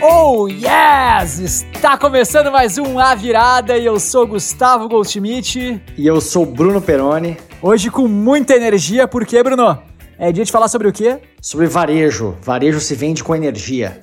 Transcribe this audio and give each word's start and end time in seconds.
Oh 0.00 0.48
yes! 0.48 1.40
Está 1.40 1.98
começando 1.98 2.50
mais 2.50 2.78
um 2.78 2.98
A 2.98 3.14
Virada 3.14 3.76
e 3.76 3.84
eu 3.84 4.00
sou 4.00 4.26
Gustavo 4.26 4.88
Goldschmidt. 4.88 5.82
E 5.98 6.06
eu 6.06 6.18
sou 6.18 6.46
Bruno 6.46 6.80
Peroni. 6.80 7.36
Hoje 7.60 7.90
com 7.90 8.08
muita 8.08 8.54
energia, 8.54 9.06
por 9.06 9.26
quê, 9.26 9.42
Bruno? 9.42 9.78
É 10.18 10.32
dia 10.32 10.46
de 10.46 10.52
falar 10.52 10.68
sobre 10.68 10.88
o 10.88 10.92
quê? 10.94 11.18
Sobre 11.42 11.66
varejo. 11.66 12.38
Varejo 12.40 12.80
se 12.80 12.94
vende 12.94 13.22
com 13.22 13.36
energia. 13.36 14.00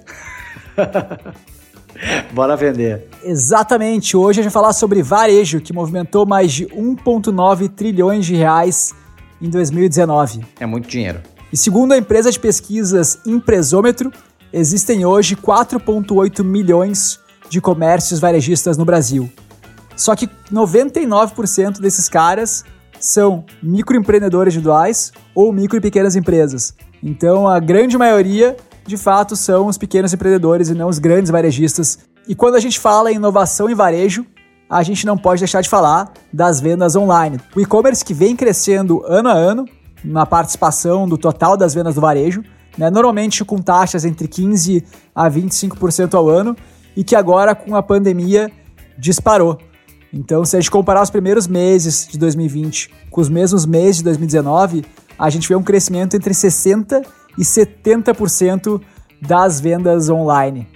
Bora 2.33 2.55
vender. 2.55 3.07
Exatamente. 3.23 4.17
Hoje 4.17 4.39
a 4.39 4.43
gente 4.43 4.51
vai 4.51 4.61
falar 4.61 4.73
sobre 4.73 5.01
varejo, 5.01 5.61
que 5.61 5.73
movimentou 5.73 6.25
mais 6.25 6.51
de 6.51 6.65
1,9 6.67 7.69
trilhões 7.69 8.25
de 8.25 8.35
reais 8.35 8.93
em 9.41 9.49
2019. 9.49 10.45
É 10.59 10.65
muito 10.65 10.87
dinheiro. 10.87 11.21
E 11.51 11.57
segundo 11.57 11.93
a 11.93 11.97
empresa 11.97 12.31
de 12.31 12.39
pesquisas 12.39 13.19
Impresômetro, 13.25 14.11
existem 14.51 15.05
hoje 15.05 15.35
4,8 15.35 16.43
milhões 16.43 17.19
de 17.49 17.61
comércios 17.61 18.19
varejistas 18.19 18.77
no 18.77 18.85
Brasil. 18.85 19.31
Só 19.95 20.15
que 20.15 20.29
99% 20.51 21.79
desses 21.79 22.09
caras 22.09 22.65
são 22.99 23.45
microempreendedores 23.61 24.53
individuais 24.53 25.13
ou 25.33 25.53
micro 25.53 25.77
e 25.77 25.81
pequenas 25.81 26.15
empresas. 26.15 26.73
Então 27.01 27.47
a 27.47 27.59
grande 27.59 27.97
maioria, 27.97 28.57
de 28.85 28.97
fato, 28.97 29.35
são 29.35 29.67
os 29.67 29.77
pequenos 29.77 30.13
empreendedores 30.13 30.69
e 30.69 30.75
não 30.75 30.87
os 30.87 30.99
grandes 30.99 31.31
varejistas. 31.31 31.97
E 32.27 32.35
quando 32.35 32.55
a 32.55 32.59
gente 32.59 32.79
fala 32.79 33.11
em 33.11 33.15
inovação 33.15 33.67
em 33.67 33.73
varejo, 33.73 34.25
a 34.69 34.83
gente 34.83 35.05
não 35.05 35.17
pode 35.17 35.39
deixar 35.39 35.61
de 35.61 35.69
falar 35.69 36.13
das 36.31 36.59
vendas 36.59 36.95
online. 36.95 37.39
O 37.55 37.61
e-commerce 37.61 38.05
que 38.05 38.13
vem 38.13 38.35
crescendo 38.35 39.03
ano 39.07 39.29
a 39.29 39.33
ano 39.33 39.65
na 40.03 40.25
participação 40.25 41.07
do 41.07 41.17
total 41.17 41.57
das 41.57 41.73
vendas 41.73 41.95
do 41.95 42.01
varejo, 42.01 42.43
né, 42.77 42.91
normalmente 42.91 43.43
com 43.43 43.57
taxas 43.57 44.05
entre 44.05 44.27
15% 44.27 44.83
a 45.15 45.29
25% 45.29 46.13
ao 46.13 46.29
ano, 46.29 46.55
e 46.95 47.03
que 47.03 47.15
agora 47.15 47.55
com 47.55 47.75
a 47.75 47.81
pandemia 47.81 48.51
disparou. 48.97 49.57
Então, 50.13 50.45
se 50.45 50.55
a 50.55 50.59
gente 50.59 50.69
comparar 50.69 51.01
os 51.01 51.09
primeiros 51.09 51.47
meses 51.47 52.07
de 52.09 52.17
2020 52.19 52.91
com 53.09 53.19
os 53.19 53.29
mesmos 53.29 53.65
meses 53.65 53.97
de 53.97 54.03
2019, 54.03 54.85
a 55.17 55.29
gente 55.29 55.47
vê 55.47 55.55
um 55.55 55.63
crescimento 55.63 56.15
entre 56.15 56.33
60% 56.33 57.05
e 57.37 57.43
70% 57.43 58.81
das 59.21 59.59
vendas 59.59 60.09
online. 60.09 60.67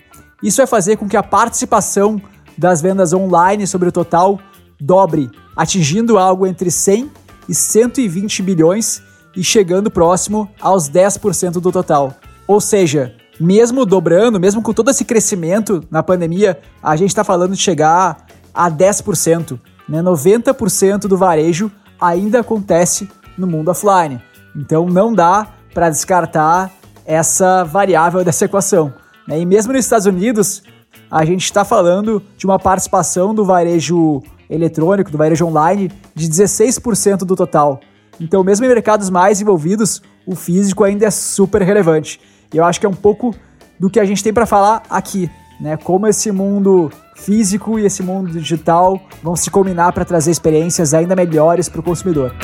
Isso 0.41 0.57
vai 0.57 0.67
fazer 0.67 0.97
com 0.97 1.07
que 1.07 1.17
a 1.17 1.23
participação 1.23 2.21
das 2.57 2.81
vendas 2.81 3.13
online 3.13 3.67
sobre 3.67 3.89
o 3.89 3.91
total 3.91 4.39
dobre, 4.79 5.29
atingindo 5.55 6.17
algo 6.17 6.47
entre 6.47 6.71
100 6.71 7.11
e 7.47 7.55
120 7.55 8.43
bilhões 8.43 9.01
e 9.35 9.43
chegando 9.43 9.89
próximo 9.89 10.49
aos 10.59 10.89
10% 10.89 11.53
do 11.53 11.71
total. 11.71 12.15
Ou 12.47 12.59
seja, 12.59 13.15
mesmo 13.39 13.85
dobrando, 13.85 14.39
mesmo 14.39 14.61
com 14.61 14.73
todo 14.73 14.89
esse 14.89 15.05
crescimento 15.05 15.83
na 15.89 16.03
pandemia, 16.03 16.59
a 16.81 16.95
gente 16.95 17.09
está 17.09 17.23
falando 17.23 17.53
de 17.53 17.61
chegar 17.61 18.25
a 18.53 18.69
10%. 18.69 19.59
Né? 19.87 20.01
90% 20.01 21.01
do 21.01 21.17
varejo 21.17 21.71
ainda 21.99 22.41
acontece 22.41 23.09
no 23.37 23.47
mundo 23.47 23.69
offline. 23.69 24.21
Então 24.55 24.87
não 24.87 25.13
dá 25.13 25.47
para 25.79 25.89
descartar 25.89 26.71
essa 27.05 27.63
variável 27.63 28.21
dessa 28.21 28.43
equação. 28.43 28.93
Né? 29.25 29.39
E 29.39 29.45
mesmo 29.45 29.71
nos 29.71 29.85
Estados 29.85 30.05
Unidos, 30.05 30.61
a 31.09 31.23
gente 31.23 31.45
está 31.45 31.63
falando 31.63 32.21
de 32.35 32.45
uma 32.45 32.59
participação 32.59 33.33
do 33.33 33.45
varejo 33.45 34.21
eletrônico, 34.49 35.09
do 35.09 35.17
varejo 35.17 35.45
online, 35.45 35.89
de 36.13 36.27
16% 36.27 37.19
do 37.19 37.33
total. 37.33 37.79
Então, 38.19 38.43
mesmo 38.43 38.65
em 38.65 38.67
mercados 38.67 39.09
mais 39.09 39.39
envolvidos, 39.39 40.01
o 40.27 40.35
físico 40.35 40.83
ainda 40.83 41.05
é 41.05 41.11
super 41.11 41.61
relevante. 41.61 42.19
E 42.53 42.57
eu 42.57 42.65
acho 42.65 42.77
que 42.77 42.85
é 42.85 42.89
um 42.89 42.93
pouco 42.93 43.33
do 43.79 43.89
que 43.89 44.01
a 44.01 44.05
gente 44.05 44.21
tem 44.21 44.33
para 44.33 44.45
falar 44.45 44.83
aqui, 44.89 45.31
né? 45.61 45.77
Como 45.77 46.07
esse 46.07 46.29
mundo 46.29 46.91
físico 47.15 47.79
e 47.79 47.85
esse 47.85 48.03
mundo 48.03 48.31
digital 48.31 48.99
vão 49.23 49.33
se 49.33 49.49
combinar 49.49 49.93
para 49.93 50.03
trazer 50.03 50.31
experiências 50.31 50.93
ainda 50.93 51.15
melhores 51.15 51.69
para 51.69 51.79
o 51.79 51.83
consumidor. 51.83 52.35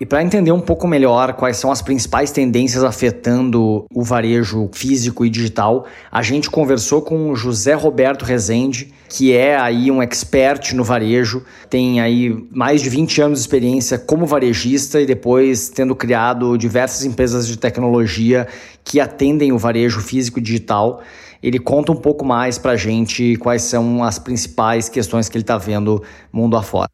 E 0.00 0.04
para 0.04 0.22
entender 0.24 0.50
um 0.50 0.60
pouco 0.60 0.88
melhor 0.88 1.34
quais 1.34 1.56
são 1.56 1.70
as 1.70 1.80
principais 1.80 2.32
tendências 2.32 2.82
afetando 2.82 3.84
o 3.94 4.02
varejo 4.02 4.68
físico 4.72 5.24
e 5.24 5.30
digital, 5.30 5.86
a 6.10 6.20
gente 6.20 6.50
conversou 6.50 7.00
com 7.00 7.30
o 7.30 7.36
José 7.36 7.74
Roberto 7.74 8.24
Rezende, 8.24 8.92
que 9.08 9.32
é 9.32 9.56
aí 9.56 9.92
um 9.92 10.02
expert 10.02 10.72
no 10.74 10.82
varejo, 10.82 11.44
tem 11.70 12.00
aí 12.00 12.36
mais 12.50 12.82
de 12.82 12.90
20 12.90 13.22
anos 13.22 13.38
de 13.38 13.44
experiência 13.44 13.96
como 13.96 14.26
varejista 14.26 15.00
e 15.00 15.06
depois 15.06 15.68
tendo 15.68 15.94
criado 15.94 16.58
diversas 16.58 17.04
empresas 17.04 17.46
de 17.46 17.56
tecnologia 17.56 18.48
que 18.82 18.98
atendem 18.98 19.52
o 19.52 19.58
varejo 19.58 20.00
físico 20.00 20.40
e 20.40 20.42
digital. 20.42 21.02
Ele 21.40 21.60
conta 21.60 21.92
um 21.92 21.96
pouco 21.96 22.24
mais 22.24 22.58
para 22.58 22.72
a 22.72 22.76
gente 22.76 23.36
quais 23.36 23.62
são 23.62 24.02
as 24.02 24.18
principais 24.18 24.88
questões 24.88 25.28
que 25.28 25.36
ele 25.36 25.42
está 25.44 25.56
vendo 25.56 26.02
mundo 26.32 26.56
afora. 26.56 26.88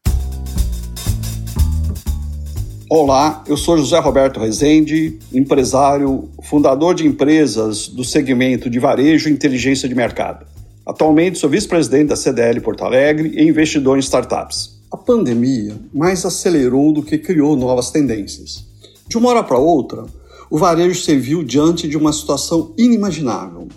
Olá, 2.93 3.41
eu 3.47 3.55
sou 3.55 3.77
José 3.77 3.97
Roberto 3.99 4.37
Rezende, 4.37 5.17
empresário, 5.33 6.29
fundador 6.43 6.93
de 6.93 7.07
empresas 7.07 7.87
do 7.87 8.03
segmento 8.03 8.69
de 8.69 8.79
varejo 8.79 9.29
e 9.29 9.31
inteligência 9.31 9.87
de 9.87 9.95
mercado. 9.95 10.45
Atualmente 10.85 11.39
sou 11.39 11.49
vice-presidente 11.49 12.09
da 12.09 12.17
CDL 12.17 12.59
Porto 12.59 12.83
Alegre 12.83 13.31
e 13.33 13.47
investidor 13.47 13.95
em 13.95 14.01
startups. 14.01 14.77
A 14.91 14.97
pandemia 14.97 15.73
mais 15.93 16.25
acelerou 16.25 16.91
do 16.91 17.01
que 17.01 17.17
criou 17.17 17.55
novas 17.55 17.91
tendências. 17.91 18.65
De 19.07 19.17
uma 19.17 19.29
hora 19.29 19.43
para 19.43 19.57
outra, 19.57 20.03
o 20.49 20.57
varejo 20.57 21.01
se 21.01 21.15
viu 21.15 21.45
diante 21.45 21.87
de 21.87 21.95
uma 21.95 22.11
situação 22.11 22.73
inimaginável. 22.77 23.69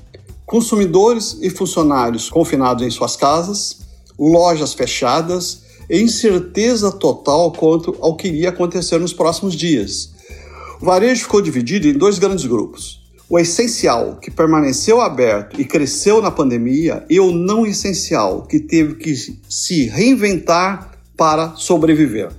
Consumidores 0.45 1.39
e 1.41 1.51
funcionários 1.51 2.29
confinados 2.29 2.85
em 2.85 2.91
suas 2.91 3.15
casas, 3.15 3.79
lojas 4.19 4.75
fechadas 4.75 5.63
incerteza 5.91 6.91
total 6.93 7.53
quanto 7.53 7.97
ao 8.01 8.17
que 8.17 8.29
iria 8.29 8.49
acontecer 8.49 8.99
nos 8.99 9.13
próximos 9.13 9.55
dias. 9.55 10.13
O 10.81 10.85
varejo 10.85 11.23
ficou 11.23 11.41
dividido 11.41 11.89
em 11.89 11.93
dois 11.93 12.19
grandes 12.19 12.47
grupos. 12.47 13.03
O 13.29 13.39
essencial, 13.39 14.19
que 14.21 14.31
permaneceu 14.31 15.01
aberto 15.01 15.61
e 15.61 15.65
cresceu 15.65 16.21
na 16.21 16.31
pandemia, 16.31 17.05
e 17.09 17.19
o 17.19 17.33
não 17.33 17.67
essencial, 17.67 18.43
que 18.43 18.61
teve 18.61 18.97
que 18.97 19.15
se 19.49 19.87
reinventar 19.87 20.93
para 21.17 21.55
sobreviver. 21.57 22.31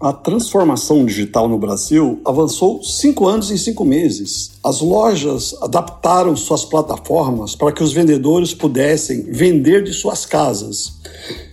A 0.00 0.14
transformação 0.14 1.04
digital 1.04 1.46
no 1.46 1.58
Brasil 1.58 2.22
avançou 2.24 2.82
cinco 2.82 3.28
anos 3.28 3.50
em 3.50 3.58
cinco 3.58 3.84
meses. 3.84 4.52
As 4.64 4.80
lojas 4.80 5.54
adaptaram 5.60 6.34
suas 6.34 6.64
plataformas 6.64 7.54
para 7.54 7.70
que 7.70 7.82
os 7.82 7.92
vendedores 7.92 8.54
pudessem 8.54 9.24
vender 9.24 9.84
de 9.84 9.92
suas 9.92 10.24
casas. 10.24 10.94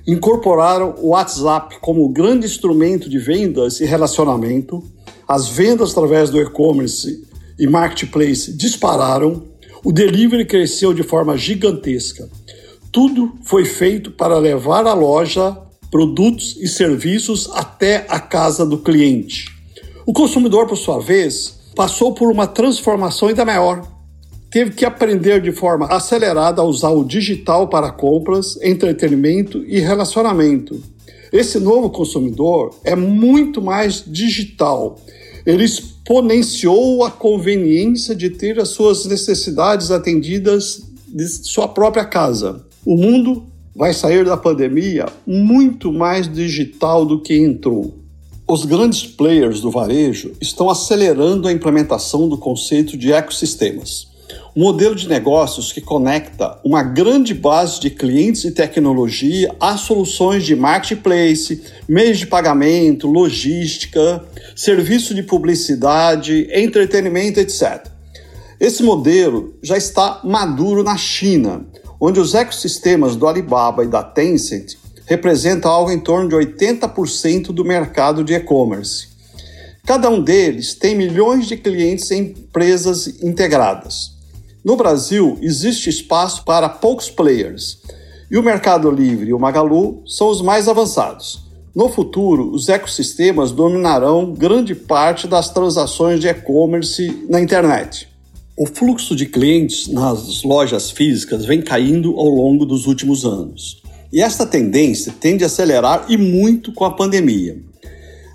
Incorporaram 0.08 0.96
o 1.00 1.10
WhatsApp 1.10 1.78
como 1.82 2.08
grande 2.08 2.46
instrumento 2.46 3.10
de 3.10 3.20
vendas 3.20 3.82
e 3.82 3.86
relacionamento. 3.86 4.82
As 5.28 5.50
vendas 5.50 5.92
através 5.92 6.30
do 6.30 6.40
e-commerce 6.40 7.28
e 7.60 7.68
marketplace 7.68 8.54
dispararam. 8.54 9.44
O 9.84 9.92
delivery 9.92 10.46
cresceu 10.46 10.94
de 10.94 11.04
forma 11.04 11.38
gigantesca. 11.38 12.30
Tudo 12.94 13.34
foi 13.44 13.66
feito 13.66 14.10
para 14.10 14.40
levar 14.40 14.88
a 14.88 14.94
loja 14.94 15.67
produtos 15.90 16.58
e 16.60 16.68
serviços 16.68 17.50
até 17.54 18.06
a 18.10 18.20
casa 18.20 18.66
do 18.66 18.78
cliente. 18.78 19.46
O 20.06 20.14
consumidor, 20.14 20.68
por 20.68 20.78
sua 20.78 21.00
vez, 21.00 21.58
passou 21.76 22.14
por 22.14 22.32
uma 22.32 22.48
transformação 22.48 23.28
ainda 23.28 23.46
maior. 23.46 23.86
Teve 24.50 24.72
que 24.72 24.86
aprender 24.86 25.42
de 25.42 25.52
forma 25.52 25.88
acelerada 25.88 26.62
a 26.62 26.66
usar 26.66 26.90
o 26.90 27.04
digital 27.04 27.68
para 27.68 27.92
compras, 27.92 28.58
entretenimento 28.62 29.64
e 29.66 29.80
relacionamento. 29.80 30.82
Esse 31.32 31.60
novo 31.60 31.90
consumidor 31.90 32.74
é 32.84 32.96
muito 32.96 33.62
mais 33.62 34.04
digital. 34.08 34.98
Ele 35.46 35.66
exponenciou 35.66 37.04
a 37.04 37.12
conveniência 37.12 38.16
de 38.16 38.30
ter 38.30 38.60
as 38.60 38.70
suas 38.70 39.06
necessidades 39.06 39.92
atendidas 39.92 40.82
de 41.08 41.28
sua 41.28 41.68
própria 41.68 42.06
casa. 42.06 42.66
O 42.86 42.96
mundo 42.96 43.46
vai 43.78 43.94
sair 43.94 44.26
da 44.26 44.36
pandemia 44.36 45.06
muito 45.26 45.94
mais 45.94 46.28
digital 46.28 47.06
do 47.06 47.22
que 47.22 47.38
entrou. 47.38 47.96
Os 48.48 48.66
grandes 48.66 49.06
players 49.06 49.62
do 49.62 49.70
varejo 49.70 50.32
estão 50.42 50.68
acelerando 50.68 51.48
a 51.48 51.52
implementação 51.52 52.28
do 52.28 52.40
conceito 52.40 52.98
de 52.98 53.14
ecossistemas, 53.14 54.08
um 54.56 54.64
modelo 54.64 54.96
de 54.96 55.08
negócios 55.08 55.72
que 55.72 55.80
conecta 55.80 56.58
uma 56.64 56.82
grande 56.82 57.36
base 57.36 57.80
de 57.80 57.92
clientes 57.92 58.46
e 58.46 58.52
tecnologia 58.52 59.56
a 59.60 59.78
soluções 59.78 60.44
de 60.44 60.56
marketplace, 60.56 61.62
meios 61.88 62.18
de 62.18 62.26
pagamento, 62.26 63.08
logística, 63.08 64.24
serviço 64.56 65.14
de 65.14 65.22
publicidade, 65.22 66.48
entretenimento, 66.52 67.40
etc. 67.40 67.86
Esse 68.60 68.82
modelo 68.82 69.54
já 69.62 69.78
está 69.78 70.20
maduro 70.24 70.84
na 70.84 70.98
China, 70.98 71.64
onde 72.00 72.20
os 72.20 72.34
ecossistemas 72.34 73.16
do 73.16 73.28
Alibaba 73.28 73.84
e 73.84 73.88
da 73.88 74.04
Tencent 74.04 74.76
representa 75.06 75.70
algo 75.70 75.92
em 75.92 76.00
torno 76.00 76.30
de 76.30 76.36
80% 76.36 77.48
do 77.48 77.64
mercado 77.64 78.24
de 78.24 78.34
e-commerce. 78.34 79.08
Cada 79.86 80.10
um 80.10 80.22
deles 80.22 80.76
tem 80.76 80.96
milhões 80.96 81.48
de 81.48 81.56
clientes 81.56 82.12
em 82.12 82.24
empresas 82.24 83.08
integradas. 83.24 84.18
No 84.64 84.76
Brasil, 84.76 85.38
existe 85.42 85.90
espaço 85.90 86.44
para 86.44 86.68
poucos 86.68 87.10
players, 87.10 87.80
e 88.30 88.38
o 88.38 88.44
Mercado 88.44 88.92
Livre 88.92 89.30
e 89.30 89.34
o 89.34 89.40
Magalu 89.40 90.04
são 90.06 90.28
os 90.28 90.42
mais 90.42 90.68
avançados. 90.68 91.48
No 91.74 91.88
futuro, 91.88 92.52
os 92.52 92.68
ecossistemas 92.68 93.52
dominarão 93.52 94.34
grande 94.34 94.76
parte 94.76 95.28
das 95.28 95.50
transações 95.50 96.20
de 96.20 96.28
e-commerce 96.28 97.26
na 97.30 97.40
internet. 97.40 98.10
O 98.60 98.66
fluxo 98.66 99.16
de 99.16 99.28
clientes 99.28 99.88
nas 99.88 100.42
lojas 100.42 100.90
físicas 100.90 101.46
vem 101.46 101.62
caindo 101.62 102.18
ao 102.18 102.28
longo 102.28 102.66
dos 102.66 102.88
últimos 102.88 103.24
anos. 103.24 103.84
E 104.12 104.20
esta 104.20 104.48
tendência 104.48 105.14
tende 105.22 105.44
a 105.44 105.46
acelerar 105.46 106.08
e 106.10 106.18
muito 106.18 106.74
com 106.74 106.84
a 106.84 106.90
pandemia. 106.90 107.62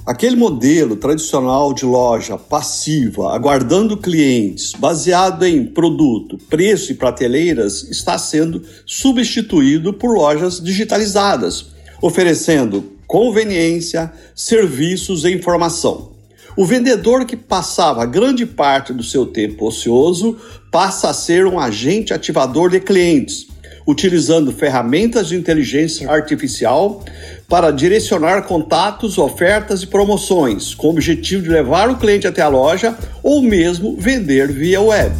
Aquele 0.07 0.37
modelo 0.37 0.95
tradicional 0.95 1.75
de 1.75 1.85
loja 1.85 2.39
passiva, 2.39 3.35
aguardando 3.35 3.97
clientes, 3.97 4.71
baseado 4.79 5.45
em 5.45 5.67
produto, 5.67 6.39
preço 6.49 6.93
e 6.93 6.95
prateleiras, 6.95 7.83
está 7.91 8.17
sendo 8.17 8.63
substituído 8.87 9.93
por 9.93 10.15
lojas 10.15 10.61
digitalizadas, 10.61 11.73
oferecendo 12.01 12.93
conveniência, 13.09 14.13
serviços 14.37 15.25
e 15.25 15.33
informação. 15.33 16.12
O 16.55 16.67
vendedor 16.67 17.25
que 17.25 17.37
passava 17.37 18.05
grande 18.05 18.45
parte 18.45 18.93
do 18.93 19.03
seu 19.03 19.25
tempo 19.25 19.67
ocioso 19.67 20.37
passa 20.71 21.09
a 21.09 21.15
ser 21.15 21.47
um 21.47 21.59
agente 21.59 22.13
ativador 22.13 22.69
de 22.69 22.79
clientes, 22.79 23.47
utilizando 23.87 24.53
ferramentas 24.53 25.29
de 25.29 25.37
inteligência 25.37 26.11
artificial 26.11 27.03
para 27.49 27.71
direcionar 27.71 28.43
contatos, 28.43 29.17
ofertas 29.17 29.83
e 29.83 29.87
promoções, 29.87 30.75
com 30.75 30.89
o 30.89 30.91
objetivo 30.91 31.43
de 31.43 31.49
levar 31.49 31.89
o 31.89 31.97
cliente 31.97 32.27
até 32.27 32.43
a 32.43 32.49
loja 32.49 32.97
ou 33.23 33.41
mesmo 33.41 33.97
vender 33.99 34.53
via 34.53 34.81
web. 34.81 35.15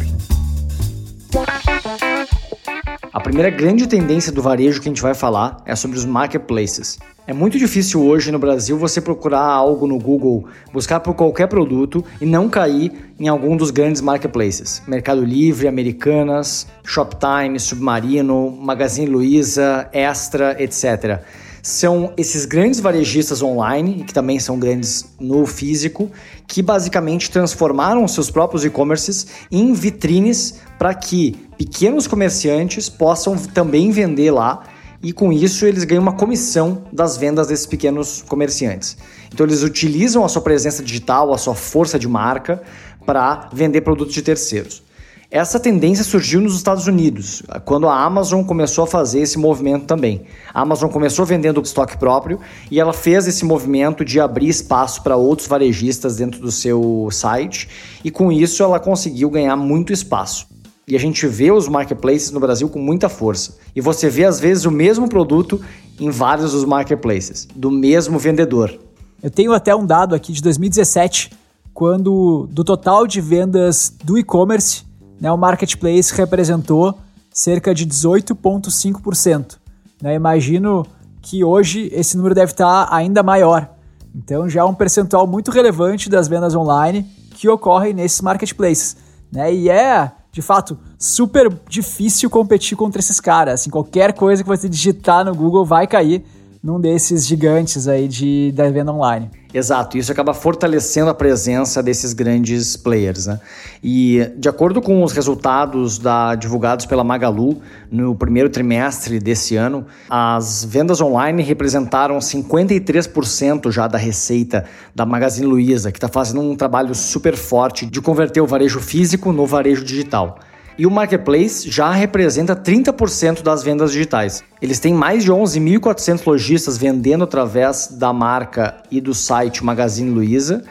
A 3.11 3.19
primeira 3.19 3.49
grande 3.49 3.87
tendência 3.87 4.31
do 4.31 4.41
varejo 4.41 4.79
que 4.79 4.87
a 4.87 4.91
gente 4.91 5.01
vai 5.01 5.15
falar 5.15 5.63
é 5.65 5.75
sobre 5.75 5.97
os 5.97 6.05
marketplaces. 6.05 6.99
É 7.25 7.31
muito 7.31 7.57
difícil 7.57 8.03
hoje 8.03 8.33
no 8.33 8.39
Brasil 8.39 8.77
você 8.77 8.99
procurar 8.99 9.45
algo 9.45 9.87
no 9.87 9.97
Google, 9.97 10.45
buscar 10.73 10.99
por 10.99 11.13
qualquer 11.13 11.47
produto 11.47 12.03
e 12.19 12.25
não 12.25 12.49
cair 12.49 12.91
em 13.17 13.29
algum 13.29 13.55
dos 13.55 13.71
grandes 13.71 14.01
marketplaces. 14.01 14.83
Mercado 14.85 15.23
Livre, 15.23 15.69
Americanas, 15.69 16.67
Shoptime, 16.83 17.57
Submarino, 17.61 18.51
Magazine 18.51 19.07
Luiza, 19.07 19.87
Extra, 19.93 20.61
etc 20.61 21.23
são 21.65 22.11
esses 22.17 22.43
grandes 22.43 22.81
varejistas 22.81 23.41
online, 23.41 24.03
que 24.03 24.13
também 24.13 24.37
são 24.37 24.59
grandes 24.59 25.05
no 25.17 25.45
físico, 25.45 26.11
que 26.45 26.61
basicamente 26.61 27.31
transformaram 27.31 28.05
seus 28.05 28.29
próprios 28.29 28.65
e-commerces 28.65 29.27
em 29.49 29.71
vitrines 29.71 30.59
para 30.77 30.93
que 30.93 31.37
pequenos 31.57 32.05
comerciantes 32.05 32.89
possam 32.89 33.37
também 33.37 33.91
vender 33.91 34.29
lá 34.31 34.63
e 35.03 35.11
com 35.11 35.33
isso 35.33 35.65
eles 35.65 35.83
ganham 35.83 36.01
uma 36.01 36.13
comissão 36.13 36.83
das 36.91 37.17
vendas 37.17 37.47
desses 37.47 37.65
pequenos 37.65 38.23
comerciantes. 38.25 38.97
Então 39.31 39.45
eles 39.45 39.61
utilizam 39.61 40.23
a 40.23 40.29
sua 40.29 40.41
presença 40.41 40.81
digital, 40.81 41.33
a 41.33 41.37
sua 41.37 41.53
força 41.53 41.99
de 41.99 42.07
marca 42.07 42.63
para 43.05 43.49
vender 43.51 43.81
produtos 43.81 44.13
de 44.13 44.21
terceiros. 44.21 44.81
Essa 45.29 45.59
tendência 45.59 46.03
surgiu 46.03 46.39
nos 46.39 46.55
Estados 46.55 46.85
Unidos, 46.85 47.41
quando 47.65 47.87
a 47.87 48.03
Amazon 48.03 48.43
começou 48.43 48.83
a 48.83 48.87
fazer 48.87 49.19
esse 49.19 49.35
movimento 49.35 49.85
também. 49.85 50.21
A 50.53 50.61
Amazon 50.61 50.91
começou 50.91 51.25
vendendo 51.25 51.59
estoque 51.59 51.97
próprio 51.97 52.39
e 52.69 52.79
ela 52.79 52.93
fez 52.93 53.27
esse 53.27 53.43
movimento 53.43 54.05
de 54.05 54.19
abrir 54.19 54.47
espaço 54.47 55.01
para 55.01 55.15
outros 55.15 55.47
varejistas 55.47 56.17
dentro 56.17 56.39
do 56.39 56.51
seu 56.51 57.09
site, 57.11 57.67
e 58.03 58.11
com 58.11 58.31
isso 58.31 58.61
ela 58.61 58.79
conseguiu 58.79 59.27
ganhar 59.31 59.55
muito 59.55 59.91
espaço. 59.91 60.52
E 60.87 60.95
a 60.95 60.99
gente 60.99 61.25
vê 61.27 61.51
os 61.51 61.67
marketplaces 61.67 62.31
no 62.31 62.39
Brasil 62.39 62.67
com 62.69 62.79
muita 62.79 63.07
força. 63.07 63.57
E 63.75 63.79
você 63.79 64.09
vê 64.09 64.25
às 64.25 64.39
vezes 64.39 64.65
o 64.65 64.71
mesmo 64.71 65.07
produto 65.07 65.61
em 65.99 66.09
vários 66.09 66.51
dos 66.51 66.65
marketplaces, 66.65 67.47
do 67.55 67.71
mesmo 67.71 68.19
vendedor. 68.19 68.77
Eu 69.21 69.31
tenho 69.31 69.53
até 69.53 69.73
um 69.73 69.85
dado 69.85 70.13
aqui 70.13 70.33
de 70.33 70.41
2017, 70.41 71.31
quando 71.73 72.47
do 72.51 72.63
total 72.63 73.07
de 73.07 73.21
vendas 73.21 73.93
do 74.03 74.17
e-commerce, 74.17 74.83
né, 75.19 75.31
o 75.31 75.37
marketplace 75.37 76.13
representou 76.13 76.97
cerca 77.31 77.73
de 77.73 77.87
18,5%. 77.87 79.57
Né? 80.01 80.15
Imagino 80.15 80.85
que 81.21 81.43
hoje 81.43 81.89
esse 81.93 82.17
número 82.17 82.35
deve 82.35 82.51
estar 82.51 82.89
ainda 82.91 83.23
maior. 83.23 83.69
Então 84.13 84.49
já 84.49 84.61
é 84.61 84.63
um 84.63 84.73
percentual 84.73 85.25
muito 85.25 85.49
relevante 85.49 86.09
das 86.09 86.27
vendas 86.27 86.53
online 86.53 87.09
que 87.35 87.47
ocorrem 87.47 87.93
nesses 87.93 88.19
marketplaces. 88.19 88.97
Né? 89.31 89.53
E 89.53 89.69
é, 89.69 90.11
de 90.33 90.41
fato, 90.41 90.79
super 90.97 91.47
difícil 91.69 92.27
competir 92.27 92.75
contra 92.75 92.99
esses 92.99 93.19
caras. 93.19 93.61
Assim, 93.61 93.69
qualquer 93.69 94.13
coisa 94.13 94.41
que 94.41 94.49
você 94.49 94.67
digitar 94.67 95.23
no 95.23 95.35
Google 95.35 95.63
vai 95.63 95.85
cair 95.85 96.25
num 96.61 96.81
desses 96.81 97.27
gigantes 97.27 97.87
aí 97.87 98.07
de, 98.07 98.51
da 98.51 98.67
venda 98.71 98.91
online. 98.91 99.29
Exato, 99.53 99.99
isso 99.99 100.11
acaba 100.11 100.33
fortalecendo 100.33 101.11
a 101.11 101.13
presença 101.13 101.83
desses 101.83 102.11
grandes 102.11 102.75
players. 102.75 103.27
Né? 103.27 103.39
E 103.83 104.31
de 104.35 104.49
acordo 104.49 104.81
com 104.81 105.03
os 105.03 105.11
resultados 105.11 105.99
da, 105.99 106.33
divulgados 106.33 106.87
pela 106.87 107.03
Magalu 107.03 107.61
no 107.91 108.15
primeiro 108.15 108.49
trimestre 108.49 109.19
desse 109.19 109.55
ano, 109.55 109.85
as 110.09 110.65
vendas 110.65 110.99
online 111.01 111.43
representaram 111.43 112.17
53% 112.17 113.71
já 113.71 113.87
da 113.87 113.97
receita 113.97 114.65
da 114.95 115.05
Magazine 115.05 115.45
Luiza, 115.45 115.91
que 115.91 115.97
está 115.97 116.07
fazendo 116.07 116.41
um 116.41 116.55
trabalho 116.55 116.95
super 116.95 117.35
forte 117.35 117.85
de 117.85 118.01
converter 118.01 118.41
o 118.41 118.47
varejo 118.47 118.79
físico 118.79 119.31
no 119.31 119.45
varejo 119.45 119.83
digital. 119.83 120.39
E 120.77 120.87
o 120.87 120.91
marketplace 120.91 121.69
já 121.69 121.91
representa 121.91 122.55
30% 122.55 123.43
das 123.43 123.63
vendas 123.63 123.91
digitais. 123.91 124.43
Eles 124.61 124.79
têm 124.79 124.93
mais 124.93 125.23
de 125.23 125.31
11.400 125.31 126.25
lojistas 126.25 126.77
vendendo 126.77 127.23
através 127.23 127.89
da 127.91 128.11
marca 128.11 128.77
e 128.89 128.99
do 128.99 129.13
site 129.13 129.63
Magazine 129.63 130.09
Luiza, 130.09 130.63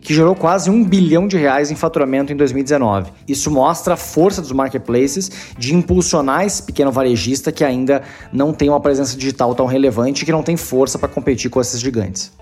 que 0.00 0.14
gerou 0.14 0.34
quase 0.34 0.70
um 0.70 0.82
bilhão 0.82 1.28
de 1.28 1.36
reais 1.36 1.70
em 1.70 1.74
faturamento 1.74 2.32
em 2.32 2.36
2019. 2.36 3.12
Isso 3.28 3.50
mostra 3.50 3.94
a 3.94 3.96
força 3.98 4.40
dos 4.40 4.52
marketplaces 4.52 5.30
de 5.58 5.74
impulsionar 5.74 6.46
esse 6.46 6.62
pequeno 6.62 6.90
varejista 6.90 7.52
que 7.52 7.62
ainda 7.62 8.02
não 8.32 8.52
tem 8.52 8.70
uma 8.70 8.80
presença 8.80 9.16
digital 9.16 9.54
tão 9.54 9.66
relevante 9.66 10.22
e 10.22 10.26
que 10.26 10.32
não 10.32 10.42
tem 10.42 10.56
força 10.56 10.98
para 10.98 11.08
competir 11.08 11.50
com 11.50 11.60
esses 11.60 11.80
gigantes. 11.80 12.32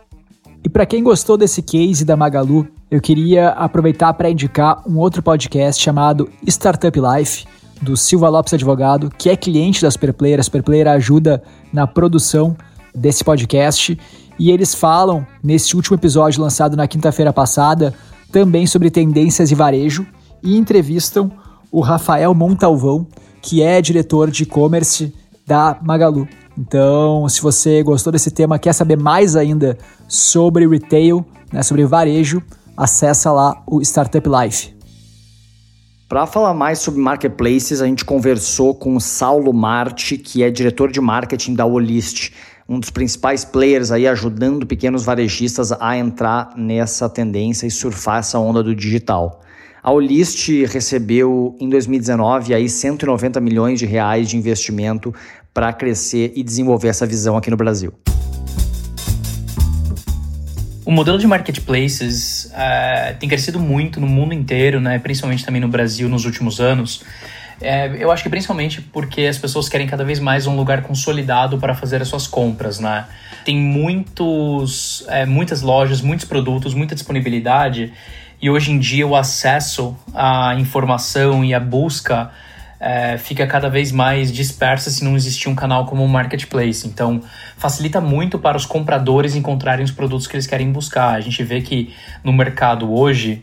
E 0.69 0.71
para 0.71 0.85
quem 0.85 1.03
gostou 1.03 1.39
desse 1.39 1.63
case 1.63 2.05
da 2.05 2.15
Magalu, 2.15 2.69
eu 2.91 3.01
queria 3.01 3.49
aproveitar 3.53 4.13
para 4.13 4.29
indicar 4.29 4.83
um 4.87 4.99
outro 4.99 5.23
podcast 5.23 5.83
chamado 5.83 6.29
Startup 6.47 7.01
Life, 7.01 7.47
do 7.81 7.97
Silva 7.97 8.29
Lopes 8.29 8.53
Advogado, 8.53 9.11
que 9.17 9.31
é 9.31 9.35
cliente 9.35 9.81
da 9.81 9.91
Superplayer. 9.91 10.39
A 10.39 10.43
Superplayer 10.43 10.87
ajuda 10.89 11.43
na 11.73 11.87
produção 11.87 12.55
desse 12.95 13.25
podcast. 13.25 13.99
E 14.39 14.51
eles 14.51 14.75
falam, 14.75 15.27
nesse 15.43 15.75
último 15.75 15.97
episódio 15.97 16.43
lançado 16.43 16.77
na 16.77 16.87
quinta-feira 16.87 17.33
passada, 17.33 17.95
também 18.31 18.67
sobre 18.67 18.91
tendências 18.91 19.51
e 19.51 19.55
varejo 19.55 20.07
e 20.43 20.59
entrevistam 20.59 21.33
o 21.73 21.81
Rafael 21.81 22.35
Montalvão, 22.35 23.07
que 23.41 23.63
é 23.63 23.81
diretor 23.81 24.31
de 24.31 24.43
e-commerce 24.43 25.15
da 25.47 25.79
Magalu. 25.81 26.29
Então, 26.59 27.29
se 27.29 27.41
você 27.41 27.85
gostou 27.85 28.13
desse 28.13 28.33
tema, 28.33 28.59
quer 28.59 28.73
saber 28.73 28.97
mais 28.97 29.37
ainda 29.37 29.79
sobre 30.09 30.67
retail, 30.67 31.25
né, 31.53 31.63
sobre 31.63 31.87
varejo, 31.87 32.43
acessa 32.77 33.31
lá 33.31 33.63
o 33.65 33.81
Startup 33.81 34.29
Life. 34.29 34.77
Para 36.09 36.27
falar 36.27 36.55
mais 36.55 36.81
sobre 36.81 37.01
marketplaces, 37.01 37.81
a 37.81 37.87
gente 37.87 38.05
conversou 38.05 38.75
com 38.75 38.97
o 38.97 39.01
Saulo 39.01 39.53
Marte, 39.53 40.19
que 40.19 40.43
é 40.43 40.51
diretor 40.51 40.91
de 40.91 41.01
marketing 41.01 41.55
da 41.55 41.65
Olist, 41.65 42.33
um 42.69 42.81
dos 42.81 42.91
principais 42.91 43.45
players 43.45 43.93
aí 43.93 44.09
ajudando 44.09 44.67
pequenos 44.67 45.05
varejistas 45.05 45.71
a 45.71 45.97
entrar 45.97 46.55
nessa 46.57 47.09
tendência 47.09 47.67
e 47.67 47.71
surfar 47.71 48.19
essa 48.19 48.39
onda 48.39 48.65
do 48.65 48.75
digital. 48.75 49.43
A 49.83 49.93
Olist 49.93 50.49
recebeu 50.67 51.57
em 51.61 51.69
2019 51.69 52.53
aí 52.53 52.69
190 52.69 53.41
milhões 53.41 53.79
de 53.79 53.87
reais 53.87 54.29
de 54.29 54.37
investimento 54.37 55.15
para 55.59 55.73
crescer 55.73 56.33
e 56.37 56.45
desenvolver 56.45 56.87
essa 56.87 57.05
visão 57.05 57.37
aqui 57.37 57.51
no 57.51 57.57
Brasil. 57.57 57.93
O 60.87 60.93
modelo 60.93 61.19
de 61.19 61.27
marketplaces 61.27 62.45
uh, 62.53 63.19
tem 63.19 63.29
crescido 63.29 63.59
muito 63.59 64.01
no 64.01 64.07
mundo 64.07 64.33
inteiro, 64.33 64.81
né? 64.81 65.01
principalmente 65.01 65.45
também 65.45 65.61
no 65.61 65.67
Brasil 65.67 66.09
nos 66.09 66.25
últimos 66.25 66.61
anos. 66.61 67.03
É, 67.61 67.89
eu 67.99 68.13
acho 68.13 68.23
que 68.23 68.29
principalmente 68.29 68.81
porque 68.81 69.23
as 69.23 69.37
pessoas 69.37 69.69
querem 69.69 69.89
cada 69.89 70.05
vez 70.05 70.21
mais 70.21 70.47
um 70.47 70.55
lugar 70.55 70.83
consolidado 70.83 71.59
para 71.59 71.75
fazer 71.75 72.01
as 72.01 72.07
suas 72.07 72.29
compras, 72.29 72.79
né? 72.79 73.07
Tem 73.45 73.57
muitos, 73.57 75.05
é, 75.09 75.27
muitas 75.27 75.61
lojas, 75.61 76.01
muitos 76.01 76.25
produtos, 76.25 76.73
muita 76.73 76.95
disponibilidade 76.95 77.93
e 78.41 78.49
hoje 78.49 78.71
em 78.71 78.79
dia 78.79 79.05
o 79.05 79.17
acesso 79.17 79.97
à 80.15 80.55
informação 80.55 81.45
e 81.45 81.53
a 81.53 81.59
busca 81.59 82.31
é, 82.81 83.19
fica 83.19 83.47
cada 83.47 83.69
vez 83.69 83.91
mais 83.91 84.33
dispersa 84.33 84.91
se 84.91 85.05
não 85.05 85.17
existir 85.17 85.49
um 85.49 85.55
canal 85.55 85.87
como 85.87 86.05
o 86.05 86.09
Marketplace. 86.09 86.87
Então, 86.87 87.21
facilita 87.57 88.01
muito 88.01 88.39
para 88.39 88.57
os 88.57 88.65
compradores 88.65 89.35
encontrarem 89.35 89.85
os 89.85 89.91
produtos 89.91 90.27
que 90.27 90.37
eles 90.37 90.47
querem 90.47 90.71
buscar. 90.71 91.15
A 91.15 91.21
gente 91.21 91.43
vê 91.43 91.61
que 91.61 91.95
no 92.23 92.33
mercado 92.33 92.93
hoje, 92.93 93.43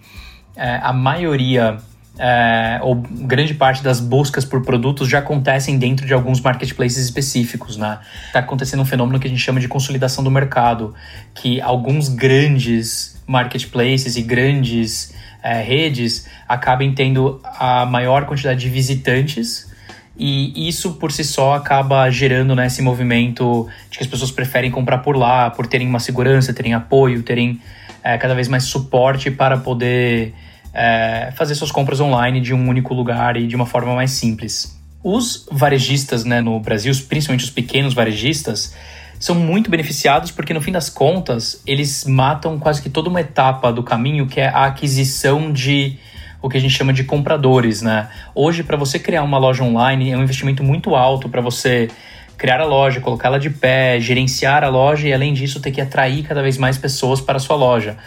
é, 0.55 0.79
a 0.81 0.93
maioria 0.93 1.77
é, 2.17 2.79
ou 2.81 2.95
grande 2.95 3.53
parte 3.53 3.83
das 3.83 3.99
buscas 3.99 4.45
por 4.45 4.61
produtos 4.63 5.09
já 5.09 5.19
acontecem 5.19 5.77
dentro 5.77 6.05
de 6.05 6.13
alguns 6.13 6.39
marketplaces 6.39 7.03
específicos, 7.03 7.77
né? 7.77 7.99
Está 8.27 8.39
acontecendo 8.39 8.81
um 8.81 8.85
fenômeno 8.85 9.19
que 9.19 9.27
a 9.27 9.29
gente 9.29 9.41
chama 9.41 9.59
de 9.59 9.67
consolidação 9.67 10.23
do 10.23 10.31
mercado, 10.31 10.95
que 11.33 11.59
alguns 11.59 12.07
grandes 12.07 13.21
marketplaces 13.27 14.15
e 14.15 14.21
grandes 14.21 15.13
é, 15.45 15.61
redes 15.61 16.27
acabem 16.49 16.91
tendo 16.95 17.39
a 17.43 17.85
maior 17.85 18.25
quantidade 18.25 18.59
de 18.59 18.67
visitantes 18.67 19.71
e 20.17 20.67
isso 20.67 20.93
por 20.93 21.11
si 21.11 21.23
só 21.23 21.53
acaba 21.53 22.09
gerando 22.09 22.55
né, 22.55 22.65
esse 22.65 22.81
movimento 22.81 23.67
de 23.91 23.99
que 23.99 24.03
as 24.03 24.09
pessoas 24.09 24.31
preferem 24.31 24.71
comprar 24.71 24.99
por 24.99 25.15
lá, 25.15 25.51
por 25.51 25.67
terem 25.67 25.87
uma 25.87 25.99
segurança, 25.99 26.51
terem 26.51 26.73
apoio, 26.73 27.21
terem 27.21 27.61
é, 28.03 28.17
cada 28.17 28.33
vez 28.33 28.47
mais 28.47 28.63
suporte 28.63 29.29
para 29.29 29.55
poder 29.55 30.33
é, 30.73 31.31
fazer 31.35 31.53
suas 31.53 31.71
compras 31.71 32.01
online 32.01 32.41
de 32.41 32.51
um 32.51 32.67
único 32.67 32.95
lugar 32.95 33.37
e 33.37 33.45
de 33.45 33.55
uma 33.55 33.67
forma 33.67 33.93
mais 33.93 34.11
simples. 34.11 34.75
Os 35.03 35.47
varejistas 35.51 36.25
né, 36.25 36.41
no 36.41 36.59
Brasil, 36.59 36.91
principalmente 37.07 37.43
os 37.43 37.51
pequenos 37.51 37.93
varejistas, 37.93 38.75
são 39.19 39.35
muito 39.35 39.69
beneficiados 39.69 40.31
porque, 40.31 40.53
no 40.53 40.61
fim 40.61 40.71
das 40.71 40.89
contas, 40.89 41.61
eles 41.65 42.05
matam 42.05 42.59
quase 42.59 42.81
que 42.81 42.89
toda 42.89 43.09
uma 43.09 43.21
etapa 43.21 43.71
do 43.71 43.83
caminho 43.83 44.27
que 44.27 44.39
é 44.39 44.47
a 44.47 44.65
aquisição 44.65 45.51
de 45.51 45.97
o 46.41 46.49
que 46.49 46.57
a 46.57 46.61
gente 46.61 46.73
chama 46.73 46.93
de 46.93 47.03
compradores, 47.03 47.81
né? 47.81 48.07
Hoje, 48.35 48.63
para 48.63 48.77
você 48.77 48.99
criar 48.99 49.23
uma 49.23 49.37
loja 49.37 49.63
online, 49.63 50.11
é 50.11 50.17
um 50.17 50.21
investimento 50.21 50.63
muito 50.63 50.95
alto 50.95 51.27
para 51.27 51.41
você 51.41 51.89
criar 52.37 52.59
a 52.59 52.65
loja, 52.65 52.99
colocá-la 52.99 53.39
de 53.39 53.49
pé, 53.49 53.99
gerenciar 53.99 54.63
a 54.63 54.69
loja 54.69 55.07
e, 55.07 55.13
além 55.13 55.33
disso, 55.33 55.59
ter 55.59 55.71
que 55.71 55.81
atrair 55.81 56.23
cada 56.23 56.43
vez 56.43 56.57
mais 56.57 56.77
pessoas 56.77 57.19
para 57.19 57.37
a 57.37 57.39
sua 57.39 57.55
loja. 57.55 57.97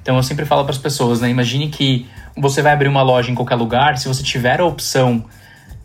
Então, 0.00 0.16
eu 0.16 0.22
sempre 0.22 0.44
falo 0.44 0.62
para 0.62 0.72
as 0.72 0.78
pessoas, 0.78 1.20
né? 1.20 1.28
Imagine 1.28 1.68
que 1.68 2.06
você 2.36 2.62
vai 2.62 2.72
abrir 2.72 2.88
uma 2.88 3.02
loja 3.02 3.32
em 3.32 3.34
qualquer 3.34 3.56
lugar, 3.56 3.98
se 3.98 4.06
você 4.06 4.22
tiver 4.22 4.60
a 4.60 4.64
opção 4.64 5.24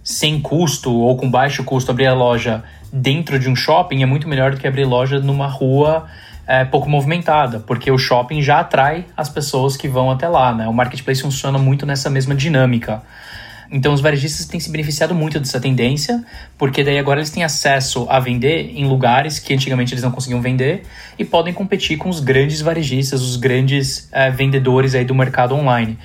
sem 0.04 0.42
custo 0.42 0.94
ou 0.94 1.16
com 1.16 1.30
baixo 1.30 1.64
custo 1.64 1.92
abrir 1.92 2.08
a 2.08 2.14
loja 2.14 2.64
dentro 2.92 3.40
de 3.40 3.50
um 3.50 3.56
shopping 3.56 4.04
é 4.04 4.06
muito 4.06 4.28
melhor 4.28 4.52
do 4.52 4.58
que 4.58 4.68
abrir 4.68 4.86
loja 4.86 5.20
numa 5.20 5.48
rua 5.48 6.06
é, 6.46 6.66
pouco 6.66 6.90
movimentada, 6.90 7.60
porque 7.62 7.90
o 7.90 7.98
shopping 7.98 8.42
já 8.42 8.60
atrai 8.60 9.06
as 9.16 9.30
pessoas 9.30 9.78
que 9.78 9.88
vão 9.88 10.12
até 10.12 10.28
lá, 10.28 10.54
né? 10.54 10.68
O 10.68 10.74
marketplace 10.74 11.22
funciona 11.22 11.58
muito 11.58 11.86
nessa 11.86 12.10
mesma 12.10 12.36
dinâmica. 12.36 13.02
Então 13.72 13.92
os 13.92 14.02
varejistas 14.02 14.46
têm 14.46 14.60
se 14.60 14.70
beneficiado 14.70 15.16
muito 15.16 15.40
dessa 15.40 15.60
tendência, 15.60 16.24
porque 16.60 16.84
daí 16.84 17.00
agora 17.00 17.20
eles 17.20 17.32
têm 17.32 17.44
acesso 17.44 18.06
a 18.08 18.20
vender 18.20 18.72
em 18.76 18.86
lugares 18.86 19.40
que 19.40 19.52
antigamente 19.52 19.94
eles 19.94 20.04
não 20.04 20.12
conseguiam 20.12 20.42
vender 20.42 20.84
e 21.18 21.26
podem 21.26 21.52
competir 21.54 21.98
com 21.98 22.08
os 22.08 22.20
grandes 22.20 22.62
varejistas, 22.62 23.22
os 23.24 23.36
grandes 23.36 24.08
é, 24.12 24.30
vendedores 24.30 24.94
aí 24.94 25.04
do 25.04 25.16
mercado 25.16 25.56
online. 25.56 25.98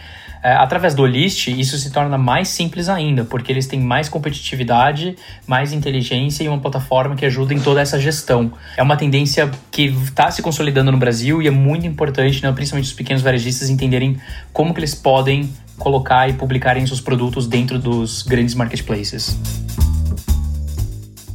É, 0.42 0.52
através 0.52 0.94
do 0.94 1.04
List, 1.04 1.48
isso 1.48 1.76
se 1.78 1.90
torna 1.90 2.16
mais 2.16 2.48
simples 2.48 2.88
ainda, 2.88 3.24
porque 3.24 3.50
eles 3.50 3.66
têm 3.66 3.80
mais 3.80 4.08
competitividade, 4.08 5.16
mais 5.46 5.72
inteligência 5.72 6.44
e 6.44 6.48
uma 6.48 6.58
plataforma 6.58 7.16
que 7.16 7.26
ajuda 7.26 7.52
em 7.52 7.60
toda 7.60 7.80
essa 7.80 7.98
gestão. 7.98 8.52
É 8.76 8.82
uma 8.82 8.96
tendência 8.96 9.50
que 9.70 9.86
está 9.86 10.30
se 10.30 10.40
consolidando 10.40 10.92
no 10.92 10.98
Brasil 10.98 11.42
e 11.42 11.48
é 11.48 11.50
muito 11.50 11.86
importante, 11.86 12.42
né, 12.42 12.52
principalmente 12.52 12.86
os 12.86 12.92
pequenos 12.92 13.22
varejistas, 13.22 13.68
entenderem 13.68 14.16
como 14.52 14.72
que 14.72 14.80
eles 14.80 14.94
podem 14.94 15.52
colocar 15.78 16.28
e 16.28 16.32
publicarem 16.32 16.86
seus 16.86 17.00
produtos 17.00 17.46
dentro 17.46 17.78
dos 17.78 18.22
grandes 18.22 18.54
marketplaces. 18.54 19.36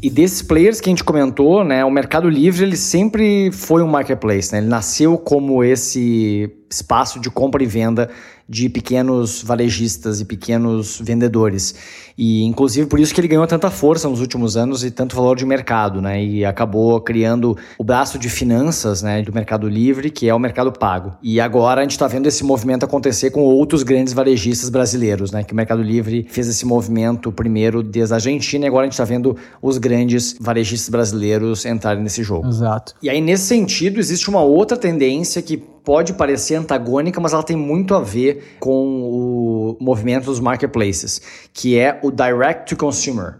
E 0.02 0.10
desses 0.10 0.42
players 0.42 0.82
que 0.82 0.90
a 0.90 0.92
gente 0.92 1.04
comentou, 1.04 1.64
né, 1.64 1.86
o 1.86 1.90
Mercado 1.90 2.30
Livre 2.30 2.64
ele 2.64 2.76
sempre 2.76 3.50
foi 3.54 3.82
um 3.82 3.88
marketplace, 3.88 4.52
né? 4.52 4.58
Ele 4.58 4.68
nasceu 4.68 5.18
como 5.18 5.64
esse 5.64 6.52
espaço 6.70 7.22
de 7.22 7.30
compra 7.30 7.64
e 7.64 7.66
venda 7.66 8.10
de 8.54 8.70
pequenos 8.70 9.42
varejistas 9.42 10.22
e 10.22 10.26
pequenos 10.26 11.02
vendedores. 11.04 11.74
E 12.16 12.44
inclusive 12.44 12.86
por 12.86 13.00
isso 13.00 13.12
que 13.12 13.20
ele 13.20 13.28
ganhou 13.28 13.48
tanta 13.48 13.72
força 13.72 14.08
nos 14.08 14.22
últimos 14.22 14.56
anos 14.56 14.84
e 14.84 14.92
tanto 14.92 15.16
valor 15.16 15.36
de 15.36 15.44
mercado, 15.44 16.00
né? 16.00 16.24
E 16.24 16.46
acabou 16.46 17.02
criando 17.02 17.58
o 17.80 17.84
braço 17.84 18.20
de 18.20 18.30
finanças, 18.30 19.02
né, 19.02 19.24
do 19.24 19.34
Mercado 19.34 19.68
Livre, 19.68 20.12
que 20.12 20.30
é 20.30 20.36
o 20.36 20.38
Mercado 20.38 20.72
Pago. 20.72 21.14
E 21.24 21.42
agora 21.42 21.82
a 21.82 21.84
gente 21.84 21.94
está 21.94 22.08
vendo 22.08 22.28
esse 22.28 22.44
movimento 22.44 22.86
acontecer 22.86 23.32
com 23.32 23.42
outros 23.42 23.82
grandes 23.82 24.14
varejistas 24.14 24.70
brasileiros, 24.70 25.32
né? 25.32 25.44
Que 25.44 25.54
o 25.54 25.56
Mercado 25.56 25.82
Livre 25.82 26.28
fez 26.30 26.48
esse 26.48 26.64
movimento 26.64 27.32
primeiro 27.32 27.82
desde 27.82 28.14
a 28.14 28.18
Argentina 28.18 28.66
e 28.66 28.68
agora 28.68 28.84
a 28.84 28.86
gente 28.86 28.94
está 28.94 29.06
vendo 29.06 29.36
os 29.60 29.80
grandes 29.80 30.36
varejistas 30.40 30.90
brasileiros 30.90 31.66
entrarem 31.66 32.04
nesse 32.04 32.22
jogo. 32.22 32.48
Exato. 32.48 32.94
E 33.02 33.10
aí 33.10 33.20
nesse 33.20 33.46
sentido 33.46 34.00
existe 34.00 34.30
uma 34.30 34.44
outra 34.44 34.78
tendência 34.78 35.42
que 35.42 35.73
pode 35.84 36.14
parecer 36.14 36.56
antagônica, 36.56 37.20
mas 37.20 37.34
ela 37.34 37.44
tem 37.44 37.58
muito 37.58 37.94
a 37.94 38.00
ver 38.00 38.56
com 38.60 39.02
o 39.02 39.78
movimento 39.80 40.26
dos 40.26 40.40
marketplaces, 40.40 41.22
que 41.54 41.78
é 41.78 42.00
o 42.02 42.12
direct 42.12 42.70
to 42.70 42.78
consumer. 42.78 43.40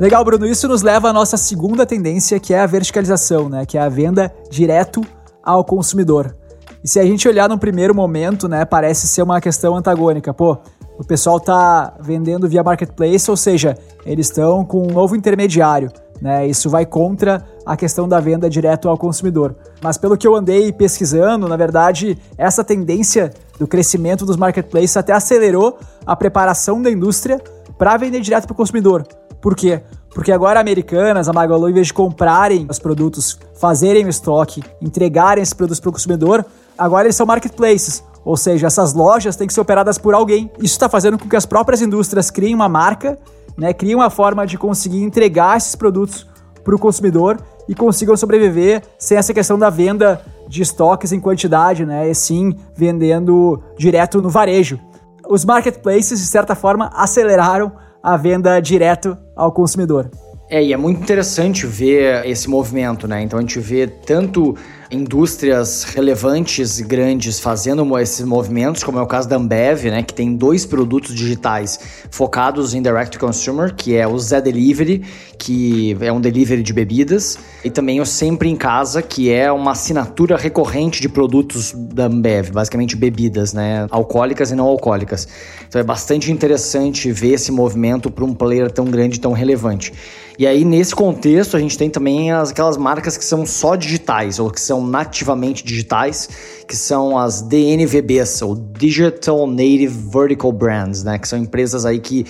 Legal, 0.00 0.24
Bruno. 0.24 0.46
Isso 0.46 0.66
nos 0.66 0.80
leva 0.80 1.10
à 1.10 1.12
nossa 1.12 1.36
segunda 1.36 1.84
tendência, 1.84 2.40
que 2.40 2.54
é 2.54 2.60
a 2.60 2.66
verticalização, 2.66 3.50
né? 3.50 3.66
Que 3.66 3.76
é 3.76 3.80
a 3.82 3.88
venda 3.88 4.32
direto 4.50 5.02
ao 5.42 5.62
consumidor. 5.62 6.34
E 6.82 6.88
se 6.88 6.98
a 6.98 7.04
gente 7.04 7.28
olhar 7.28 7.48
no 7.48 7.58
primeiro 7.58 7.94
momento, 7.94 8.48
né, 8.48 8.64
parece 8.64 9.06
ser 9.06 9.22
uma 9.22 9.40
questão 9.42 9.76
antagônica. 9.76 10.32
Pô, 10.32 10.56
o 10.98 11.04
pessoal 11.04 11.38
tá 11.38 11.94
vendendo 12.00 12.48
via 12.48 12.62
marketplace, 12.62 13.30
ou 13.30 13.36
seja, 13.36 13.76
eles 14.06 14.28
estão 14.28 14.64
com 14.64 14.86
um 14.86 14.92
novo 14.92 15.14
intermediário. 15.14 15.90
Né? 16.20 16.46
Isso 16.46 16.70
vai 16.70 16.86
contra 16.86 17.46
a 17.70 17.76
questão 17.76 18.08
da 18.08 18.18
venda 18.18 18.50
direto 18.50 18.88
ao 18.88 18.98
consumidor. 18.98 19.54
Mas 19.80 19.96
pelo 19.96 20.18
que 20.18 20.26
eu 20.26 20.34
andei 20.34 20.72
pesquisando, 20.72 21.46
na 21.46 21.56
verdade, 21.56 22.18
essa 22.36 22.64
tendência 22.64 23.32
do 23.60 23.66
crescimento 23.68 24.26
dos 24.26 24.36
marketplaces 24.36 24.96
até 24.96 25.12
acelerou 25.12 25.78
a 26.04 26.16
preparação 26.16 26.82
da 26.82 26.90
indústria 26.90 27.40
para 27.78 27.96
vender 27.96 28.22
direto 28.22 28.46
para 28.46 28.54
o 28.54 28.56
consumidor. 28.56 29.06
Por 29.40 29.54
quê? 29.54 29.80
Porque 30.12 30.32
agora 30.32 30.58
Americanas, 30.58 31.28
a 31.28 31.32
Magalu, 31.32 31.70
em 31.70 31.74
vez 31.74 31.86
de 31.86 31.94
comprarem 31.94 32.66
os 32.68 32.80
produtos, 32.80 33.38
fazerem 33.54 34.04
o 34.04 34.08
estoque, 34.08 34.64
entregarem 34.82 35.40
esses 35.40 35.54
produtos 35.54 35.78
para 35.78 35.90
o 35.90 35.92
consumidor, 35.92 36.44
agora 36.76 37.06
eles 37.06 37.14
são 37.14 37.24
marketplaces. 37.24 38.02
Ou 38.24 38.36
seja, 38.36 38.66
essas 38.66 38.94
lojas 38.94 39.36
têm 39.36 39.46
que 39.46 39.54
ser 39.54 39.60
operadas 39.60 39.96
por 39.96 40.12
alguém. 40.12 40.50
Isso 40.58 40.74
está 40.74 40.88
fazendo 40.88 41.16
com 41.16 41.28
que 41.28 41.36
as 41.36 41.46
próprias 41.46 41.80
indústrias 41.80 42.32
criem 42.32 42.52
uma 42.52 42.68
marca 42.68 43.16
né, 43.56 43.72
criem 43.72 43.94
uma 43.94 44.10
forma 44.10 44.46
de 44.46 44.56
conseguir 44.56 45.02
entregar 45.02 45.56
esses 45.56 45.74
produtos 45.74 46.26
para 46.64 46.74
o 46.74 46.78
consumidor 46.78 47.38
e 47.70 47.74
consigam 47.74 48.16
sobreviver 48.16 48.82
sem 48.98 49.16
essa 49.16 49.32
questão 49.32 49.56
da 49.56 49.70
venda 49.70 50.20
de 50.48 50.60
estoques 50.60 51.12
em 51.12 51.20
quantidade, 51.20 51.86
né, 51.86 52.10
e 52.10 52.14
sim 52.16 52.56
vendendo 52.74 53.62
direto 53.78 54.20
no 54.20 54.28
varejo. 54.28 54.80
Os 55.28 55.44
marketplaces, 55.44 56.18
de 56.18 56.26
certa 56.26 56.56
forma, 56.56 56.90
aceleraram 56.92 57.70
a 58.02 58.16
venda 58.16 58.58
direto 58.58 59.16
ao 59.36 59.52
consumidor. 59.52 60.10
É, 60.50 60.60
e 60.60 60.72
é 60.72 60.76
muito 60.76 61.00
interessante 61.00 61.64
ver 61.64 62.26
esse 62.26 62.50
movimento, 62.50 63.06
né? 63.06 63.22
Então 63.22 63.38
a 63.38 63.42
gente 63.42 63.60
vê 63.60 63.86
tanto 63.86 64.56
indústrias 64.90 65.84
relevantes 65.84 66.80
e 66.80 66.84
grandes 66.84 67.38
fazendo 67.38 67.96
esses 67.98 68.24
movimentos, 68.24 68.82
como 68.82 68.98
é 68.98 69.02
o 69.02 69.06
caso 69.06 69.28
da 69.28 69.36
Ambev, 69.36 69.84
né, 69.84 70.02
que 70.02 70.12
tem 70.12 70.34
dois 70.34 70.66
produtos 70.66 71.14
digitais 71.14 71.78
focados 72.10 72.74
em 72.74 72.82
direct 72.82 73.18
consumer, 73.18 73.74
que 73.74 73.94
é 73.96 74.06
o 74.06 74.18
Zé 74.18 74.40
Delivery, 74.40 75.02
que 75.38 75.96
é 76.00 76.12
um 76.12 76.20
delivery 76.20 76.62
de 76.62 76.72
bebidas, 76.72 77.38
e 77.64 77.70
também 77.70 78.00
o 78.00 78.06
Sempre 78.06 78.48
em 78.48 78.56
Casa, 78.56 79.00
que 79.00 79.30
é 79.30 79.50
uma 79.50 79.72
assinatura 79.72 80.36
recorrente 80.36 81.00
de 81.00 81.08
produtos 81.08 81.72
da 81.72 82.06
Ambev, 82.06 82.50
basicamente 82.50 82.96
bebidas, 82.96 83.52
né, 83.52 83.86
alcoólicas 83.90 84.50
e 84.50 84.54
não 84.54 84.66
alcoólicas. 84.66 85.28
Então 85.68 85.80
é 85.80 85.84
bastante 85.84 86.32
interessante 86.32 87.12
ver 87.12 87.34
esse 87.34 87.52
movimento 87.52 88.10
para 88.10 88.24
um 88.24 88.34
player 88.34 88.70
tão 88.70 88.86
grande, 88.86 89.20
tão 89.20 89.32
relevante. 89.32 89.92
E 90.40 90.46
aí, 90.46 90.64
nesse 90.64 90.94
contexto, 90.94 91.54
a 91.54 91.60
gente 91.60 91.76
tem 91.76 91.90
também 91.90 92.32
as, 92.32 92.50
aquelas 92.50 92.78
marcas 92.78 93.14
que 93.18 93.24
são 93.24 93.44
só 93.44 93.76
digitais, 93.76 94.38
ou 94.38 94.50
que 94.50 94.58
são 94.58 94.79
nativamente 94.86 95.64
digitais, 95.64 96.28
que 96.66 96.76
são 96.76 97.18
as 97.18 97.42
DNVBs, 97.42 98.42
ou 98.42 98.54
Digital 98.54 99.46
Native 99.46 99.88
Vertical 99.88 100.52
Brands, 100.52 101.02
né? 101.02 101.18
Que 101.18 101.28
são 101.28 101.38
empresas 101.38 101.84
aí 101.84 101.98
que 101.98 102.26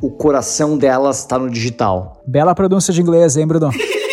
o 0.00 0.10
coração 0.10 0.76
delas 0.76 1.20
está 1.20 1.38
no 1.38 1.48
digital. 1.48 2.22
Bela 2.26 2.54
pronúncia 2.54 2.92
de 2.92 3.00
inglês, 3.00 3.36
hein, 3.36 3.46
Bruno? 3.46 3.70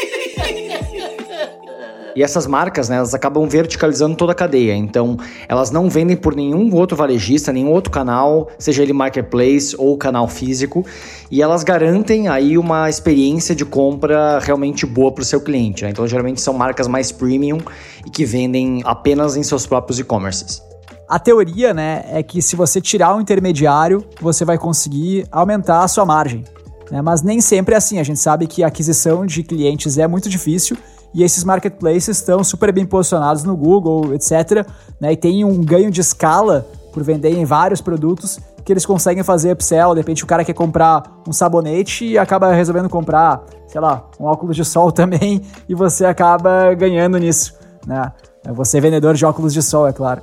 E 2.15 2.23
essas 2.23 2.47
marcas, 2.47 2.89
né, 2.89 2.97
elas 2.97 3.13
acabam 3.13 3.47
verticalizando 3.47 4.15
toda 4.15 4.31
a 4.31 4.35
cadeia. 4.35 4.75
Então, 4.75 5.17
elas 5.47 5.71
não 5.71 5.89
vendem 5.89 6.17
por 6.17 6.35
nenhum 6.35 6.73
outro 6.75 6.97
varejista, 6.97 7.51
nenhum 7.51 7.71
outro 7.71 7.91
canal, 7.91 8.49
seja 8.57 8.83
ele 8.83 8.93
marketplace 8.93 9.75
ou 9.77 9.97
canal 9.97 10.27
físico, 10.27 10.85
e 11.29 11.41
elas 11.41 11.63
garantem 11.63 12.27
aí 12.27 12.57
uma 12.57 12.89
experiência 12.89 13.55
de 13.55 13.65
compra 13.65 14.39
realmente 14.39 14.85
boa 14.85 15.11
para 15.11 15.21
o 15.21 15.25
seu 15.25 15.41
cliente. 15.41 15.83
Né? 15.83 15.91
Então, 15.91 16.07
geralmente 16.07 16.41
são 16.41 16.53
marcas 16.53 16.87
mais 16.87 17.11
premium 17.11 17.59
e 18.05 18.09
que 18.09 18.25
vendem 18.25 18.81
apenas 18.85 19.35
em 19.35 19.43
seus 19.43 19.65
próprios 19.65 19.99
e-commerces. 19.99 20.61
A 21.07 21.17
teoria, 21.17 21.73
né, 21.73 22.05
é 22.11 22.21
que 22.21 22.41
se 22.41 22.55
você 22.55 22.79
tirar 22.79 23.15
um 23.15 23.21
intermediário, 23.21 24.05
você 24.21 24.45
vai 24.45 24.57
conseguir 24.57 25.25
aumentar 25.31 25.83
a 25.83 25.87
sua 25.87 26.05
margem. 26.05 26.43
Né? 26.91 27.01
Mas 27.01 27.21
nem 27.21 27.41
sempre 27.41 27.73
é 27.73 27.77
assim. 27.77 27.99
A 27.99 28.03
gente 28.03 28.19
sabe 28.19 28.45
que 28.47 28.63
a 28.63 28.67
aquisição 28.67 29.25
de 29.25 29.41
clientes 29.43 29.97
é 29.97 30.07
muito 30.07 30.29
difícil 30.29 30.77
e 31.13 31.23
esses 31.23 31.43
marketplaces 31.43 32.17
estão 32.17 32.43
super 32.43 32.71
bem 32.71 32.85
posicionados 32.85 33.43
no 33.43 33.55
Google, 33.55 34.13
etc. 34.13 34.65
Né? 34.99 35.13
E 35.13 35.17
tem 35.17 35.43
um 35.43 35.63
ganho 35.63 35.89
de 35.89 36.01
escala 36.01 36.67
por 36.93 37.03
vender 37.03 37.31
em 37.37 37.45
vários 37.45 37.81
produtos 37.81 38.39
que 38.63 38.73
eles 38.73 38.85
conseguem 38.85 39.23
fazer 39.23 39.51
upsell. 39.51 39.93
De 39.93 40.01
repente 40.01 40.23
o 40.23 40.27
cara 40.27 40.45
quer 40.45 40.53
comprar 40.53 41.03
um 41.27 41.33
sabonete 41.33 42.05
e 42.05 42.17
acaba 42.17 42.51
resolvendo 42.51 42.89
comprar, 42.89 43.43
sei 43.67 43.81
lá, 43.81 44.05
um 44.19 44.25
óculos 44.25 44.55
de 44.55 44.63
sol 44.63 44.91
também 44.93 45.41
e 45.67 45.73
você 45.73 46.05
acaba 46.05 46.73
ganhando 46.75 47.17
nisso, 47.17 47.55
né? 47.85 48.11
É 48.45 48.51
você 48.51 48.77
é 48.77 48.81
vendedor 48.81 49.15
de 49.15 49.25
óculos 49.25 49.53
de 49.53 49.61
sol, 49.61 49.87
é 49.87 49.93
claro. 49.93 50.21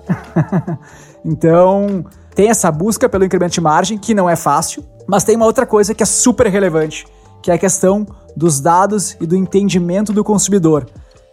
então, 1.25 2.05
tem 2.35 2.49
essa 2.49 2.71
busca 2.71 3.09
pelo 3.09 3.25
incremento 3.25 3.53
de 3.53 3.61
margem, 3.61 3.99
que 3.99 4.15
não 4.15 4.29
é 4.29 4.37
fácil, 4.37 4.83
mas 5.07 5.23
tem 5.23 5.37
uma 5.37 5.45
outra 5.45 5.67
coisa 5.67 5.95
que 5.95 6.03
é 6.03 6.07
super 6.07 6.47
relevante, 6.47 7.07
que 7.47 7.51
é 7.53 7.55
a 7.55 7.59
questão 7.59 8.05
dos 8.37 8.59
dados 8.59 9.17
e 9.21 9.25
do 9.25 9.37
entendimento 9.37 10.13
do 10.13 10.25
consumidor. 10.25 10.85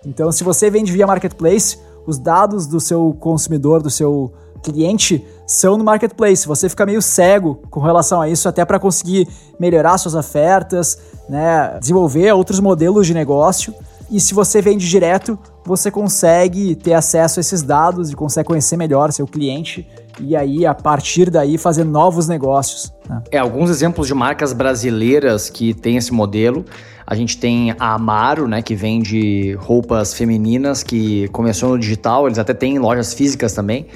Então, 0.06 0.32
se 0.32 0.44
você 0.44 0.70
vende 0.70 0.92
via 0.92 1.08
marketplace, 1.08 1.80
os 2.06 2.20
dados 2.20 2.68
do 2.68 2.80
seu 2.80 3.18
consumidor, 3.20 3.82
do 3.82 3.90
seu 3.90 4.32
cliente, 4.62 5.26
são 5.48 5.76
no 5.76 5.84
marketplace. 5.84 6.48
Você 6.48 6.70
fica 6.70 6.86
meio 6.86 7.02
cego 7.02 7.56
com 7.68 7.80
relação 7.80 8.22
a 8.22 8.30
isso, 8.30 8.48
até 8.48 8.64
para 8.64 8.78
conseguir 8.78 9.28
melhorar 9.60 9.98
suas 9.98 10.14
ofertas, 10.14 11.00
né, 11.28 11.80
desenvolver 11.80 12.32
outros 12.32 12.60
modelos 12.60 13.08
de 13.08 13.16
negócio. 13.16 13.74
E 14.12 14.20
se 14.20 14.36
você 14.36 14.62
vende 14.62 14.88
direto, 14.88 15.36
você 15.66 15.90
consegue 15.90 16.76
ter 16.76 16.94
acesso 16.94 17.40
a 17.40 17.42
esses 17.42 17.64
dados 17.64 18.12
e 18.12 18.16
consegue 18.16 18.50
conhecer 18.50 18.78
melhor 18.78 19.12
seu 19.12 19.26
cliente 19.26 19.88
e 20.20 20.36
aí, 20.36 20.66
a 20.66 20.74
partir 20.74 21.30
daí, 21.30 21.58
fazer 21.58 21.84
novos 21.84 22.28
negócios. 22.28 22.94
Né? 23.08 23.22
É, 23.32 23.38
alguns 23.38 23.70
exemplos 23.70 24.08
de 24.08 24.14
marcas 24.14 24.54
brasileiras 24.54 25.50
que 25.50 25.74
têm 25.74 25.98
esse 25.98 26.14
modelo. 26.14 26.66
A 27.06 27.16
gente 27.16 27.38
tem 27.38 27.72
a 27.72 27.94
Amaro, 27.94 28.48
né, 28.48 28.62
que 28.62 28.76
vende 28.76 29.56
roupas 29.56 30.14
femininas, 30.14 30.84
que 30.84 31.28
começou 31.30 31.72
no 31.72 31.80
digital, 31.80 32.28
eles 32.28 32.40
até 32.40 32.54
têm 32.54 32.80
lojas 32.80 33.14
físicas 33.14 33.54
também. 33.54 33.88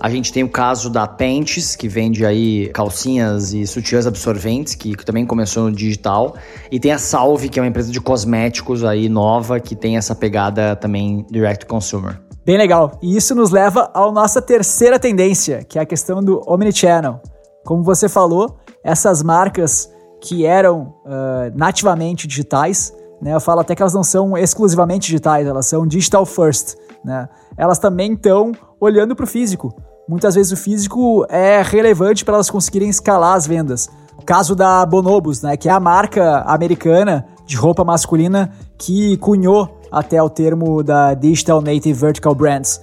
A 0.00 0.10
gente 0.10 0.32
tem 0.32 0.42
o 0.42 0.48
caso 0.48 0.90
da 0.90 1.06
Pentes, 1.06 1.74
que 1.74 1.88
vende 1.88 2.26
aí 2.26 2.68
calcinhas 2.74 3.54
e 3.54 3.66
sutiãs 3.66 4.06
absorventes, 4.06 4.74
que, 4.74 4.94
também 4.96 5.24
começou 5.24 5.70
no 5.70 5.72
digital. 5.72 6.36
E 6.70 6.78
tem 6.78 6.92
a 6.92 6.98
Salve, 6.98 7.48
que 7.48 7.58
é 7.58 7.62
uma 7.62 7.68
empresa 7.68 7.90
de 7.90 8.00
cosméticos 8.00 8.84
aí 8.84 9.08
nova, 9.08 9.58
que 9.58 9.74
tem 9.74 9.96
essa 9.96 10.14
pegada 10.14 10.76
também 10.76 11.24
direct 11.30 11.64
consumer. 11.64 12.25
Bem 12.46 12.56
legal. 12.56 12.92
E 13.02 13.16
isso 13.16 13.34
nos 13.34 13.50
leva 13.50 13.90
à 13.92 14.08
nossa 14.12 14.40
terceira 14.40 15.00
tendência, 15.00 15.64
que 15.64 15.80
é 15.80 15.82
a 15.82 15.84
questão 15.84 16.22
do 16.22 16.40
omnichannel. 16.46 17.20
Como 17.64 17.82
você 17.82 18.08
falou, 18.08 18.56
essas 18.84 19.20
marcas 19.20 19.92
que 20.20 20.46
eram 20.46 20.94
uh, 21.04 21.50
nativamente 21.56 22.24
digitais, 22.28 22.94
né, 23.20 23.34
eu 23.34 23.40
falo 23.40 23.62
até 23.62 23.74
que 23.74 23.82
elas 23.82 23.94
não 23.94 24.04
são 24.04 24.38
exclusivamente 24.38 25.08
digitais, 25.08 25.44
elas 25.44 25.66
são 25.66 25.84
digital 25.84 26.24
first. 26.24 26.76
Né? 27.04 27.28
Elas 27.58 27.80
também 27.80 28.12
estão 28.12 28.52
olhando 28.80 29.16
para 29.16 29.24
o 29.24 29.26
físico. 29.26 29.74
Muitas 30.08 30.36
vezes 30.36 30.52
o 30.52 30.56
físico 30.56 31.26
é 31.28 31.60
relevante 31.62 32.24
para 32.24 32.34
elas 32.34 32.48
conseguirem 32.48 32.88
escalar 32.88 33.34
as 33.34 33.44
vendas. 33.44 33.88
O 34.16 34.24
caso 34.24 34.54
da 34.54 34.86
Bonobos, 34.86 35.42
né, 35.42 35.56
que 35.56 35.68
é 35.68 35.72
a 35.72 35.80
marca 35.80 36.42
americana 36.42 37.26
de 37.44 37.56
roupa 37.56 37.82
masculina 37.82 38.52
que 38.78 39.16
cunhou 39.16 39.75
até 39.90 40.22
o 40.22 40.28
termo 40.28 40.82
da 40.82 41.14
Digital 41.14 41.60
Native 41.60 41.92
Vertical 41.92 42.34
Brands. 42.34 42.80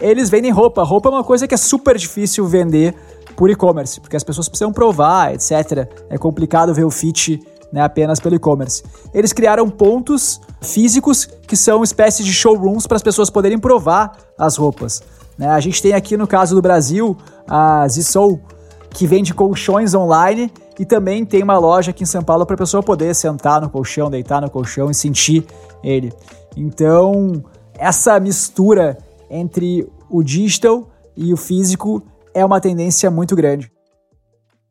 Eles 0.00 0.28
vendem 0.28 0.50
roupa. 0.50 0.82
Roupa 0.82 1.08
é 1.08 1.12
uma 1.12 1.24
coisa 1.24 1.46
que 1.46 1.54
é 1.54 1.56
super 1.56 1.96
difícil 1.96 2.46
vender 2.46 2.94
por 3.36 3.50
e-commerce, 3.50 4.00
porque 4.00 4.16
as 4.16 4.24
pessoas 4.24 4.48
precisam 4.48 4.72
provar, 4.72 5.34
etc. 5.34 5.88
É 6.08 6.18
complicado 6.18 6.72
ver 6.72 6.84
o 6.84 6.90
fit 6.90 7.40
né, 7.72 7.80
apenas 7.80 8.20
pelo 8.20 8.34
e-commerce. 8.34 8.82
Eles 9.12 9.32
criaram 9.32 9.68
pontos 9.68 10.40
físicos 10.60 11.26
que 11.46 11.56
são 11.56 11.82
espécies 11.82 12.24
de 12.24 12.32
showrooms 12.32 12.86
para 12.86 12.96
as 12.96 13.02
pessoas 13.02 13.30
poderem 13.30 13.58
provar 13.58 14.16
as 14.38 14.56
roupas. 14.56 15.02
Né? 15.36 15.48
A 15.48 15.60
gente 15.60 15.82
tem 15.82 15.92
aqui 15.92 16.16
no 16.16 16.26
caso 16.26 16.54
do 16.54 16.62
Brasil 16.62 17.16
a 17.48 17.86
Zissou, 17.88 18.40
que 18.90 19.06
vende 19.06 19.34
colchões 19.34 19.92
online 19.92 20.52
e 20.78 20.84
também 20.84 21.24
tem 21.24 21.42
uma 21.42 21.58
loja 21.58 21.90
aqui 21.90 22.02
em 22.02 22.06
São 22.06 22.22
Paulo 22.22 22.44
para 22.44 22.54
a 22.54 22.58
pessoa 22.58 22.82
poder 22.82 23.14
sentar 23.14 23.60
no 23.60 23.70
colchão, 23.70 24.10
deitar 24.10 24.40
no 24.40 24.50
colchão 24.50 24.90
e 24.90 24.94
sentir 24.94 25.46
ele. 25.82 26.12
Então, 26.56 27.44
essa 27.78 28.18
mistura 28.18 28.98
entre 29.30 29.88
o 30.10 30.22
digital 30.22 30.88
e 31.16 31.32
o 31.32 31.36
físico 31.36 32.02
é 32.32 32.44
uma 32.44 32.60
tendência 32.60 33.10
muito 33.10 33.36
grande. 33.36 33.70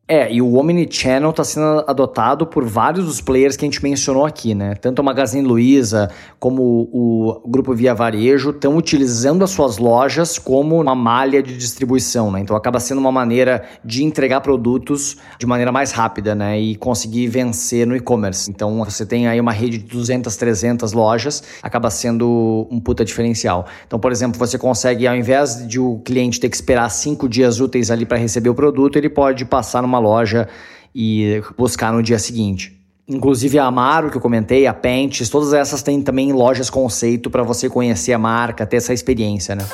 É, 0.06 0.30
e 0.30 0.42
o 0.42 0.56
Omnichannel 0.56 1.30
está 1.30 1.42
sendo 1.42 1.82
adotado 1.86 2.46
por 2.46 2.62
vários 2.62 3.06
dos 3.06 3.22
players 3.22 3.56
que 3.56 3.64
a 3.64 3.68
gente 3.68 3.82
mencionou 3.82 4.26
aqui, 4.26 4.54
né? 4.54 4.74
Tanto 4.74 5.00
a 5.00 5.02
Magazine 5.02 5.46
Luiza 5.48 6.10
como 6.38 6.62
o 6.92 7.40
Grupo 7.48 7.74
Via 7.74 7.94
Varejo 7.94 8.50
estão 8.50 8.76
utilizando 8.76 9.42
as 9.42 9.50
suas 9.50 9.78
lojas 9.78 10.38
como 10.38 10.78
uma 10.78 10.94
malha 10.94 11.42
de 11.42 11.56
distribuição, 11.56 12.30
né? 12.30 12.40
Então 12.40 12.54
acaba 12.54 12.78
sendo 12.80 12.98
uma 12.98 13.10
maneira 13.10 13.64
de 13.82 14.04
entregar 14.04 14.42
produtos 14.42 15.16
de 15.38 15.46
maneira 15.46 15.72
mais 15.72 15.90
rápida, 15.90 16.34
né? 16.34 16.60
E 16.60 16.76
conseguir 16.76 17.26
vencer 17.28 17.86
no 17.86 17.96
e-commerce. 17.96 18.50
Então 18.50 18.84
você 18.84 19.06
tem 19.06 19.26
aí 19.26 19.40
uma 19.40 19.52
rede 19.52 19.78
de 19.78 19.84
200, 19.84 20.36
300 20.36 20.92
lojas, 20.92 21.42
acaba 21.62 21.88
sendo 21.88 22.68
um 22.70 22.78
puta 22.78 23.06
diferencial. 23.06 23.64
Então, 23.86 23.98
por 23.98 24.12
exemplo, 24.12 24.38
você 24.38 24.58
consegue, 24.58 25.06
ao 25.06 25.16
invés 25.16 25.66
de 25.66 25.80
o 25.80 25.98
cliente 26.04 26.38
ter 26.38 26.50
que 26.50 26.56
esperar 26.56 26.90
cinco 26.90 27.26
dias 27.26 27.58
úteis 27.58 27.90
ali 27.90 28.04
para 28.04 28.18
receber 28.18 28.50
o 28.50 28.54
produto, 28.54 28.96
ele 28.96 29.08
pode 29.08 29.46
passar 29.46 29.80
numa 29.80 29.93
uma 29.94 30.00
loja 30.00 30.48
e 30.94 31.42
buscar 31.56 31.92
no 31.92 32.02
dia 32.02 32.18
seguinte. 32.18 32.80
Inclusive 33.06 33.58
a 33.58 33.66
Amaro, 33.66 34.10
que 34.10 34.16
eu 34.16 34.20
comentei, 34.20 34.66
a 34.66 34.74
Pentes, 34.74 35.28
todas 35.28 35.52
essas 35.52 35.82
têm 35.82 36.02
também 36.02 36.32
lojas 36.32 36.70
conceito 36.70 37.30
para 37.30 37.42
você 37.42 37.68
conhecer 37.68 38.12
a 38.12 38.18
marca, 38.18 38.66
ter 38.66 38.78
essa 38.78 38.94
experiência, 38.94 39.54
né? 39.54 39.66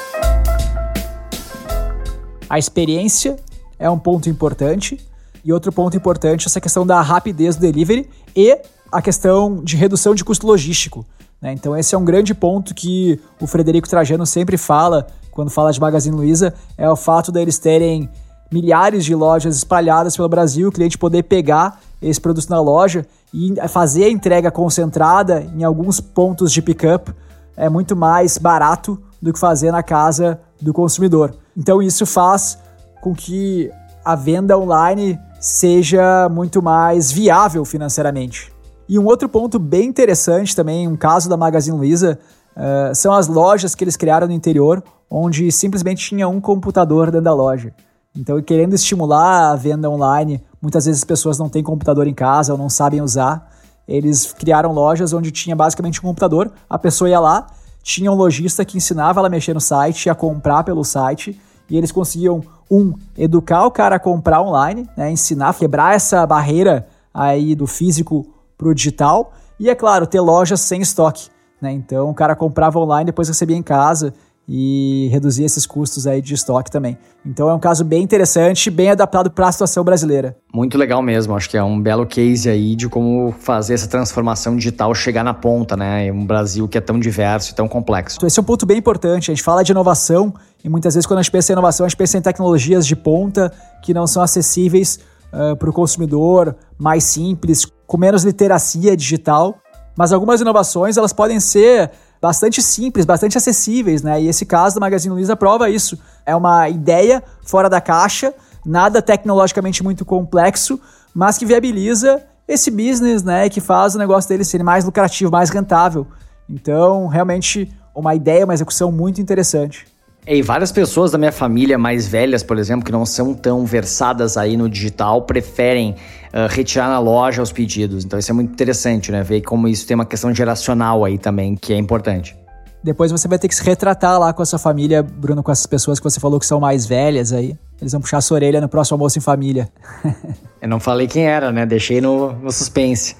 A 2.48 2.58
experiência 2.58 3.36
é 3.78 3.88
um 3.88 3.98
ponto 3.98 4.28
importante. 4.28 4.98
E 5.44 5.52
outro 5.52 5.72
ponto 5.72 5.96
importante 5.96 6.44
é 6.44 6.46
essa 6.46 6.60
questão 6.60 6.84
da 6.84 7.00
rapidez 7.00 7.56
do 7.56 7.60
delivery 7.60 8.10
e 8.36 8.58
a 8.92 9.00
questão 9.00 9.62
de 9.62 9.76
redução 9.76 10.14
de 10.14 10.24
custo 10.24 10.46
logístico. 10.46 11.06
Né? 11.40 11.52
Então, 11.52 11.76
esse 11.76 11.94
é 11.94 11.98
um 11.98 12.04
grande 12.04 12.34
ponto 12.34 12.74
que 12.74 13.18
o 13.40 13.46
Frederico 13.46 13.88
Trajano 13.88 14.26
sempre 14.26 14.58
fala 14.58 15.06
quando 15.30 15.50
fala 15.50 15.72
de 15.72 15.80
Magazine 15.80 16.14
Luiza: 16.14 16.52
é 16.76 16.90
o 16.90 16.96
fato 16.96 17.32
deles 17.32 17.58
terem 17.58 18.10
milhares 18.50 19.04
de 19.04 19.14
lojas 19.14 19.56
espalhadas 19.56 20.16
pelo 20.16 20.28
Brasil, 20.28 20.68
o 20.68 20.72
cliente 20.72 20.98
poder 20.98 21.22
pegar 21.22 21.80
esse 22.02 22.20
produto 22.20 22.48
na 22.48 22.60
loja 22.60 23.06
e 23.32 23.54
fazer 23.68 24.04
a 24.04 24.10
entrega 24.10 24.50
concentrada 24.50 25.42
em 25.54 25.62
alguns 25.62 26.00
pontos 26.00 26.52
de 26.52 26.60
pickup 26.60 27.12
é 27.56 27.68
muito 27.68 27.94
mais 27.94 28.38
barato 28.38 29.00
do 29.20 29.32
que 29.32 29.38
fazer 29.38 29.70
na 29.70 29.82
casa 29.82 30.40
do 30.60 30.72
consumidor. 30.72 31.34
Então 31.56 31.82
isso 31.82 32.06
faz 32.06 32.58
com 33.00 33.14
que 33.14 33.70
a 34.04 34.14
venda 34.14 34.58
online 34.58 35.18
seja 35.38 36.28
muito 36.28 36.62
mais 36.62 37.12
viável 37.12 37.64
financeiramente. 37.64 38.52
E 38.88 38.98
um 38.98 39.06
outro 39.06 39.28
ponto 39.28 39.58
bem 39.58 39.88
interessante 39.88 40.56
também, 40.56 40.88
um 40.88 40.96
caso 40.96 41.28
da 41.28 41.36
Magazine 41.36 41.76
Luiza, 41.76 42.18
uh, 42.56 42.94
são 42.94 43.12
as 43.12 43.28
lojas 43.28 43.74
que 43.74 43.84
eles 43.84 43.96
criaram 43.96 44.26
no 44.26 44.32
interior, 44.32 44.82
onde 45.08 45.50
simplesmente 45.52 46.08
tinha 46.08 46.28
um 46.28 46.40
computador 46.40 47.06
dentro 47.06 47.24
da 47.24 47.34
loja. 47.34 47.72
Então, 48.16 48.40
querendo 48.42 48.74
estimular 48.74 49.52
a 49.52 49.56
venda 49.56 49.88
online, 49.88 50.42
muitas 50.60 50.84
vezes 50.84 51.00
as 51.00 51.04
pessoas 51.04 51.38
não 51.38 51.48
têm 51.48 51.62
computador 51.62 52.06
em 52.06 52.14
casa 52.14 52.52
ou 52.52 52.58
não 52.58 52.68
sabem 52.68 53.00
usar. 53.00 53.50
Eles 53.86 54.32
criaram 54.32 54.72
lojas 54.72 55.12
onde 55.12 55.30
tinha 55.30 55.54
basicamente 55.54 56.00
um 56.00 56.02
computador, 56.02 56.50
a 56.68 56.78
pessoa 56.78 57.08
ia 57.08 57.20
lá, 57.20 57.46
tinha 57.82 58.10
um 58.10 58.14
lojista 58.14 58.64
que 58.64 58.76
ensinava 58.76 59.20
ela 59.20 59.28
a 59.28 59.30
mexer 59.30 59.54
no 59.54 59.60
site, 59.60 60.10
a 60.10 60.14
comprar 60.14 60.64
pelo 60.64 60.84
site, 60.84 61.40
e 61.68 61.76
eles 61.76 61.92
conseguiam, 61.92 62.42
um, 62.70 62.94
educar 63.16 63.64
o 63.64 63.70
cara 63.70 63.96
a 63.96 63.98
comprar 63.98 64.42
online, 64.42 64.88
né, 64.96 65.10
ensinar, 65.10 65.54
quebrar 65.54 65.94
essa 65.94 66.24
barreira 66.26 66.86
aí 67.12 67.54
do 67.54 67.66
físico 67.66 68.26
para 68.56 68.68
o 68.68 68.74
digital, 68.74 69.32
e 69.58 69.68
é 69.68 69.74
claro, 69.74 70.06
ter 70.06 70.20
lojas 70.20 70.60
sem 70.60 70.80
estoque. 70.80 71.28
Né? 71.60 71.72
Então 71.72 72.10
o 72.10 72.14
cara 72.14 72.36
comprava 72.36 72.78
online, 72.78 73.06
depois 73.06 73.28
recebia 73.28 73.56
em 73.56 73.62
casa 73.62 74.14
e 74.52 75.08
reduzir 75.12 75.44
esses 75.44 75.64
custos 75.64 76.08
aí 76.08 76.20
de 76.20 76.34
estoque 76.34 76.72
também. 76.72 76.98
Então 77.24 77.48
é 77.48 77.54
um 77.54 77.58
caso 77.60 77.84
bem 77.84 78.02
interessante, 78.02 78.68
bem 78.68 78.90
adaptado 78.90 79.30
para 79.30 79.46
a 79.46 79.52
situação 79.52 79.84
brasileira. 79.84 80.36
Muito 80.52 80.76
legal 80.76 81.00
mesmo, 81.00 81.36
acho 81.36 81.48
que 81.48 81.56
é 81.56 81.62
um 81.62 81.80
belo 81.80 82.04
case 82.04 82.50
aí 82.50 82.74
de 82.74 82.88
como 82.88 83.30
fazer 83.30 83.74
essa 83.74 83.86
transformação 83.86 84.56
digital 84.56 84.92
chegar 84.92 85.22
na 85.22 85.32
ponta, 85.32 85.76
né? 85.76 86.06
Em 86.06 86.10
um 86.10 86.26
Brasil 86.26 86.66
que 86.66 86.76
é 86.76 86.80
tão 86.80 86.98
diverso 86.98 87.52
e 87.52 87.54
tão 87.54 87.68
complexo. 87.68 88.16
Então, 88.16 88.26
esse 88.26 88.40
é 88.40 88.42
um 88.42 88.44
ponto 88.44 88.66
bem 88.66 88.78
importante. 88.78 89.30
A 89.30 89.34
gente 89.34 89.44
fala 89.44 89.62
de 89.62 89.70
inovação 89.70 90.34
e 90.64 90.68
muitas 90.68 90.94
vezes 90.94 91.06
quando 91.06 91.20
a 91.20 91.22
gente 91.22 91.30
pensa 91.30 91.52
em 91.52 91.54
inovação, 91.54 91.86
a 91.86 91.88
gente 91.88 91.98
pensa 91.98 92.18
em 92.18 92.20
tecnologias 92.22 92.84
de 92.84 92.96
ponta 92.96 93.52
que 93.80 93.94
não 93.94 94.08
são 94.08 94.20
acessíveis 94.20 94.98
uh, 95.32 95.54
para 95.54 95.70
o 95.70 95.72
consumidor, 95.72 96.56
mais 96.76 97.04
simples, 97.04 97.68
com 97.86 97.96
menos 97.96 98.24
literacia 98.24 98.96
digital. 98.96 99.58
Mas 99.96 100.12
algumas 100.12 100.40
inovações 100.40 100.96
elas 100.96 101.12
podem 101.12 101.38
ser 101.38 101.92
bastante 102.20 102.62
simples, 102.62 103.06
bastante 103.06 103.38
acessíveis, 103.38 104.02
né? 104.02 104.20
E 104.20 104.28
esse 104.28 104.44
caso 104.44 104.74
do 104.74 104.80
Magazine 104.80 105.14
Luiza 105.14 105.34
prova 105.34 105.70
isso. 105.70 105.98
É 106.26 106.36
uma 106.36 106.68
ideia 106.68 107.22
fora 107.42 107.68
da 107.68 107.80
caixa, 107.80 108.34
nada 108.64 109.00
tecnologicamente 109.00 109.82
muito 109.82 110.04
complexo, 110.04 110.78
mas 111.14 111.38
que 111.38 111.46
viabiliza 111.46 112.22
esse 112.46 112.70
business, 112.70 113.22
né? 113.22 113.48
Que 113.48 113.60
faz 113.60 113.94
o 113.94 113.98
negócio 113.98 114.28
dele 114.28 114.44
ser 114.44 114.62
mais 114.62 114.84
lucrativo, 114.84 115.30
mais 115.30 115.50
rentável. 115.50 116.06
Então, 116.48 117.06
realmente, 117.06 117.72
uma 117.94 118.14
ideia, 118.14 118.44
uma 118.44 118.54
execução 118.54 118.92
muito 118.92 119.20
interessante. 119.20 119.86
E 120.32 120.42
várias 120.42 120.70
pessoas 120.70 121.10
da 121.10 121.18
minha 121.18 121.32
família 121.32 121.76
mais 121.76 122.06
velhas, 122.06 122.40
por 122.40 122.56
exemplo, 122.56 122.84
que 122.84 122.92
não 122.92 123.04
são 123.04 123.34
tão 123.34 123.66
versadas 123.66 124.36
aí 124.36 124.56
no 124.56 124.68
digital, 124.68 125.22
preferem 125.22 125.96
uh, 126.32 126.46
retirar 126.48 126.88
na 126.88 127.00
loja 127.00 127.42
os 127.42 127.50
pedidos. 127.50 128.04
Então 128.04 128.16
isso 128.16 128.30
é 128.30 128.34
muito 128.34 128.52
interessante, 128.52 129.10
né? 129.10 129.24
Ver 129.24 129.40
como 129.40 129.66
isso 129.66 129.84
tem 129.84 129.96
uma 129.96 130.06
questão 130.06 130.32
geracional 130.32 131.04
aí 131.04 131.18
também, 131.18 131.56
que 131.56 131.72
é 131.72 131.76
importante. 131.76 132.38
Depois 132.80 133.10
você 133.10 133.26
vai 133.26 133.40
ter 133.40 133.48
que 133.48 133.56
se 133.56 133.64
retratar 133.64 134.20
lá 134.20 134.32
com 134.32 134.40
a 134.40 134.46
sua 134.46 134.60
família, 134.60 135.02
Bruno, 135.02 135.42
com 135.42 135.50
essas 135.50 135.66
pessoas 135.66 135.98
que 135.98 136.04
você 136.04 136.20
falou 136.20 136.38
que 136.38 136.46
são 136.46 136.60
mais 136.60 136.86
velhas 136.86 137.32
aí. 137.32 137.58
Eles 137.80 137.90
vão 137.90 138.00
puxar 138.00 138.18
a 138.18 138.20
sua 138.20 138.36
orelha 138.36 138.60
no 138.60 138.68
próximo 138.68 138.94
almoço 138.94 139.18
em 139.18 139.20
família. 139.20 139.68
Eu 140.62 140.68
não 140.68 140.78
falei 140.78 141.08
quem 141.08 141.26
era, 141.26 141.50
né? 141.50 141.66
Deixei 141.66 142.00
no, 142.00 142.34
no 142.34 142.52
suspense. 142.52 143.16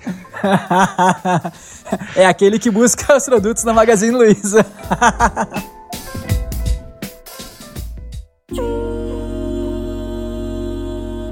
é 2.15 2.25
aquele 2.25 2.57
que 2.57 2.71
busca 2.71 3.17
os 3.17 3.25
produtos 3.25 3.65
na 3.65 3.73
Magazine 3.73 4.13
Luiza. 4.13 4.65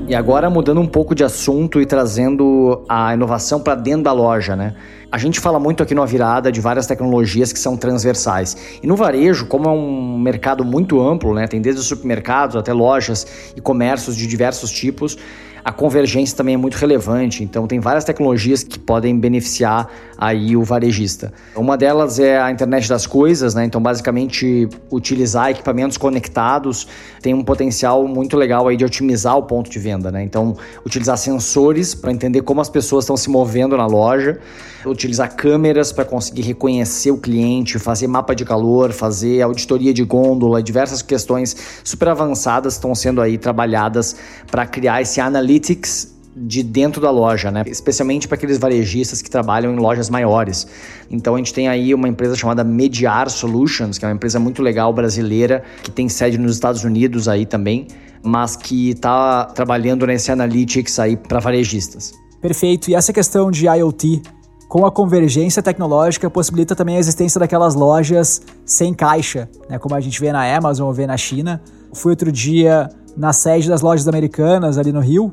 E 0.08 0.14
agora 0.14 0.48
mudando 0.48 0.80
um 0.80 0.86
pouco 0.86 1.14
de 1.14 1.22
assunto 1.22 1.80
e 1.80 1.86
trazendo 1.86 2.82
a 2.88 3.12
inovação 3.12 3.60
para 3.60 3.74
dentro 3.74 4.04
da 4.04 4.12
loja, 4.12 4.56
né? 4.56 4.74
A 5.10 5.18
gente 5.18 5.40
fala 5.40 5.58
muito 5.58 5.82
aqui 5.82 5.94
no 5.94 6.06
Virada 6.06 6.52
de 6.52 6.60
várias 6.60 6.86
tecnologias 6.86 7.52
que 7.52 7.58
são 7.58 7.76
transversais. 7.76 8.78
E 8.82 8.86
no 8.86 8.96
varejo, 8.96 9.46
como 9.46 9.68
é 9.68 9.72
um 9.72 10.18
mercado 10.18 10.64
muito 10.64 11.00
amplo, 11.00 11.34
né? 11.34 11.46
Tem 11.46 11.60
desde 11.60 11.82
supermercados 11.82 12.56
até 12.56 12.72
lojas 12.72 13.52
e 13.56 13.60
comércios 13.60 14.16
de 14.16 14.26
diversos 14.26 14.70
tipos, 14.70 15.18
a 15.64 15.72
convergência 15.72 16.36
também 16.36 16.54
é 16.54 16.56
muito 16.56 16.76
relevante, 16.76 17.44
então 17.44 17.66
tem 17.66 17.78
várias 17.78 18.02
tecnologias 18.02 18.62
que 18.62 18.78
podem 18.78 19.18
beneficiar 19.18 19.88
aí 20.18 20.56
o 20.56 20.64
varejista. 20.64 21.32
Uma 21.54 21.76
delas 21.76 22.18
é 22.18 22.40
a 22.40 22.50
internet 22.50 22.88
das 22.88 23.06
coisas, 23.06 23.54
né? 23.54 23.64
Então, 23.64 23.80
basicamente, 23.80 24.68
utilizar 24.90 25.50
equipamentos 25.50 25.96
conectados 25.96 26.88
tem 27.22 27.32
um 27.32 27.44
potencial 27.44 28.06
muito 28.08 28.36
legal 28.36 28.66
aí 28.66 28.76
de 28.76 28.84
otimizar 28.84 29.36
o 29.36 29.44
ponto 29.44 29.70
de 29.70 29.78
venda, 29.78 30.10
né? 30.10 30.24
Então, 30.24 30.56
utilizar 30.84 31.16
sensores 31.16 31.94
para 31.94 32.10
entender 32.10 32.42
como 32.42 32.60
as 32.60 32.68
pessoas 32.68 33.04
estão 33.04 33.16
se 33.16 33.30
movendo 33.30 33.76
na 33.76 33.86
loja, 33.86 34.40
utilizar 34.84 35.36
câmeras 35.36 35.92
para 35.92 36.04
conseguir 36.04 36.42
reconhecer 36.42 37.12
o 37.12 37.18
cliente, 37.18 37.78
fazer 37.78 38.08
mapa 38.08 38.34
de 38.34 38.44
calor, 38.44 38.92
fazer 38.92 39.40
auditoria 39.42 39.94
de 39.94 40.02
gôndola, 40.02 40.60
diversas 40.60 41.00
questões 41.00 41.56
super 41.84 42.08
avançadas 42.08 42.74
estão 42.74 42.92
sendo 42.92 43.20
aí 43.20 43.38
trabalhadas 43.38 44.16
para 44.50 44.66
criar 44.66 45.00
esse 45.00 45.20
analytics 45.20 46.17
de 46.40 46.62
dentro 46.62 47.00
da 47.00 47.10
loja, 47.10 47.50
né? 47.50 47.64
Especialmente 47.66 48.28
para 48.28 48.36
aqueles 48.36 48.58
varejistas 48.58 49.20
que 49.20 49.30
trabalham 49.30 49.72
em 49.72 49.76
lojas 49.76 50.08
maiores. 50.08 50.66
Então 51.10 51.34
a 51.34 51.38
gente 51.38 51.52
tem 51.52 51.68
aí 51.68 51.94
uma 51.94 52.08
empresa 52.08 52.36
chamada 52.36 52.62
Mediar 52.62 53.28
Solutions, 53.28 53.98
que 53.98 54.04
é 54.04 54.08
uma 54.08 54.14
empresa 54.14 54.38
muito 54.38 54.62
legal 54.62 54.92
brasileira, 54.92 55.62
que 55.82 55.90
tem 55.90 56.08
sede 56.08 56.38
nos 56.38 56.52
Estados 56.52 56.84
Unidos 56.84 57.28
aí 57.28 57.44
também, 57.44 57.88
mas 58.22 58.56
que 58.56 58.90
está 58.90 59.44
trabalhando 59.46 60.06
nesse 60.06 60.30
analytics 60.30 60.98
aí 60.98 61.16
para 61.16 61.40
varejistas. 61.40 62.12
Perfeito. 62.40 62.90
E 62.90 62.94
essa 62.94 63.12
questão 63.12 63.50
de 63.50 63.66
IoT 63.66 64.22
com 64.68 64.84
a 64.84 64.92
convergência 64.92 65.62
tecnológica 65.62 66.28
possibilita 66.28 66.76
também 66.76 66.96
a 66.96 66.98
existência 66.98 67.40
daquelas 67.40 67.74
lojas 67.74 68.42
sem 68.66 68.92
caixa, 68.92 69.48
né? 69.68 69.78
Como 69.78 69.94
a 69.94 70.00
gente 70.00 70.20
vê 70.20 70.30
na 70.30 70.56
Amazon 70.56 70.86
ou 70.86 70.92
vê 70.92 71.06
na 71.06 71.16
China. 71.16 71.60
Fui 71.92 72.12
outro 72.12 72.30
dia 72.30 72.88
na 73.16 73.32
sede 73.32 73.68
das 73.68 73.80
lojas 73.80 74.06
americanas 74.06 74.78
ali 74.78 74.92
no 74.92 75.00
Rio 75.00 75.32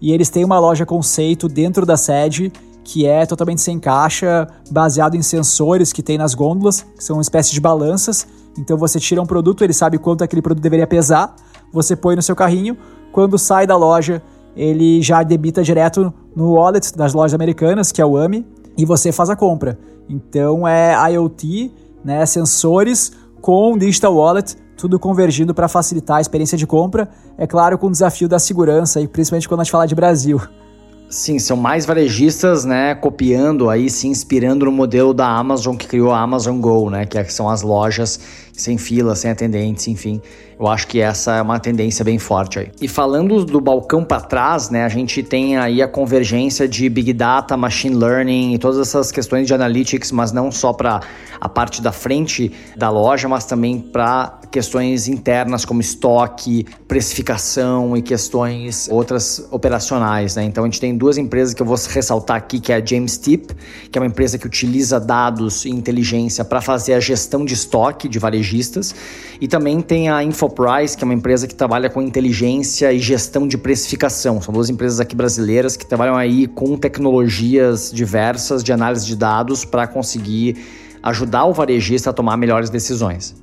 e 0.00 0.12
eles 0.12 0.28
têm 0.28 0.44
uma 0.44 0.58
loja 0.58 0.84
conceito 0.84 1.48
dentro 1.48 1.86
da 1.86 1.96
sede 1.96 2.52
que 2.86 3.04
é 3.04 3.26
totalmente 3.26 3.60
sem 3.60 3.80
caixa, 3.80 4.46
baseado 4.70 5.16
em 5.16 5.22
sensores 5.22 5.92
que 5.92 6.04
tem 6.04 6.16
nas 6.16 6.34
gôndolas, 6.34 6.82
que 6.82 7.02
são 7.02 7.16
uma 7.16 7.22
espécie 7.22 7.52
de 7.52 7.60
balanças. 7.60 8.28
Então 8.56 8.78
você 8.78 9.00
tira 9.00 9.20
um 9.20 9.26
produto, 9.26 9.64
ele 9.64 9.72
sabe 9.72 9.98
quanto 9.98 10.22
aquele 10.22 10.40
produto 10.40 10.62
deveria 10.62 10.86
pesar, 10.86 11.34
você 11.72 11.96
põe 11.96 12.14
no 12.14 12.22
seu 12.22 12.36
carrinho, 12.36 12.76
quando 13.10 13.36
sai 13.38 13.66
da 13.66 13.76
loja, 13.76 14.22
ele 14.54 15.02
já 15.02 15.24
debita 15.24 15.64
direto 15.64 16.14
no 16.34 16.52
wallet 16.52 16.96
das 16.96 17.12
lojas 17.12 17.34
americanas, 17.34 17.90
que 17.90 18.00
é 18.00 18.06
o 18.06 18.16
AMI, 18.16 18.46
e 18.78 18.84
você 18.84 19.10
faz 19.10 19.28
a 19.30 19.34
compra. 19.34 19.76
Então 20.08 20.66
é 20.66 20.94
IoT, 21.12 21.72
né, 22.04 22.24
sensores 22.24 23.10
com 23.40 23.76
digital 23.76 24.14
wallet 24.14 24.56
tudo 24.76 24.98
convergindo 24.98 25.54
para 25.54 25.68
facilitar 25.68 26.18
a 26.18 26.20
experiência 26.20 26.58
de 26.58 26.66
compra, 26.66 27.08
é 27.38 27.46
claro, 27.46 27.78
com 27.78 27.86
o 27.86 27.90
desafio 27.90 28.28
da 28.28 28.38
segurança, 28.38 29.00
e 29.00 29.08
principalmente 29.08 29.48
quando 29.48 29.60
a 29.60 29.64
gente 29.64 29.72
fala 29.72 29.86
de 29.86 29.94
Brasil. 29.94 30.40
Sim, 31.08 31.38
são 31.38 31.56
mais 31.56 31.86
varejistas, 31.86 32.64
né, 32.64 32.94
copiando 32.94 33.70
aí, 33.70 33.88
se 33.88 34.08
inspirando 34.08 34.64
no 34.64 34.72
modelo 34.72 35.14
da 35.14 35.28
Amazon 35.28 35.76
que 35.76 35.86
criou 35.86 36.10
a 36.10 36.20
Amazon 36.20 36.60
Go, 36.60 36.90
né, 36.90 37.06
que 37.06 37.32
são 37.32 37.48
as 37.48 37.62
lojas 37.62 38.18
sem 38.56 38.78
fila, 38.78 39.14
sem 39.14 39.30
atendentes, 39.30 39.86
enfim. 39.88 40.20
Eu 40.58 40.66
acho 40.66 40.86
que 40.86 41.00
essa 41.00 41.36
é 41.36 41.42
uma 41.42 41.60
tendência 41.60 42.02
bem 42.02 42.18
forte 42.18 42.58
aí. 42.58 42.70
E 42.80 42.88
falando 42.88 43.44
do 43.44 43.60
balcão 43.60 44.02
para 44.02 44.22
trás, 44.22 44.70
né, 44.70 44.84
a 44.84 44.88
gente 44.88 45.22
tem 45.22 45.58
aí 45.58 45.82
a 45.82 45.88
convergência 45.88 46.66
de 46.66 46.88
Big 46.88 47.12
Data, 47.12 47.56
Machine 47.58 47.94
Learning 47.94 48.54
e 48.54 48.58
todas 48.58 48.78
essas 48.78 49.12
questões 49.12 49.46
de 49.46 49.52
analytics, 49.52 50.10
mas 50.10 50.32
não 50.32 50.50
só 50.50 50.72
para 50.72 51.00
a 51.38 51.48
parte 51.48 51.82
da 51.82 51.92
frente 51.92 52.50
da 52.74 52.88
loja, 52.88 53.28
mas 53.28 53.44
também 53.44 53.78
para 53.78 54.40
questões 54.50 55.08
internas 55.08 55.66
como 55.66 55.82
estoque, 55.82 56.64
precificação 56.88 57.94
e 57.94 58.00
questões 58.00 58.88
outras 58.90 59.46
operacionais, 59.50 60.36
né? 60.36 60.44
Então 60.44 60.64
a 60.64 60.66
gente 60.66 60.80
tem 60.80 60.96
duas 60.96 61.18
empresas 61.18 61.52
que 61.52 61.60
eu 61.60 61.66
vou 61.66 61.76
ressaltar 61.76 62.38
aqui, 62.38 62.58
que 62.58 62.72
é 62.72 62.76
a 62.76 62.84
James 62.84 63.18
Tip, 63.18 63.50
que 63.90 63.98
é 63.98 64.00
uma 64.00 64.06
empresa 64.06 64.38
que 64.38 64.46
utiliza 64.46 64.98
dados 64.98 65.66
e 65.66 65.68
inteligência 65.68 66.42
para 66.44 66.62
fazer 66.62 66.94
a 66.94 67.00
gestão 67.00 67.44
de 67.44 67.52
estoque 67.52 68.08
de 68.08 68.18
varejistas, 68.46 68.94
e 69.40 69.48
também 69.48 69.80
tem 69.80 70.08
a 70.08 70.22
Info 70.22 70.46
InfoPrice, 70.46 70.96
que 70.96 71.02
é 71.02 71.06
uma 71.06 71.14
empresa 71.14 71.46
que 71.46 71.54
trabalha 71.54 71.90
com 71.90 72.00
inteligência 72.00 72.92
e 72.92 72.98
gestão 72.98 73.48
de 73.48 73.58
precificação. 73.58 74.40
São 74.40 74.54
duas 74.54 74.70
empresas 74.70 75.00
aqui 75.00 75.16
brasileiras 75.16 75.76
que 75.76 75.84
trabalham 75.84 76.14
aí 76.14 76.46
com 76.46 76.76
tecnologias 76.76 77.90
diversas 77.92 78.62
de 78.62 78.72
análise 78.72 79.04
de 79.04 79.16
dados 79.16 79.64
para 79.64 79.86
conseguir 79.86 80.56
ajudar 81.02 81.44
o 81.46 81.52
varejista 81.52 82.10
a 82.10 82.12
tomar 82.12 82.36
melhores 82.36 82.70
decisões. 82.70 83.34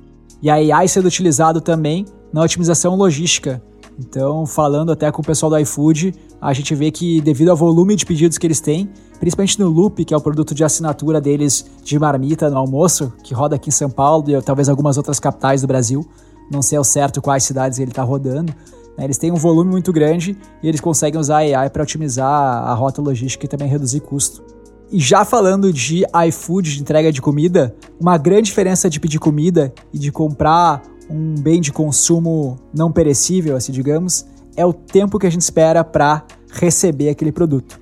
E 0.42 0.50
a 0.50 0.54
AI 0.54 0.88
sendo 0.88 1.06
utilizado 1.06 1.60
também 1.60 2.04
na 2.32 2.42
otimização 2.42 2.94
logística. 2.96 3.62
Então, 3.98 4.44
falando 4.44 4.90
até 4.90 5.10
com 5.12 5.22
o 5.22 5.24
pessoal 5.24 5.50
do 5.50 5.58
iFood, 5.58 6.14
a 6.44 6.52
gente 6.52 6.74
vê 6.74 6.90
que 6.90 7.22
devido 7.22 7.48
ao 7.48 7.56
volume 7.56 7.96
de 7.96 8.04
pedidos 8.04 8.36
que 8.36 8.46
eles 8.46 8.60
têm, 8.60 8.90
principalmente 9.18 9.58
no 9.58 9.66
Loop, 9.70 10.04
que 10.04 10.12
é 10.12 10.16
o 10.16 10.20
produto 10.20 10.54
de 10.54 10.62
assinatura 10.62 11.18
deles 11.18 11.64
de 11.82 11.98
marmita 11.98 12.50
no 12.50 12.58
almoço, 12.58 13.10
que 13.22 13.32
roda 13.32 13.56
aqui 13.56 13.70
em 13.70 13.72
São 13.72 13.88
Paulo 13.88 14.30
e 14.30 14.42
talvez 14.42 14.68
algumas 14.68 14.98
outras 14.98 15.18
capitais 15.18 15.62
do 15.62 15.66
Brasil, 15.66 16.06
não 16.50 16.60
sei 16.60 16.76
ao 16.76 16.84
certo 16.84 17.22
quais 17.22 17.44
cidades 17.44 17.78
ele 17.78 17.92
está 17.92 18.02
rodando. 18.02 18.54
Né? 18.98 19.04
Eles 19.04 19.16
têm 19.16 19.32
um 19.32 19.36
volume 19.36 19.70
muito 19.70 19.90
grande 19.90 20.36
e 20.62 20.68
eles 20.68 20.82
conseguem 20.82 21.18
usar 21.18 21.36
a 21.36 21.60
AI 21.60 21.70
para 21.70 21.82
otimizar 21.82 22.28
a 22.28 22.74
rota 22.74 23.00
logística 23.00 23.46
e 23.46 23.48
também 23.48 23.66
reduzir 23.66 24.00
custo. 24.00 24.44
E 24.92 25.00
já 25.00 25.24
falando 25.24 25.72
de 25.72 26.04
iFood, 26.28 26.74
de 26.74 26.82
entrega 26.82 27.10
de 27.10 27.22
comida, 27.22 27.74
uma 27.98 28.18
grande 28.18 28.48
diferença 28.48 28.90
de 28.90 29.00
pedir 29.00 29.18
comida 29.18 29.72
e 29.94 29.98
de 29.98 30.12
comprar 30.12 30.82
um 31.08 31.36
bem 31.36 31.58
de 31.58 31.72
consumo 31.72 32.58
não 32.72 32.92
perecível, 32.92 33.56
assim 33.56 33.72
digamos, 33.72 34.26
é 34.56 34.64
o 34.64 34.72
tempo 34.72 35.18
que 35.18 35.26
a 35.26 35.30
gente 35.30 35.42
espera 35.42 35.82
para 35.82 36.24
receber 36.50 37.08
aquele 37.08 37.32
produto. 37.32 37.80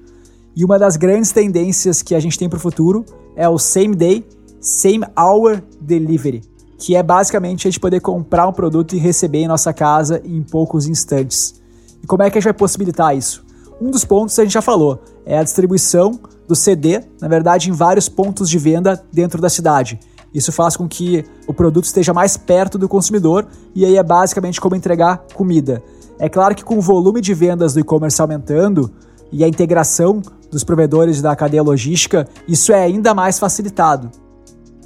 E 0.54 0.64
uma 0.64 0.78
das 0.78 0.96
grandes 0.96 1.32
tendências 1.32 2.02
que 2.02 2.14
a 2.14 2.20
gente 2.20 2.38
tem 2.38 2.48
para 2.48 2.56
o 2.58 2.60
futuro 2.60 3.04
é 3.36 3.48
o 3.48 3.58
same 3.58 3.94
day, 3.94 4.26
same 4.60 5.04
hour 5.16 5.62
delivery 5.80 6.52
que 6.82 6.96
é 6.96 7.02
basicamente 7.02 7.68
a 7.68 7.70
gente 7.70 7.78
poder 7.78 8.00
comprar 8.00 8.48
um 8.48 8.52
produto 8.52 8.96
e 8.96 8.98
receber 8.98 9.38
em 9.38 9.46
nossa 9.46 9.72
casa 9.72 10.20
em 10.24 10.42
poucos 10.42 10.88
instantes. 10.88 11.54
E 12.02 12.06
como 12.08 12.24
é 12.24 12.30
que 12.30 12.36
a 12.36 12.40
gente 12.40 12.50
vai 12.50 12.54
possibilitar 12.54 13.16
isso? 13.16 13.44
Um 13.80 13.88
dos 13.88 14.04
pontos 14.04 14.36
a 14.36 14.42
gente 14.42 14.52
já 14.52 14.60
falou, 14.60 15.00
é 15.24 15.38
a 15.38 15.44
distribuição 15.44 16.18
do 16.48 16.56
CD, 16.56 17.00
na 17.20 17.28
verdade, 17.28 17.70
em 17.70 17.72
vários 17.72 18.08
pontos 18.08 18.50
de 18.50 18.58
venda 18.58 19.00
dentro 19.12 19.40
da 19.40 19.48
cidade. 19.48 20.00
Isso 20.34 20.50
faz 20.50 20.76
com 20.76 20.88
que 20.88 21.24
o 21.46 21.54
produto 21.54 21.84
esteja 21.84 22.12
mais 22.12 22.36
perto 22.36 22.76
do 22.76 22.88
consumidor 22.88 23.46
e 23.76 23.84
aí 23.84 23.96
é 23.96 24.02
basicamente 24.02 24.60
como 24.60 24.74
entregar 24.74 25.24
comida. 25.34 25.80
É 26.22 26.28
claro 26.28 26.54
que 26.54 26.62
com 26.62 26.78
o 26.78 26.80
volume 26.80 27.20
de 27.20 27.34
vendas 27.34 27.74
do 27.74 27.80
e-commerce 27.80 28.22
aumentando 28.22 28.92
e 29.32 29.42
a 29.42 29.48
integração 29.48 30.22
dos 30.52 30.62
provedores 30.62 31.20
da 31.20 31.34
cadeia 31.34 31.64
logística, 31.64 32.28
isso 32.46 32.72
é 32.72 32.80
ainda 32.80 33.12
mais 33.12 33.40
facilitado. 33.40 34.08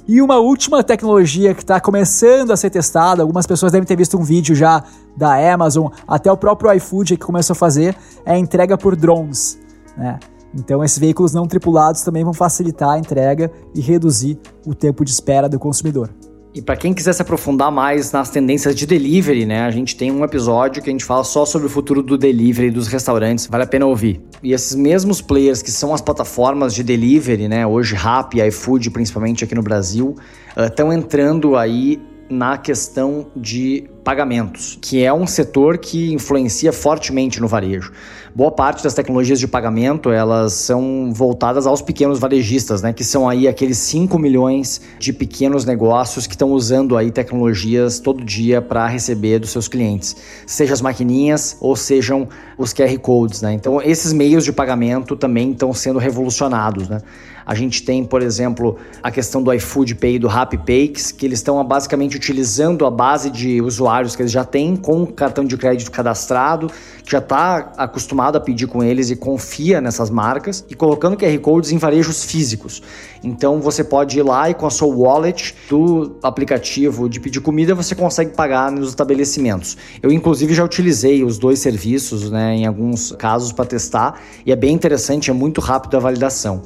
E 0.07 0.19
uma 0.19 0.39
última 0.39 0.83
tecnologia 0.83 1.53
que 1.53 1.61
está 1.61 1.79
começando 1.79 2.49
a 2.49 2.57
ser 2.57 2.71
testada, 2.71 3.21
algumas 3.21 3.45
pessoas 3.45 3.71
devem 3.71 3.85
ter 3.85 3.95
visto 3.95 4.17
um 4.17 4.23
vídeo 4.23 4.55
já 4.55 4.83
da 5.15 5.35
Amazon, 5.53 5.89
até 6.07 6.31
o 6.31 6.35
próprio 6.35 6.73
iFood 6.73 7.15
que 7.17 7.23
começou 7.23 7.53
a 7.53 7.55
fazer, 7.55 7.95
é 8.25 8.33
a 8.33 8.37
entrega 8.39 8.75
por 8.75 8.95
drones. 8.95 9.59
Né? 9.95 10.19
Então, 10.55 10.83
esses 10.83 10.97
veículos 10.97 11.35
não 11.35 11.45
tripulados 11.45 12.01
também 12.01 12.23
vão 12.23 12.33
facilitar 12.33 12.89
a 12.89 12.97
entrega 12.97 13.51
e 13.75 13.79
reduzir 13.79 14.39
o 14.65 14.73
tempo 14.73 15.05
de 15.05 15.11
espera 15.11 15.47
do 15.47 15.59
consumidor. 15.59 16.09
E 16.57 16.61
para 16.61 16.75
quem 16.75 16.91
quiser 16.91 17.13
se 17.13 17.21
aprofundar 17.21 17.71
mais 17.71 18.11
nas 18.11 18.31
tendências 18.31 18.75
de 18.75 18.87
delivery, 18.87 19.45
né, 19.45 19.61
a 19.61 19.69
gente 19.69 19.95
tem 19.95 20.11
um 20.11 20.23
episódio 20.23 20.81
que 20.81 20.89
a 20.89 20.91
gente 20.91 21.05
fala 21.05 21.23
só 21.23 21.45
sobre 21.45 21.67
o 21.67 21.69
futuro 21.69 22.01
do 22.01 22.17
delivery 22.17 22.71
dos 22.71 22.87
restaurantes, 22.87 23.45
vale 23.45 23.63
a 23.63 23.67
pena 23.67 23.85
ouvir. 23.85 24.19
E 24.41 24.53
esses 24.53 24.73
mesmos 24.73 25.21
players 25.21 25.61
que 25.61 25.69
são 25.69 25.93
as 25.93 26.01
plataformas 26.01 26.73
de 26.73 26.81
delivery, 26.81 27.47
né, 27.47 27.67
hoje 27.67 27.93
Rappi, 27.93 28.41
iFood, 28.41 28.89
principalmente 28.89 29.43
aqui 29.43 29.53
no 29.53 29.61
Brasil, 29.61 30.15
estão 30.57 30.89
uh, 30.89 30.93
entrando 30.93 31.55
aí 31.55 32.01
na 32.29 32.57
questão 32.57 33.27
de 33.35 33.89
pagamentos, 34.03 34.77
que 34.81 35.03
é 35.03 35.13
um 35.13 35.27
setor 35.27 35.77
que 35.77 36.13
influencia 36.13 36.71
fortemente 36.71 37.41
no 37.41 37.47
varejo. 37.47 37.91
Boa 38.33 38.51
parte 38.51 38.83
das 38.83 38.93
tecnologias 38.93 39.39
de 39.39 39.47
pagamento, 39.47 40.11
elas 40.11 40.53
são 40.53 41.11
voltadas 41.11 41.65
aos 41.65 41.81
pequenos 41.81 42.19
varejistas, 42.19 42.81
né, 42.81 42.93
que 42.93 43.03
são 43.03 43.27
aí 43.27 43.47
aqueles 43.47 43.77
5 43.79 44.17
milhões 44.19 44.79
de 44.99 45.11
pequenos 45.11 45.65
negócios 45.65 46.27
que 46.27 46.35
estão 46.35 46.51
usando 46.51 46.95
aí 46.95 47.11
tecnologias 47.11 47.99
todo 47.99 48.23
dia 48.23 48.61
para 48.61 48.87
receber 48.87 49.39
dos 49.39 49.49
seus 49.49 49.67
clientes, 49.67 50.15
seja 50.45 50.73
as 50.73 50.81
maquininhas 50.81 51.57
ou 51.59 51.75
sejam 51.75 52.29
os 52.57 52.73
QR 52.73 52.97
Codes, 52.99 53.41
né? 53.41 53.53
Então, 53.53 53.81
esses 53.81 54.13
meios 54.13 54.45
de 54.45 54.53
pagamento 54.53 55.15
também 55.15 55.51
estão 55.51 55.73
sendo 55.73 55.99
revolucionados, 55.99 56.87
né? 56.87 57.01
A 57.47 57.55
gente 57.55 57.81
tem, 57.83 58.03
por 58.03 58.21
exemplo, 58.21 58.75
a 59.01 59.09
questão 59.09 59.41
do 59.41 59.53
iFood 59.53 59.95
Pay 59.95 60.15
e 60.15 60.19
do 60.19 60.27
Rappi 60.27 60.57
Pay, 60.57 60.89
que 60.89 61.25
eles 61.25 61.39
estão 61.39 61.63
basicamente 61.63 62.17
utilizando 62.17 62.85
a 62.85 62.91
base 62.91 63.29
de 63.29 63.61
usuários 63.61 64.17
que 64.17 64.21
eles 64.21 64.33
já 64.33 64.43
têm 64.43 64.75
com 64.75 65.03
o 65.03 65.07
cartão 65.07 65.45
de 65.45 65.55
crédito 65.55 65.89
cadastrado, 65.89 66.69
que 67.05 67.09
já 67.09 67.19
está 67.19 67.71
acostumado 67.77 68.35
a 68.35 68.41
pedir 68.41 68.67
com 68.67 68.83
eles 68.83 69.09
e 69.09 69.15
confia 69.15 69.79
nessas 69.79 70.09
marcas, 70.09 70.65
e 70.69 70.75
colocando 70.75 71.15
QR 71.15 71.39
Codes 71.39 71.71
em 71.71 71.77
varejos 71.77 72.25
físicos. 72.25 72.83
Então 73.23 73.61
você 73.61 73.81
pode 73.81 74.19
ir 74.19 74.23
lá 74.23 74.49
e 74.49 74.53
com 74.53 74.67
a 74.67 74.69
sua 74.69 74.93
wallet 74.93 75.55
do 75.69 76.17
aplicativo 76.21 77.07
de 77.07 77.21
pedir 77.21 77.39
comida 77.39 77.73
você 77.73 77.95
consegue 77.95 78.35
pagar 78.35 78.69
nos 78.69 78.89
estabelecimentos. 78.89 79.77
Eu 80.03 80.11
inclusive 80.11 80.53
já 80.53 80.65
utilizei 80.65 81.23
os 81.23 81.37
dois 81.37 81.59
serviços, 81.59 82.29
né, 82.29 82.55
em 82.55 82.65
alguns 82.65 83.13
casos 83.13 83.53
para 83.53 83.63
testar 83.63 84.19
e 84.45 84.51
é 84.51 84.55
bem 84.55 84.73
interessante, 84.73 85.31
é 85.31 85.33
muito 85.33 85.61
rápido 85.61 85.95
a 85.95 85.99
validação. 86.01 86.63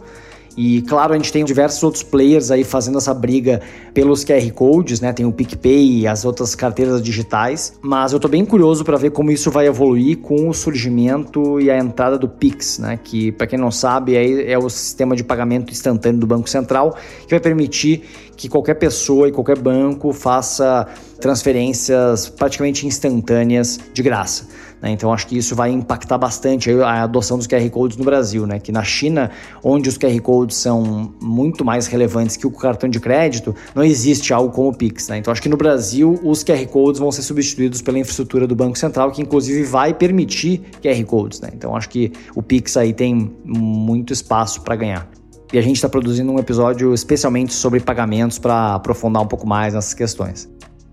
E 0.58 0.82
claro, 0.84 1.14
a 1.14 1.16
gente 1.18 1.32
tem 1.32 1.46
diversos 1.46 1.82
outros 1.84 2.04
players 2.04 2.52
aí 2.52 2.64
fazendo 2.64 2.98
essa 2.98 3.14
briga 3.14 3.62
pelos 3.94 4.24
QR 4.24 4.52
Codes, 4.52 5.00
né? 5.00 5.14
Tem 5.14 5.26
o 5.26 5.32
PicPay 5.32 6.00
e 6.00 6.08
as 6.08 6.26
outras 6.26 6.56
carteiras 6.56 7.02
digitais, 7.02 7.74
mas 7.82 8.14
eu 8.14 8.20
tô 8.20 8.28
bem 8.28 8.46
curioso 8.46 8.84
para 8.84 8.98
ver 8.98 9.12
como 9.12 9.32
isso 9.32 9.50
vai 9.50 9.68
evoluir 9.68 10.18
com 10.18 10.50
o 10.50 10.54
surgimento 10.54 11.60
e 11.60 11.70
a 11.70 11.78
entrada 11.78 12.18
do 12.18 12.28
Pix, 12.28 12.80
né? 12.80 13.00
Que 13.02 13.32
para 13.32 13.48
quem 13.48 13.58
não 13.58 13.72
sabe 13.72 14.16
é, 14.16 14.52
é 14.52 14.58
o 14.58 14.70
sistema 14.70 15.16
de 15.16 15.24
pagamento 15.24 15.72
instantâneo 15.72 16.20
do 16.20 16.28
Banco 16.28 16.50
Central 16.50 16.96
que 17.22 17.30
vai 17.30 17.40
permitir 17.40 18.04
que 18.36 18.50
qualquer 18.50 18.76
pessoa 18.76 19.28
e 19.28 19.32
qualquer 19.32 19.58
banco 19.58 20.12
faça 20.12 20.88
transferências 21.20 22.28
praticamente 22.28 22.88
instantâneas 22.88 23.80
de 23.94 24.02
graça. 24.02 24.48
Né? 24.82 24.92
Então 24.92 25.14
acho 25.14 25.28
que 25.28 25.38
isso 25.38 25.56
vai 25.56 25.72
impactar 25.72 26.18
bastante 26.18 26.72
a 26.72 27.04
adoção 27.04 27.38
dos 27.38 27.48
QR 27.48 27.70
Codes 27.70 27.98
no 27.98 28.04
Brasil, 28.04 28.48
né? 28.48 28.60
que 28.60 28.72
na 28.72 28.84
China, 28.84 29.30
onde 29.64 29.88
os 29.88 29.98
QR 29.98 30.20
Codes 30.22 30.58
são 30.58 31.14
muito 31.22 31.64
mais 31.64 31.88
relevantes 31.88 32.36
que 32.36 32.48
o 32.48 32.52
cartão 32.52 32.90
de 32.90 33.00
crédito, 33.00 33.56
não 33.76 33.84
existe 33.84 34.34
algo 34.34 34.52
como 34.54 34.70
o 34.70 34.74
Pix. 34.74 35.08
Né? 35.10 35.18
Então 35.20 35.32
acho 35.32 35.42
que 35.42 35.50
no 35.50 35.58
Brasil 35.58 36.20
os 36.24 36.44
QR 36.44 36.66
Codes 36.68 37.00
vão 37.00 37.12
ser 37.12 37.22
substituídos 37.22 37.82
pela 37.82 38.00
infraestrutura 38.00 38.48
do 38.48 38.56
Banco 38.56 38.78
Central, 38.78 39.12
que 39.12 39.22
inclusive 39.22 39.64
vai 39.64 39.94
permitir 39.94 40.62
QR 40.82 41.04
Codes. 41.06 41.42
Né? 41.42 41.50
Então 41.54 41.76
acho 41.76 41.90
que 41.90 42.12
o 42.36 42.42
Pix 42.42 42.76
aí 42.78 42.94
tem 42.94 43.32
muito 43.46 44.12
espaço 44.12 44.62
para 44.62 44.76
ganhar. 44.76 45.08
E 45.54 45.58
a 45.58 45.62
gente 45.62 45.76
está 45.76 45.90
produzindo 45.90 46.32
um 46.32 46.40
episódio 46.40 46.94
especialmente 46.94 47.54
sobre 47.54 47.82
pagamentos 47.82 48.40
para 48.40 48.76
aprofundar 48.76 49.22
um 49.22 49.28
pouco 49.28 49.46
mais 49.46 49.74
nessas 49.74 49.94
questões. 49.94 50.50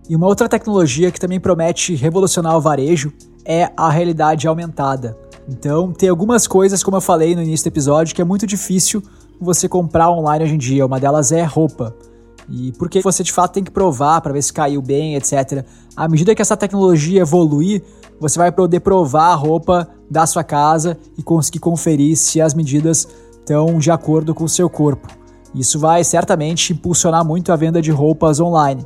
E 0.08 0.16
uma 0.16 0.26
outra 0.26 0.48
tecnologia 0.48 1.12
que 1.12 1.20
também 1.20 1.38
promete 1.38 1.94
revolucionar 1.94 2.56
o 2.56 2.60
varejo 2.60 3.12
é 3.44 3.70
a 3.76 3.90
realidade 3.90 4.46
aumentada. 4.46 5.16
Então, 5.48 5.92
tem 5.92 6.08
algumas 6.08 6.46
coisas, 6.46 6.82
como 6.82 6.96
eu 6.96 7.00
falei 7.00 7.34
no 7.34 7.42
início 7.42 7.64
do 7.64 7.72
episódio, 7.72 8.14
que 8.14 8.20
é 8.20 8.24
muito 8.24 8.46
difícil 8.46 9.02
você 9.40 9.68
comprar 9.68 10.10
online 10.10 10.44
hoje 10.44 10.54
em 10.54 10.58
dia. 10.58 10.84
Uma 10.84 11.00
delas 11.00 11.32
é 11.32 11.42
roupa. 11.42 11.94
E 12.50 12.72
porque 12.72 13.00
você 13.00 13.22
de 13.22 13.32
fato 13.32 13.52
tem 13.52 13.64
que 13.64 13.70
provar 13.70 14.20
para 14.20 14.32
ver 14.32 14.42
se 14.42 14.52
caiu 14.52 14.80
bem, 14.80 15.14
etc. 15.16 15.64
À 15.96 16.08
medida 16.08 16.34
que 16.34 16.42
essa 16.42 16.56
tecnologia 16.56 17.20
evoluir, 17.20 17.82
você 18.20 18.38
vai 18.38 18.50
poder 18.50 18.80
provar 18.80 19.32
a 19.32 19.34
roupa 19.34 19.88
da 20.10 20.26
sua 20.26 20.42
casa 20.42 20.98
e 21.16 21.22
conseguir 21.22 21.58
conferir 21.58 22.16
se 22.16 22.40
as 22.40 22.54
medidas 22.54 23.06
estão 23.38 23.78
de 23.78 23.90
acordo 23.90 24.34
com 24.34 24.44
o 24.44 24.48
seu 24.48 24.68
corpo. 24.68 25.08
Isso 25.54 25.78
vai 25.78 26.04
certamente 26.04 26.72
impulsionar 26.72 27.24
muito 27.24 27.52
a 27.52 27.56
venda 27.56 27.80
de 27.80 27.90
roupas 27.90 28.40
online. 28.40 28.84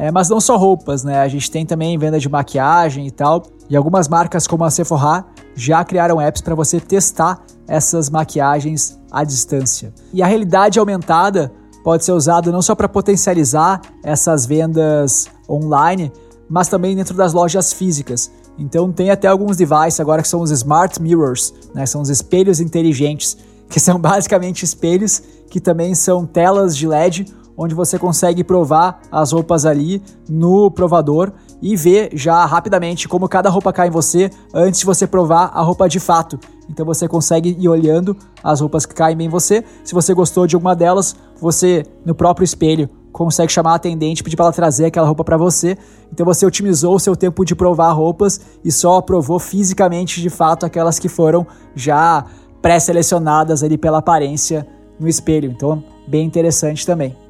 É, 0.00 0.12
mas 0.12 0.28
não 0.28 0.40
só 0.40 0.56
roupas, 0.56 1.02
né? 1.02 1.18
A 1.18 1.26
gente 1.26 1.50
tem 1.50 1.66
também 1.66 1.98
venda 1.98 2.20
de 2.20 2.28
maquiagem 2.28 3.04
e 3.08 3.10
tal. 3.10 3.42
E 3.68 3.76
algumas 3.76 4.06
marcas 4.06 4.46
como 4.46 4.62
a 4.62 4.70
Sephora 4.70 5.24
já 5.56 5.84
criaram 5.84 6.20
apps 6.20 6.40
para 6.40 6.54
você 6.54 6.78
testar 6.78 7.44
essas 7.66 8.08
maquiagens 8.08 8.96
à 9.10 9.24
distância. 9.24 9.92
E 10.12 10.22
a 10.22 10.26
realidade 10.26 10.78
aumentada 10.78 11.50
pode 11.82 12.04
ser 12.04 12.12
usada 12.12 12.52
não 12.52 12.62
só 12.62 12.76
para 12.76 12.88
potencializar 12.88 13.80
essas 14.04 14.46
vendas 14.46 15.26
online, 15.50 16.12
mas 16.48 16.68
também 16.68 16.94
dentro 16.94 17.16
das 17.16 17.32
lojas 17.32 17.72
físicas. 17.72 18.30
Então 18.56 18.92
tem 18.92 19.10
até 19.10 19.26
alguns 19.26 19.56
devices 19.56 19.98
agora 19.98 20.22
que 20.22 20.28
são 20.28 20.42
os 20.42 20.52
smart 20.52 21.02
mirrors, 21.02 21.52
né? 21.74 21.84
São 21.86 22.00
os 22.00 22.08
espelhos 22.08 22.60
inteligentes 22.60 23.36
que 23.68 23.80
são 23.80 23.98
basicamente 23.98 24.64
espelhos 24.64 25.20
que 25.50 25.58
também 25.58 25.92
são 25.92 26.24
telas 26.24 26.76
de 26.76 26.86
LED, 26.86 27.26
onde 27.58 27.74
você 27.74 27.98
consegue 27.98 28.44
provar 28.44 29.00
as 29.10 29.32
roupas 29.32 29.66
ali 29.66 30.00
no 30.28 30.70
provador 30.70 31.32
e 31.60 31.74
ver 31.74 32.10
já 32.14 32.46
rapidamente 32.46 33.08
como 33.08 33.28
cada 33.28 33.50
roupa 33.50 33.72
cai 33.72 33.88
em 33.88 33.90
você 33.90 34.30
antes 34.54 34.78
de 34.78 34.86
você 34.86 35.08
provar 35.08 35.50
a 35.52 35.60
roupa 35.60 35.88
de 35.88 35.98
fato. 35.98 36.38
Então 36.70 36.86
você 36.86 37.08
consegue 37.08 37.56
ir 37.58 37.68
olhando 37.68 38.16
as 38.44 38.60
roupas 38.60 38.86
que 38.86 38.94
caem 38.94 39.16
bem 39.16 39.26
em 39.26 39.30
você. 39.30 39.64
Se 39.82 39.92
você 39.92 40.14
gostou 40.14 40.46
de 40.46 40.54
alguma 40.54 40.76
delas, 40.76 41.16
você 41.40 41.84
no 42.06 42.14
próprio 42.14 42.44
espelho 42.44 42.88
consegue 43.10 43.50
chamar 43.50 43.72
a 43.72 43.74
atendente, 43.74 44.22
pedir 44.22 44.36
para 44.36 44.46
ela 44.46 44.52
trazer 44.52 44.84
aquela 44.84 45.06
roupa 45.06 45.24
para 45.24 45.36
você. 45.36 45.76
Então 46.12 46.24
você 46.24 46.46
otimizou 46.46 46.94
o 46.94 47.00
seu 47.00 47.16
tempo 47.16 47.44
de 47.44 47.56
provar 47.56 47.90
roupas 47.90 48.40
e 48.64 48.70
só 48.70 49.00
provou 49.00 49.40
fisicamente 49.40 50.20
de 50.20 50.30
fato 50.30 50.64
aquelas 50.64 51.00
que 51.00 51.08
foram 51.08 51.44
já 51.74 52.24
pré-selecionadas 52.62 53.64
ali 53.64 53.76
pela 53.76 53.98
aparência 53.98 54.64
no 55.00 55.08
espelho. 55.08 55.50
Então, 55.50 55.82
bem 56.06 56.24
interessante 56.24 56.86
também. 56.86 57.27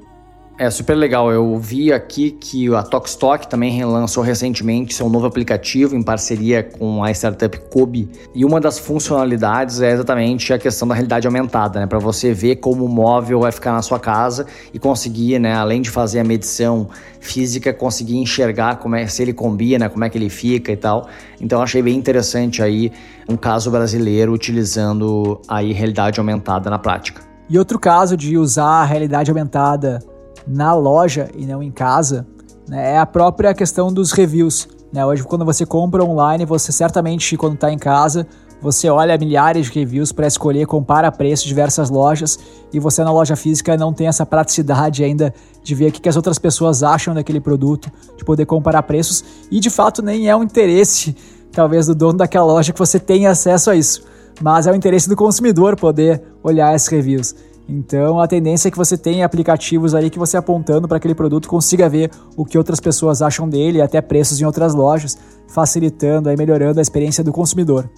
É 0.59 0.69
super 0.71 0.97
legal. 0.97 1.31
Eu 1.31 1.57
vi 1.57 1.93
aqui 1.93 2.33
que 2.33 2.75
a 2.75 2.83
Tokstok 2.83 3.47
também 3.47 3.85
lançou 3.85 4.25
recentemente 4.25 4.93
seu 4.93 5.09
novo 5.09 5.25
aplicativo 5.25 5.95
em 5.95 6.03
parceria 6.03 6.65
com 6.65 7.05
a 7.05 7.13
startup 7.13 7.57
Kobe. 7.71 8.11
E 8.35 8.45
uma 8.45 8.61
das 8.61 8.77
funcionalidades 8.77 9.81
é 9.81 9.93
exatamente 9.93 10.53
a 10.53 10.59
questão 10.59 10.89
da 10.89 10.97
realidade 10.97 11.29
aumentada, 11.29 11.79
né? 11.79 11.87
Para 11.87 12.01
você 12.01 12.33
ver 12.33 12.57
como 12.57 12.85
o 12.85 12.89
móvel 12.89 13.39
vai 13.39 13.53
ficar 13.53 13.71
na 13.71 13.83
sua 13.83 14.01
casa 14.01 14.47
e 14.75 14.81
conseguir, 14.81 15.39
né, 15.39 15.55
além 15.55 15.81
de 15.81 15.91
fazer 15.91 16.19
a 16.19 16.25
medição 16.25 16.89
física, 17.21 17.73
conseguir 17.73 18.17
enxergar 18.17 18.79
como 18.79 18.97
é 18.97 19.07
se 19.07 19.23
ele 19.23 19.33
combina, 19.33 19.89
como 19.89 20.05
é 20.05 20.11
que 20.11 20.19
ele 20.19 20.29
fica 20.29 20.73
e 20.73 20.77
tal. 20.77 21.07
Então 21.41 21.63
achei 21.63 21.81
bem 21.81 21.97
interessante 21.97 22.65
aí 22.65 22.91
um 23.29 23.37
caso 23.37 23.71
brasileiro 23.71 24.33
utilizando 24.33 25.41
aí 25.47 25.73
realidade 25.73 26.19
aumentada 26.19 26.69
na 26.69 26.81
prática. 26.81 27.23
E 27.49 27.57
outro 27.57 27.79
caso 27.79 28.17
de 28.17 28.37
usar 28.37 28.83
a 28.83 28.85
realidade 28.85 29.31
aumentada 29.31 30.01
na 30.49 30.75
loja 30.75 31.29
e 31.37 31.45
não 31.45 31.63
em 31.63 31.71
casa, 31.71 32.27
né, 32.69 32.95
é 32.95 32.99
a 32.99 33.07
própria 33.07 33.55
questão 33.55 33.93
dos 33.93 34.13
reviews. 34.13 34.69
Né? 34.93 35.05
Hoje, 35.05 35.23
quando 35.23 35.45
você 35.45 35.67
compra 35.67 36.03
online, 36.03 36.45
você 36.45 36.73
certamente, 36.73 37.37
quando 37.37 37.55
está 37.55 37.71
em 37.71 37.79
casa, 37.79 38.27
você 38.61 38.89
olha 38.89 39.17
milhares 39.17 39.67
de 39.67 39.79
reviews 39.79 40.11
para 40.11 40.27
escolher, 40.27 40.67
compara 40.67 41.13
preços 41.13 41.45
de 41.45 41.49
diversas 41.49 41.91
lojas 41.91 42.39
e 42.73 42.81
você 42.81 43.05
na 43.05 43.13
loja 43.13 43.37
física 43.37 43.77
não 43.77 43.93
tem 43.93 44.09
essa 44.09 44.27
praticidade 44.27 45.05
ainda 45.05 45.33
de 45.63 45.75
ver 45.75 45.91
o 45.91 45.93
que 45.93 46.09
as 46.09 46.17
outras 46.17 46.39
pessoas 46.39 46.83
acham 46.83 47.15
daquele 47.15 47.41
produto, 47.41 47.91
de 48.17 48.25
poder 48.25 48.47
comparar 48.47 48.83
preços 48.83 49.25
e 49.51 49.61
de 49.61 49.71
fato 49.71 50.03
nem 50.03 50.29
é 50.29 50.35
um 50.35 50.43
interesse, 50.43 51.15
talvez, 51.53 51.87
do 51.87 51.95
dono 51.95 52.19
daquela 52.19 52.47
loja 52.47 52.73
que 52.73 52.79
você 52.79 52.99
tenha 52.99 53.31
acesso 53.31 53.71
a 53.71 53.77
isso, 53.77 54.03
mas 54.41 54.67
é 54.67 54.73
o 54.73 54.75
interesse 54.75 55.09
do 55.09 55.15
consumidor 55.15 55.77
poder 55.77 56.23
olhar 56.43 56.75
esses 56.75 56.89
reviews. 56.89 57.35
Então 57.69 58.19
a 58.19 58.27
tendência 58.27 58.69
é 58.69 58.71
que 58.71 58.79
você 58.79 58.97
tenha 58.97 59.27
aplicativos 59.27 59.95
ali 59.95 60.09
que 60.09 60.19
você 60.19 60.39
apontando 60.39 60.89
para 60.89 60.97
aquele 60.97 61.15
produto 61.15 61.49
consiga 61.49 61.89
ver 61.89 62.11
o 62.35 62.45
que 62.45 62.57
outras 62.57 62.81
pessoas 62.81 63.21
acham 63.21 63.47
dele, 63.47 63.83
até 63.83 64.01
preços 64.01 64.41
em 64.41 64.45
outras 64.47 64.75
lojas, 64.75 65.19
facilitando 65.49 66.31
e 66.31 66.37
melhorando 66.37 66.79
a 66.79 66.83
experiência 66.83 67.23
do 67.23 67.31
consumidor. 67.31 67.89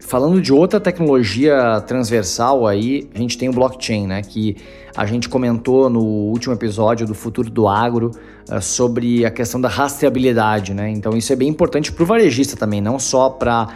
Falando 0.00 0.40
de 0.40 0.52
outra 0.54 0.80
tecnologia 0.80 1.82
transversal 1.86 2.66
aí, 2.66 3.10
a 3.14 3.18
gente 3.18 3.36
tem 3.36 3.50
o 3.50 3.52
blockchain, 3.52 4.06
né? 4.06 4.22
Que 4.22 4.56
a 4.96 5.04
gente 5.04 5.28
comentou 5.28 5.90
no 5.90 6.00
último 6.00 6.54
episódio 6.54 7.06
do 7.06 7.14
Futuro 7.14 7.50
do 7.50 7.68
Agro 7.68 8.12
uh, 8.50 8.60
sobre 8.62 9.26
a 9.26 9.30
questão 9.30 9.60
da 9.60 9.68
rastreabilidade, 9.68 10.72
né? 10.72 10.90
Então 10.90 11.14
isso 11.14 11.30
é 11.30 11.36
bem 11.36 11.48
importante 11.48 11.92
para 11.92 12.02
o 12.02 12.06
varejista 12.06 12.56
também, 12.56 12.80
não 12.80 12.98
só 12.98 13.28
para 13.28 13.68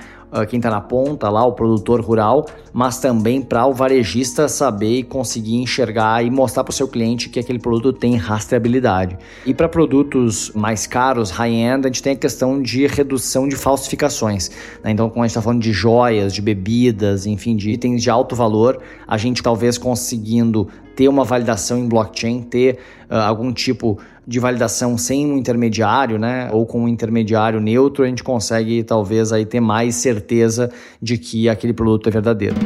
quem 0.48 0.58
está 0.58 0.70
na 0.70 0.80
ponta 0.80 1.28
lá, 1.28 1.44
o 1.44 1.52
produtor 1.52 2.00
rural, 2.00 2.46
mas 2.72 2.98
também 2.98 3.42
para 3.42 3.66
o 3.66 3.74
varejista 3.74 4.48
saber 4.48 4.98
e 4.98 5.02
conseguir 5.02 5.56
enxergar 5.56 6.24
e 6.24 6.30
mostrar 6.30 6.64
para 6.64 6.70
o 6.70 6.74
seu 6.74 6.88
cliente 6.88 7.28
que 7.28 7.38
aquele 7.38 7.58
produto 7.58 7.98
tem 7.98 8.16
rastreabilidade. 8.16 9.18
E 9.44 9.52
para 9.52 9.68
produtos 9.68 10.50
mais 10.54 10.86
caros, 10.86 11.30
high-end, 11.30 11.86
a 11.86 11.88
gente 11.88 12.02
tem 12.02 12.14
a 12.14 12.16
questão 12.16 12.62
de 12.62 12.86
redução 12.86 13.46
de 13.46 13.56
falsificações. 13.56 14.50
Né? 14.82 14.92
Então, 14.92 15.10
quando 15.10 15.24
a 15.24 15.26
gente 15.26 15.32
está 15.32 15.42
falando 15.42 15.60
de 15.60 15.72
joias, 15.72 16.32
de 16.32 16.40
bebidas, 16.40 17.26
enfim, 17.26 17.54
de 17.54 17.70
itens 17.70 18.02
de 18.02 18.08
alto 18.08 18.34
valor, 18.34 18.80
a 19.06 19.18
gente 19.18 19.42
talvez 19.42 19.76
conseguindo 19.76 20.66
ter 20.96 21.08
uma 21.08 21.24
validação 21.24 21.78
em 21.78 21.88
blockchain, 21.88 22.42
ter 22.42 22.78
uh, 23.10 23.16
algum 23.16 23.52
tipo 23.52 23.98
de 24.26 24.38
validação 24.38 24.96
sem 24.96 25.30
um 25.30 25.36
intermediário, 25.36 26.18
né, 26.18 26.48
ou 26.52 26.64
com 26.64 26.84
um 26.84 26.88
intermediário 26.88 27.60
neutro, 27.60 28.04
a 28.04 28.06
gente 28.06 28.22
consegue 28.22 28.82
talvez 28.84 29.32
aí 29.32 29.44
ter 29.44 29.60
mais 29.60 29.96
certeza 29.96 30.70
de 31.00 31.18
que 31.18 31.48
aquele 31.48 31.72
produto 31.72 32.08
é 32.08 32.12
verdadeiro. 32.12 32.56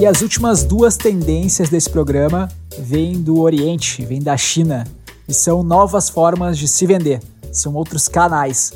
E 0.00 0.06
as 0.06 0.22
últimas 0.22 0.64
duas 0.64 0.96
tendências 0.96 1.68
desse 1.68 1.90
programa 1.90 2.48
vêm 2.78 3.20
do 3.20 3.40
Oriente, 3.40 4.04
vêm 4.04 4.22
da 4.22 4.36
China, 4.36 4.86
e 5.28 5.34
são 5.34 5.62
novas 5.62 6.08
formas 6.08 6.56
de 6.56 6.66
se 6.66 6.86
vender, 6.86 7.20
são 7.52 7.74
outros 7.74 8.08
canais. 8.08 8.72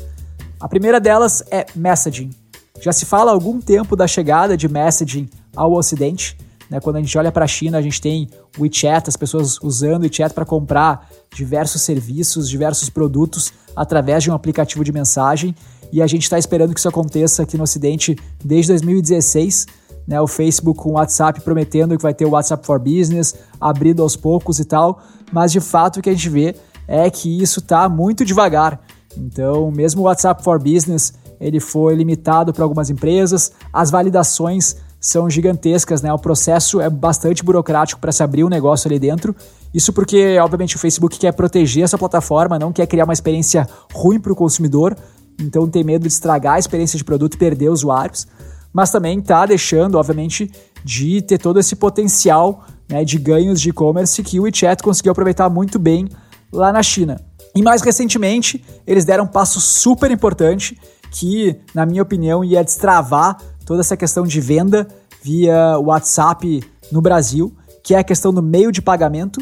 A 0.59 0.67
primeira 0.67 0.99
delas 0.99 1.43
é 1.49 1.65
messaging. 1.75 2.29
Já 2.79 2.91
se 2.91 3.05
fala 3.05 3.31
há 3.31 3.33
algum 3.33 3.59
tempo 3.59 3.95
da 3.95 4.07
chegada 4.07 4.55
de 4.55 4.67
messaging 4.67 5.27
ao 5.55 5.73
Ocidente, 5.73 6.37
né? 6.69 6.79
Quando 6.79 6.97
a 6.97 7.01
gente 7.01 7.17
olha 7.17 7.31
para 7.31 7.45
a 7.45 7.47
China, 7.47 7.77
a 7.77 7.81
gente 7.81 8.01
tem 8.01 8.27
o 8.57 8.63
WeChat, 8.63 9.09
as 9.09 9.15
pessoas 9.15 9.59
usando 9.61 10.01
o 10.01 10.05
WeChat 10.05 10.33
para 10.33 10.45
comprar 10.45 11.09
diversos 11.33 11.81
serviços, 11.81 12.49
diversos 12.49 12.89
produtos 12.89 13.53
através 13.75 14.23
de 14.23 14.31
um 14.31 14.33
aplicativo 14.33 14.83
de 14.83 14.91
mensagem. 14.91 15.55
E 15.91 16.01
a 16.01 16.07
gente 16.07 16.23
está 16.23 16.37
esperando 16.37 16.73
que 16.73 16.79
isso 16.79 16.89
aconteça 16.89 17.43
aqui 17.43 17.57
no 17.57 17.63
Ocidente 17.63 18.15
desde 18.43 18.71
2016. 18.71 19.67
Né, 20.07 20.21
o 20.21 20.27
Facebook 20.27 20.79
com 20.79 20.89
o 20.89 20.93
WhatsApp 20.93 21.41
prometendo 21.41 21.97
que 21.97 22.03
vai 22.03 22.13
ter 22.13 22.25
o 22.25 22.29
WhatsApp 22.29 22.63
for 22.63 22.79
Business, 22.79 23.33
abrindo 23.59 24.03
aos 24.03 24.15
poucos 24.15 24.59
e 24.59 24.65
tal, 24.65 25.01
mas 25.31 25.51
de 25.51 25.59
fato 25.59 25.97
o 25.97 26.01
que 26.03 26.11
a 26.11 26.13
gente 26.13 26.29
vê 26.29 26.55
é 26.87 27.09
que 27.09 27.41
isso 27.41 27.59
está 27.59 27.89
muito 27.89 28.23
devagar. 28.23 28.79
Então, 29.17 29.71
mesmo 29.71 30.01
o 30.01 30.05
WhatsApp 30.05 30.43
for 30.43 30.59
Business, 30.59 31.11
ele 31.39 31.59
foi 31.59 31.95
limitado 31.95 32.53
para 32.53 32.63
algumas 32.63 32.91
empresas, 32.91 33.51
as 33.73 33.89
validações 33.89 34.75
são 35.05 35.29
gigantescas, 35.29 36.01
né? 36.01 36.11
O 36.11 36.17
processo 36.17 36.81
é 36.81 36.89
bastante 36.89 37.43
burocrático 37.43 38.01
para 38.01 38.11
se 38.11 38.23
abrir 38.23 38.43
um 38.43 38.49
negócio 38.49 38.87
ali 38.87 38.97
dentro. 38.97 39.35
Isso 39.71 39.93
porque, 39.93 40.39
obviamente, 40.39 40.75
o 40.75 40.79
Facebook 40.79 41.19
quer 41.19 41.31
proteger 41.31 41.83
essa 41.83 41.95
plataforma, 41.95 42.57
não 42.57 42.73
quer 42.73 42.87
criar 42.87 43.03
uma 43.03 43.13
experiência 43.13 43.69
ruim 43.93 44.19
para 44.19 44.33
o 44.33 44.35
consumidor, 44.35 44.97
então 45.39 45.69
tem 45.69 45.83
medo 45.83 46.01
de 46.01 46.07
estragar 46.07 46.55
a 46.55 46.59
experiência 46.59 46.97
de 46.97 47.03
produto 47.03 47.35
e 47.35 47.37
perder 47.37 47.69
usuários. 47.69 48.25
Mas 48.73 48.89
também 48.89 49.19
está 49.19 49.45
deixando, 49.45 49.93
obviamente, 49.93 50.51
de 50.83 51.21
ter 51.21 51.37
todo 51.37 51.59
esse 51.59 51.75
potencial 51.75 52.65
né, 52.89 53.05
de 53.05 53.19
ganhos 53.19 53.61
de 53.61 53.69
e-commerce 53.69 54.23
que 54.23 54.39
o 54.39 54.43
WeChat 54.43 54.81
conseguiu 54.81 55.11
aproveitar 55.11 55.51
muito 55.51 55.77
bem 55.77 56.09
lá 56.51 56.73
na 56.73 56.81
China. 56.81 57.21
E 57.55 57.61
mais 57.61 57.83
recentemente, 57.83 58.65
eles 58.87 59.05
deram 59.05 59.25
um 59.25 59.27
passo 59.27 59.61
super 59.61 60.09
importante 60.09 60.75
que, 61.11 61.55
na 61.75 61.85
minha 61.85 62.01
opinião, 62.01 62.43
ia 62.43 62.63
destravar 62.63 63.37
toda 63.65 63.81
essa 63.81 63.97
questão 63.97 64.23
de 64.23 64.39
venda 64.39 64.87
via 65.21 65.77
WhatsApp 65.79 66.63
no 66.91 67.01
Brasil, 67.01 67.53
que 67.83 67.95
é 67.95 67.99
a 67.99 68.03
questão 68.03 68.33
do 68.33 68.41
meio 68.41 68.71
de 68.71 68.81
pagamento, 68.81 69.41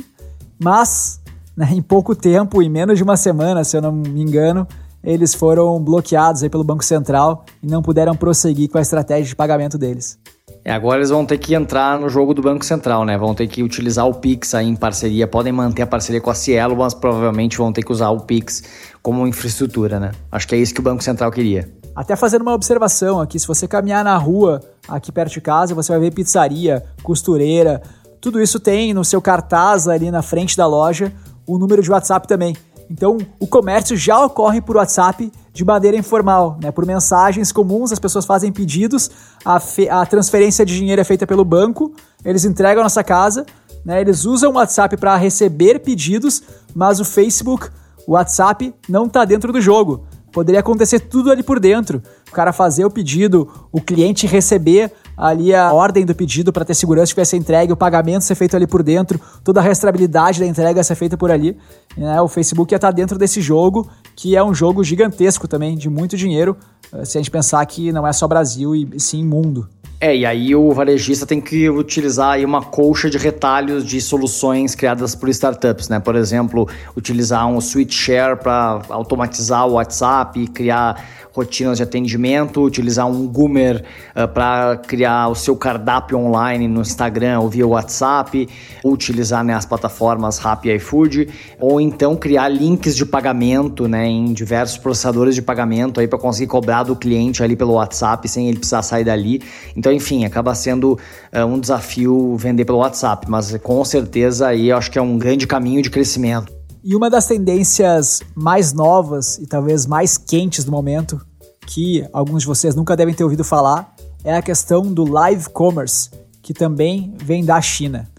mas 0.57 1.19
né, 1.55 1.69
em 1.71 1.81
pouco 1.81 2.15
tempo, 2.15 2.61
em 2.61 2.69
menos 2.69 2.97
de 2.97 3.03
uma 3.03 3.17
semana, 3.17 3.63
se 3.63 3.77
eu 3.77 3.81
não 3.81 3.91
me 3.91 4.21
engano, 4.21 4.67
eles 5.03 5.33
foram 5.33 5.79
bloqueados 5.79 6.41
aí 6.41 6.49
pelo 6.49 6.63
Banco 6.63 6.83
Central 6.83 7.45
e 7.61 7.67
não 7.67 7.81
puderam 7.81 8.15
prosseguir 8.15 8.69
com 8.69 8.77
a 8.77 8.81
estratégia 8.81 9.25
de 9.25 9.35
pagamento 9.35 9.77
deles. 9.77 10.17
É, 10.65 10.71
agora 10.71 10.99
eles 10.99 11.09
vão 11.09 11.25
ter 11.25 11.37
que 11.37 11.53
entrar 11.53 11.99
no 11.99 12.07
jogo 12.07 12.33
do 12.33 12.41
Banco 12.41 12.63
Central, 12.63 13.03
né? 13.03 13.17
Vão 13.17 13.35
ter 13.35 13.47
que 13.47 13.61
utilizar 13.61 14.07
o 14.07 14.13
Pix 14.13 14.55
aí 14.55 14.65
em 14.65 14.77
parceria. 14.77 15.27
Podem 15.27 15.51
manter 15.51 15.81
a 15.81 15.87
parceria 15.87 16.21
com 16.21 16.29
a 16.29 16.33
Cielo, 16.33 16.77
mas 16.77 16.93
provavelmente 16.93 17.57
vão 17.57 17.73
ter 17.73 17.83
que 17.83 17.91
usar 17.91 18.11
o 18.11 18.21
Pix 18.21 18.63
como 19.01 19.27
infraestrutura, 19.27 19.99
né? 19.99 20.11
Acho 20.31 20.47
que 20.47 20.55
é 20.55 20.57
isso 20.57 20.73
que 20.73 20.79
o 20.79 20.83
Banco 20.83 21.03
Central 21.03 21.29
queria. 21.31 21.69
Até 21.95 22.15
fazendo 22.15 22.41
uma 22.41 22.53
observação 22.53 23.21
aqui, 23.21 23.39
se 23.39 23.47
você 23.47 23.67
caminhar 23.67 24.03
na 24.03 24.17
rua 24.17 24.61
aqui 24.87 25.11
perto 25.11 25.33
de 25.33 25.41
casa, 25.41 25.75
você 25.75 25.91
vai 25.91 26.01
ver 26.01 26.13
pizzaria, 26.13 26.83
costureira, 27.03 27.81
tudo 28.19 28.41
isso 28.41 28.59
tem 28.59 28.93
no 28.93 29.03
seu 29.05 29.21
cartaz 29.21 29.87
ali 29.87 30.09
na 30.09 30.21
frente 30.21 30.57
da 30.57 30.65
loja 30.65 31.13
o 31.45 31.57
número 31.57 31.83
de 31.83 31.91
WhatsApp 31.91 32.27
também. 32.27 32.55
Então, 32.89 33.17
o 33.39 33.45
comércio 33.45 33.95
já 33.95 34.23
ocorre 34.23 34.61
por 34.61 34.77
WhatsApp 34.77 35.31
de 35.51 35.63
maneira 35.63 35.97
informal, 35.97 36.57
né? 36.61 36.71
Por 36.71 36.85
mensagens 36.85 37.51
comuns, 37.51 37.91
as 37.91 37.99
pessoas 37.99 38.25
fazem 38.25 38.51
pedidos, 38.51 39.09
a, 39.45 39.59
a 39.91 40.05
transferência 40.05 40.65
de 40.65 40.75
dinheiro 40.75 41.01
é 41.01 41.03
feita 41.03 41.27
pelo 41.27 41.45
banco, 41.45 41.93
eles 42.23 42.43
entregam 42.45 42.81
a 42.81 42.85
nossa 42.85 43.03
casa, 43.03 43.45
né? 43.85 44.01
Eles 44.01 44.25
usam 44.25 44.51
o 44.51 44.55
WhatsApp 44.55 44.97
para 44.97 45.15
receber 45.15 45.79
pedidos, 45.79 46.41
mas 46.73 46.99
o 46.99 47.05
Facebook, 47.05 47.69
o 48.07 48.13
WhatsApp 48.13 48.73
não 48.87 49.05
está 49.05 49.25
dentro 49.25 49.51
do 49.51 49.61
jogo. 49.61 50.05
Poderia 50.33 50.61
acontecer 50.61 50.99
tudo 50.99 51.31
ali 51.31 51.43
por 51.43 51.59
dentro. 51.59 52.01
O 52.27 52.31
cara 52.31 52.51
fazer 52.51 52.83
o 52.83 52.89
pedido, 52.89 53.47
o 53.71 53.79
cliente 53.79 54.25
receber 54.25 54.91
ali 55.15 55.53
a 55.53 55.71
ordem 55.71 56.03
do 56.03 56.15
pedido 56.15 56.51
para 56.51 56.65
ter 56.65 56.73
segurança 56.73 57.11
que 57.11 57.15
vai 57.15 57.25
ser 57.25 57.37
entregue, 57.37 57.71
o 57.71 57.77
pagamento 57.77 58.23
ser 58.23 58.33
feito 58.33 58.55
ali 58.55 58.65
por 58.65 58.81
dentro, 58.81 59.21
toda 59.43 59.59
a 59.59 59.63
restabilidade 59.63 60.39
da 60.39 60.45
entrega 60.47 60.83
ser 60.83 60.95
feita 60.95 61.15
por 61.15 61.29
ali. 61.29 61.55
Né? 61.95 62.19
O 62.19 62.27
Facebook 62.27 62.73
ia 62.73 62.77
estar 62.77 62.87
tá 62.87 62.91
dentro 62.91 63.19
desse 63.19 63.41
jogo, 63.41 63.87
que 64.15 64.35
é 64.35 64.43
um 64.43 64.55
jogo 64.55 64.83
gigantesco 64.83 65.47
também, 65.47 65.77
de 65.77 65.87
muito 65.87 66.17
dinheiro, 66.17 66.57
eh, 66.91 67.05
se 67.05 67.19
a 67.19 67.21
gente 67.21 67.29
pensar 67.29 67.63
que 67.67 67.91
não 67.91 68.07
é 68.07 68.11
só 68.11 68.27
Brasil 68.27 68.75
e 68.75 68.99
sim 68.99 69.23
mundo. 69.23 69.69
É, 70.03 70.13
e 70.13 70.25
aí 70.25 70.53
o 70.53 70.69
varejista 70.73 71.25
tem 71.25 71.39
que 71.39 71.69
utilizar 71.69 72.31
aí 72.31 72.43
uma 72.43 72.61
colcha 72.61 73.09
de 73.09 73.17
retalhos 73.17 73.85
de 73.85 74.01
soluções 74.01 74.75
criadas 74.75 75.15
por 75.15 75.29
startups, 75.29 75.87
né? 75.87 75.97
Por 75.97 76.17
exemplo, 76.17 76.67
utilizar 76.93 77.47
um 77.47 77.61
switch 77.61 77.93
share 77.93 78.35
para 78.35 78.81
automatizar 78.89 79.65
o 79.65 79.75
WhatsApp, 79.75 80.45
criar 80.47 81.01
rotinas 81.33 81.77
de 81.77 81.83
atendimento, 81.83 82.61
utilizar 82.61 83.07
um 83.07 83.25
Goomer 83.27 83.77
uh, 83.77 84.19
eh, 84.19 84.27
para 84.27 84.77
criar 84.77 85.29
o 85.29 85.35
seu 85.35 85.55
cardápio 85.55 86.17
online 86.17 86.67
no 86.67 86.81
Instagram 86.81 87.39
ou 87.39 87.49
via 87.49 87.65
WhatsApp, 87.65 88.47
utilizar 88.83 89.43
né, 89.43 89.55
as 89.55 89.65
plataformas 89.65 90.37
Rappi 90.37 90.69
e 90.69 90.75
iFood, 90.75 91.29
ou 91.59 91.81
então 91.81 92.15
criar 92.15 92.49
links 92.49 92.95
de 92.95 93.03
pagamento 93.05 93.87
né, 93.87 94.05
em 94.05 94.31
diversos 94.31 94.77
processadores 94.77 95.33
de 95.33 95.41
pagamento 95.41 95.99
aí 95.99 96.07
para 96.07 96.19
conseguir 96.19 96.47
cobrar 96.47 96.83
do 96.83 96.95
cliente 96.95 97.41
ali 97.41 97.55
pelo 97.55 97.73
WhatsApp 97.73 98.27
sem 98.29 98.47
ele 98.47 98.59
precisar 98.59 98.83
sair 98.83 99.03
dali. 99.03 99.41
Então, 99.75 99.91
enfim, 99.93 100.25
acaba 100.25 100.53
sendo 100.55 100.93
uh, 101.33 101.45
um 101.45 101.59
desafio 101.59 102.35
vender 102.37 102.65
pelo 102.65 102.79
WhatsApp, 102.79 103.29
mas 103.29 103.55
com 103.57 103.83
certeza 103.85 104.47
aí 104.47 104.69
eu 104.69 104.77
acho 104.77 104.91
que 104.91 104.97
é 104.97 105.01
um 105.01 105.17
grande 105.17 105.47
caminho 105.47 105.81
de 105.81 105.89
crescimento. 105.89 106.51
E 106.83 106.95
uma 106.95 107.09
das 107.09 107.25
tendências 107.25 108.21
mais 108.35 108.73
novas 108.73 109.37
e 109.37 109.47
talvez 109.47 109.85
mais 109.85 110.17
quentes 110.17 110.65
do 110.65 110.71
momento, 110.71 111.21
que 111.65 112.05
alguns 112.11 112.41
de 112.41 112.47
vocês 112.47 112.75
nunca 112.75 112.95
devem 112.95 113.13
ter 113.13 113.23
ouvido 113.23 113.43
falar, 113.43 113.95
é 114.23 114.35
a 114.35 114.41
questão 114.41 114.81
do 114.93 115.09
live 115.09 115.49
commerce, 115.49 116.09
que 116.41 116.53
também 116.53 117.13
vem 117.23 117.45
da 117.45 117.61
China. 117.61 118.09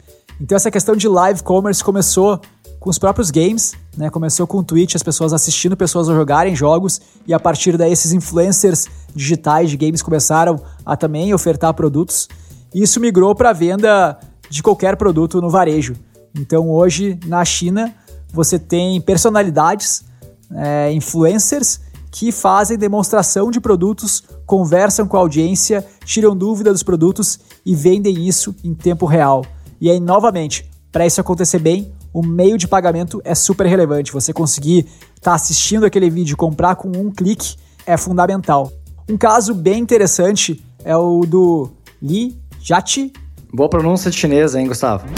Então 0.40 0.56
essa 0.56 0.70
questão 0.70 0.96
de 0.96 1.06
live 1.06 1.42
commerce 1.42 1.84
começou 1.84 2.40
com 2.80 2.90
os 2.90 2.98
próprios 2.98 3.30
games, 3.30 3.72
né? 3.96 4.10
Começou 4.10 4.46
com 4.46 4.58
o 4.58 4.62
Twitch, 4.62 4.94
as 4.94 5.02
pessoas 5.02 5.32
assistindo 5.32 5.76
pessoas 5.76 6.06
jogarem 6.06 6.54
jogos 6.54 7.00
e 7.26 7.32
a 7.32 7.40
partir 7.40 7.78
daí 7.78 7.92
esses 7.92 8.12
influencers 8.12 8.86
digitais 9.14 9.70
de 9.70 9.76
games 9.76 10.02
começaram 10.02 10.60
a 10.84 10.96
também 10.96 11.32
ofertar 11.32 11.72
produtos. 11.74 12.28
E 12.74 12.82
isso 12.82 13.00
migrou 13.00 13.34
para 13.34 13.50
a 13.50 13.52
venda 13.52 14.18
de 14.50 14.62
qualquer 14.62 14.96
produto 14.96 15.40
no 15.40 15.48
varejo. 15.48 15.94
Então 16.34 16.70
hoje 16.70 17.18
na 17.26 17.44
China 17.44 17.94
você 18.32 18.58
tem 18.58 19.00
personalidades, 19.00 20.04
é, 20.52 20.92
influencers, 20.92 21.80
que 22.10 22.30
fazem 22.30 22.78
demonstração 22.78 23.50
de 23.50 23.60
produtos, 23.60 24.22
conversam 24.46 25.06
com 25.06 25.16
a 25.16 25.20
audiência, 25.20 25.84
tiram 26.04 26.36
dúvida 26.36 26.72
dos 26.72 26.82
produtos 26.82 27.40
e 27.66 27.74
vendem 27.74 28.26
isso 28.26 28.54
em 28.62 28.72
tempo 28.72 29.04
real. 29.04 29.44
E 29.80 29.90
aí, 29.90 29.98
novamente, 29.98 30.70
para 30.92 31.04
isso 31.04 31.20
acontecer 31.20 31.58
bem, 31.58 31.92
o 32.12 32.24
meio 32.24 32.56
de 32.56 32.68
pagamento 32.68 33.20
é 33.24 33.34
super 33.34 33.66
relevante. 33.66 34.12
Você 34.12 34.32
conseguir 34.32 34.86
estar 35.16 35.32
tá 35.32 35.34
assistindo 35.34 35.84
aquele 35.84 36.08
vídeo 36.08 36.34
e 36.34 36.36
comprar 36.36 36.76
com 36.76 36.88
um 36.88 37.10
clique 37.10 37.56
é 37.84 37.96
fundamental. 37.96 38.72
Um 39.08 39.18
caso 39.18 39.54
bem 39.54 39.80
interessante 39.80 40.64
é 40.84 40.96
o 40.96 41.26
do 41.26 41.70
Li 42.00 42.40
Jati. 42.60 43.12
Boa 43.52 43.68
pronúncia 43.68 44.10
de 44.10 44.16
chinês, 44.16 44.54
hein, 44.54 44.66
Gustavo? 44.66 45.06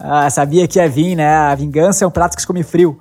Ah, 0.00 0.30
sabia 0.30 0.68
que 0.68 0.78
ia 0.78 0.88
vir, 0.88 1.16
né? 1.16 1.28
A 1.28 1.54
vingança 1.56 2.04
é 2.04 2.06
um 2.06 2.10
prato 2.10 2.36
que 2.36 2.40
se 2.40 2.46
come 2.46 2.62
frio. 2.62 2.96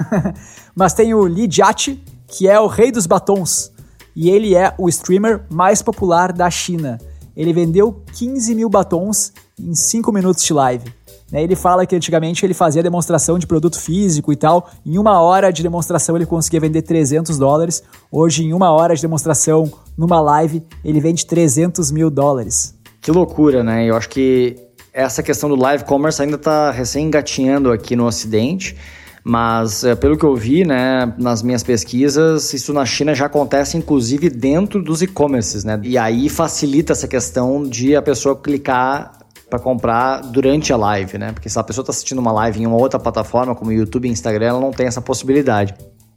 Mas 0.74 0.92
tem 0.92 1.14
o 1.14 1.24
Li 1.24 1.48
Jiaqi, 1.48 2.02
que 2.26 2.48
é 2.48 2.58
o 2.58 2.66
rei 2.66 2.90
dos 2.90 3.06
batons. 3.06 3.70
E 4.14 4.28
ele 4.28 4.56
é 4.56 4.74
o 4.76 4.88
streamer 4.88 5.44
mais 5.48 5.82
popular 5.82 6.32
da 6.32 6.50
China. 6.50 6.98
Ele 7.36 7.52
vendeu 7.52 8.02
15 8.12 8.56
mil 8.56 8.68
batons 8.68 9.32
em 9.56 9.72
5 9.72 10.10
minutos 10.10 10.42
de 10.42 10.52
live. 10.52 10.92
Né? 11.30 11.42
Ele 11.42 11.56
fala 11.56 11.86
que 11.86 11.96
antigamente 11.96 12.44
ele 12.44 12.54
fazia 12.54 12.82
demonstração 12.82 13.38
de 13.38 13.46
produto 13.46 13.80
físico 13.80 14.32
e 14.32 14.36
tal. 14.36 14.70
Em 14.84 14.98
uma 14.98 15.20
hora 15.20 15.52
de 15.52 15.62
demonstração 15.62 16.16
ele 16.16 16.26
conseguia 16.26 16.60
vender 16.60 16.82
300 16.82 17.38
dólares. 17.38 17.82
Hoje, 18.10 18.44
em 18.44 18.52
uma 18.52 18.70
hora 18.70 18.94
de 18.94 19.02
demonstração 19.02 19.70
numa 19.96 20.20
live, 20.20 20.62
ele 20.84 21.00
vende 21.00 21.26
300 21.26 21.90
mil 21.90 22.10
dólares. 22.10 22.74
Que 23.00 23.10
loucura, 23.10 23.62
né? 23.62 23.84
Eu 23.84 23.96
acho 23.96 24.08
que 24.08 24.56
essa 24.92 25.22
questão 25.22 25.48
do 25.48 25.56
live 25.56 25.84
commerce 25.84 26.22
ainda 26.22 26.36
está 26.36 26.70
recém 26.70 27.06
engatinhando 27.06 27.70
aqui 27.70 27.94
no 27.94 28.06
Ocidente. 28.06 28.76
Mas 29.28 29.82
é, 29.82 29.96
pelo 29.96 30.16
que 30.16 30.24
eu 30.24 30.36
vi, 30.36 30.64
né, 30.64 31.12
nas 31.18 31.42
minhas 31.42 31.64
pesquisas, 31.64 32.54
isso 32.54 32.72
na 32.72 32.86
China 32.86 33.12
já 33.12 33.26
acontece 33.26 33.76
inclusive 33.76 34.30
dentro 34.30 34.80
dos 34.80 35.02
e-commerces, 35.02 35.64
né? 35.64 35.80
E 35.82 35.98
aí 35.98 36.28
facilita 36.28 36.92
essa 36.92 37.08
questão 37.08 37.64
de 37.64 37.96
a 37.96 38.00
pessoa 38.00 38.36
clicar 38.36 39.15
para 39.48 39.58
comprar 39.58 40.20
durante 40.22 40.72
a 40.72 40.76
live, 40.76 41.18
né? 41.18 41.32
Porque 41.32 41.48
se 41.48 41.58
a 41.58 41.62
pessoa 41.62 41.82
está 41.82 41.92
assistindo 41.92 42.18
uma 42.18 42.32
live 42.32 42.60
em 42.60 42.66
uma 42.66 42.76
outra 42.76 42.98
plataforma, 42.98 43.54
como 43.54 43.72
YouTube 43.72 44.08
e 44.08 44.10
Instagram, 44.10 44.46
ela 44.46 44.60
não 44.60 44.70
tem 44.70 44.86
essa 44.86 45.00
possibilidade. 45.00 45.74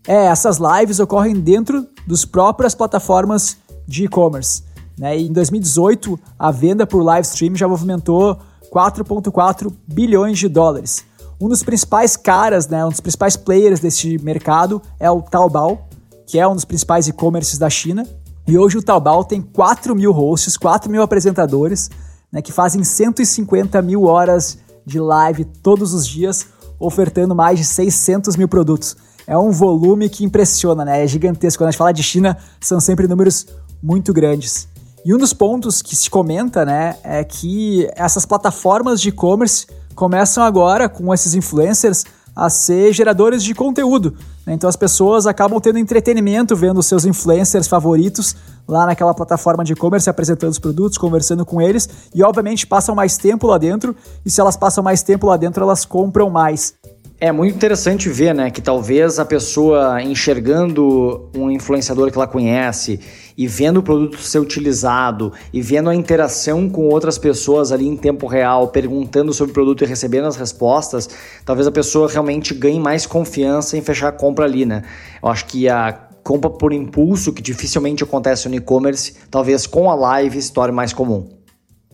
É, 0.08 0.26
essas 0.26 0.58
lives 0.58 1.00
ocorrem 1.00 1.36
dentro 1.36 1.86
das 2.08 2.26
próprias 2.26 2.74
plataformas 2.74 3.58
de 3.88 4.06
e-commerce. 4.06 4.64
Né? 4.98 5.20
E 5.20 5.28
em 5.28 5.32
2018, 5.32 6.20
a 6.38 6.52
venda 6.52 6.88
por 6.88 7.04
live 7.04 7.28
stream 7.28 7.56
já 7.56 7.68
movimentou 7.68 8.38
4,4 8.72 9.72
bilhões 9.88 10.40
de 10.40 10.48
dólares. 10.48 11.06
Um 11.40 11.48
dos 11.48 11.64
principais 11.64 12.18
caras, 12.18 12.68
né, 12.68 12.84
um 12.84 12.90
dos 12.90 13.00
principais 13.00 13.38
players 13.38 13.80
desse 13.80 14.18
mercado 14.20 14.82
é 15.00 15.10
o 15.10 15.22
Taobao, 15.22 15.88
que 16.28 16.38
é 16.38 16.48
um 16.48 16.54
dos 16.54 16.66
principais 16.66 17.08
e-commerces 17.08 17.58
da 17.58 17.70
China. 17.70 18.06
E 18.46 18.58
hoje 18.58 18.78
o 18.78 18.84
Taobao 18.84 19.24
tem 19.24 19.42
4 19.42 19.96
mil 19.96 20.12
hosts, 20.12 20.58
4 20.58 20.92
mil 20.92 21.02
apresentadores, 21.02 21.90
né, 22.32 22.42
que 22.42 22.52
fazem 22.52 22.84
150 22.84 23.82
mil 23.82 24.04
horas 24.04 24.58
de 24.86 25.00
live 25.00 25.46
todos 25.46 25.94
os 25.94 26.08
dias, 26.08 26.48
ofertando 26.80 27.36
mais 27.36 27.60
de 27.60 27.66
600 27.66 28.36
mil 28.36 28.48
produtos. 28.48 28.96
É 29.28 29.38
um 29.38 29.52
volume 29.52 30.10
que 30.10 30.24
impressiona, 30.24 30.84
né? 30.84 31.04
É 31.04 31.08
gigantesco. 31.08 31.60
Quando 31.60 31.68
a 31.68 31.72
gente 31.72 31.78
fala 31.78 31.92
de 31.92 32.02
China, 32.02 32.36
são 32.60 32.80
sempre 32.80 33.08
números 33.08 33.46
muito 33.82 34.12
grandes. 34.12 34.68
E 35.06 35.14
um 35.14 35.18
dos 35.18 35.34
pontos 35.34 35.82
que 35.82 35.96
se 35.96 36.10
comenta, 36.10 36.66
né, 36.66 36.98
é 37.04 37.24
que 37.24 37.88
essas 37.96 38.26
plataformas 38.26 39.00
de 39.00 39.10
e-commerce 39.10 39.68
começam 39.96 40.44
agora 40.44 40.90
com 40.90 41.14
esses 41.14 41.34
influencers 41.34 42.06
a 42.36 42.50
ser 42.50 42.94
geradores 42.94 43.44
de 43.44 43.54
conteúdo. 43.54 44.16
Né? 44.50 44.56
Então 44.56 44.68
as 44.68 44.76
pessoas 44.76 45.28
acabam 45.28 45.62
tendo 45.62 45.78
entretenimento 45.78 46.56
vendo 46.56 46.82
seus 46.82 47.06
influencers 47.06 47.68
favoritos 47.68 48.36
lá 48.68 48.88
naquela 48.88 49.14
plataforma 49.14 49.64
de 49.64 49.74
e-commerce 49.74 50.10
apresentando 50.10 50.52
os 50.52 50.60
produtos, 50.60 50.98
conversando 50.98 51.46
com 51.46 51.62
eles 51.62 51.88
e 52.14 52.24
obviamente 52.24 52.66
passam 52.66 52.96
mais 52.96 53.16
tempo 53.16 53.46
lá 53.46 53.60
dentro. 53.60 53.96
E 54.26 54.32
se 54.32 54.42
elas 54.42 54.58
passam 54.58 54.84
mais 54.84 55.04
tempo 55.04 55.28
lá 55.28 55.38
dentro, 55.38 55.64
elas 55.64 55.86
compram 55.86 56.30
mais. 56.30 56.74
É 57.22 57.34
muito 57.34 57.54
interessante 57.54 58.08
ver, 58.08 58.34
né, 58.34 58.50
que 58.50 58.62
talvez 58.62 59.20
a 59.20 59.26
pessoa 59.26 60.02
enxergando 60.02 61.30
um 61.36 61.52
influenciador 61.52 62.10
que 62.10 62.18
ela 62.18 62.26
conhece 62.26 62.98
e 63.38 63.46
vendo 63.46 63.82
o 63.82 63.84
produto 63.84 64.18
ser 64.22 64.40
utilizado 64.40 65.34
e 65.52 65.62
vendo 65.62 65.90
a 65.90 65.96
interação 65.96 66.70
com 66.70 66.88
outras 66.88 67.18
pessoas 67.18 67.74
ali 67.74 67.86
em 67.86 67.98
tempo 67.98 68.26
real, 68.26 68.70
perguntando 68.70 69.34
sobre 69.34 69.52
o 69.52 69.54
produto 69.54 69.84
e 69.84 69.88
recebendo 69.88 70.28
as 70.28 70.38
respostas, 70.38 71.10
talvez 71.44 71.68
a 71.68 71.72
pessoa 71.74 72.10
realmente 72.10 72.54
ganhe 72.54 72.80
mais 72.80 73.06
confiança 73.06 73.76
em 73.76 73.82
fechar 73.82 74.08
a 74.08 74.14
compra 74.14 74.46
ali, 74.46 74.66
né? 74.66 74.84
Eu 75.22 75.28
acho 75.28 75.46
que 75.46 75.68
a 75.68 75.92
compra 76.24 76.50
por 76.50 76.72
impulso, 76.72 77.34
que 77.34 77.42
dificilmente 77.42 78.02
acontece 78.02 78.48
no 78.48 78.56
e-commerce, 78.56 79.16
talvez 79.30 79.68
com 79.68 79.90
a 79.90 79.96
live 79.96 80.42
se 80.42 80.54
torne 80.54 80.74
mais 80.74 80.94
comum. 80.94 81.28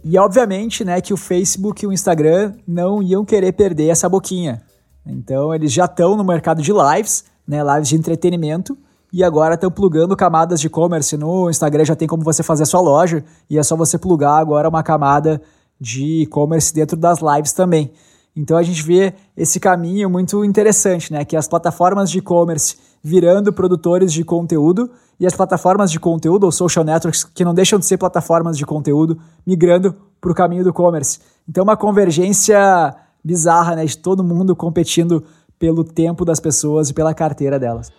E 0.03 0.19
obviamente, 0.19 0.85
né, 0.85 1.01
que 1.01 1.13
o 1.13 1.17
Facebook 1.17 1.83
e 1.83 1.87
o 1.87 1.91
Instagram 1.91 2.53
não 2.67 3.01
iam 3.01 3.25
querer 3.25 3.53
perder 3.53 3.87
essa 3.87 4.07
boquinha. 4.07 4.64
Então 5.05 5.53
eles 5.53 5.71
já 5.71 5.85
estão 5.85 6.15
no 6.15 6.23
mercado 6.23 6.61
de 6.61 6.71
lives, 6.71 7.25
né, 7.47 7.61
lives 7.63 7.89
de 7.89 7.95
entretenimento, 7.95 8.77
e 9.13 9.23
agora 9.23 9.55
estão 9.55 9.71
plugando 9.71 10.15
camadas 10.15 10.59
de 10.59 10.67
e-commerce. 10.67 11.15
No 11.15 11.49
Instagram 11.49 11.85
já 11.85 11.95
tem 11.95 12.07
como 12.07 12.23
você 12.23 12.43
fazer 12.43 12.63
a 12.63 12.65
sua 12.65 12.81
loja, 12.81 13.23
e 13.49 13.57
é 13.57 13.63
só 13.63 13.75
você 13.75 13.97
plugar 13.97 14.37
agora 14.39 14.67
uma 14.67 14.83
camada 14.83 15.41
de 15.79 16.23
e-commerce 16.23 16.73
dentro 16.73 16.97
das 16.97 17.19
lives 17.19 17.53
também. 17.53 17.91
Então 18.35 18.57
a 18.57 18.63
gente 18.63 18.83
vê 18.83 19.13
esse 19.37 19.59
caminho 19.59 20.09
muito 20.09 20.43
interessante, 20.43 21.13
né? 21.13 21.23
Que 21.23 21.37
as 21.37 21.47
plataformas 21.47 22.09
de 22.09 22.17
e-commerce 22.17 22.75
virando 23.01 23.53
produtores 23.53 24.11
de 24.11 24.25
conteúdo 24.25 24.89
e 25.17 25.25
as 25.25 25.33
plataformas 25.33 25.89
de 25.89 25.99
conteúdo, 25.99 26.43
ou 26.43 26.51
social 26.51 26.83
networks, 26.83 27.23
que 27.23 27.45
não 27.45 27.53
deixam 27.53 27.79
de 27.79 27.85
ser 27.85 27.97
plataformas 27.97 28.57
de 28.57 28.65
conteúdo, 28.65 29.17
migrando 29.45 29.95
para 30.19 30.31
o 30.31 30.35
caminho 30.35 30.63
do 30.63 30.71
e-commerce. 30.71 31.19
Então 31.47 31.63
uma 31.63 31.77
convergência 31.77 32.93
bizarra, 33.25 33.75
né? 33.75 33.83
De 33.83 33.97
todo 33.97 34.23
mundo 34.23 34.55
competindo 34.55 35.23
pelo 35.57 35.83
tempo 35.83 36.23
das 36.23 36.39
pessoas 36.39 36.89
e 36.89 36.93
pela 36.93 37.13
carteira 37.13 37.57
delas. 37.57 37.91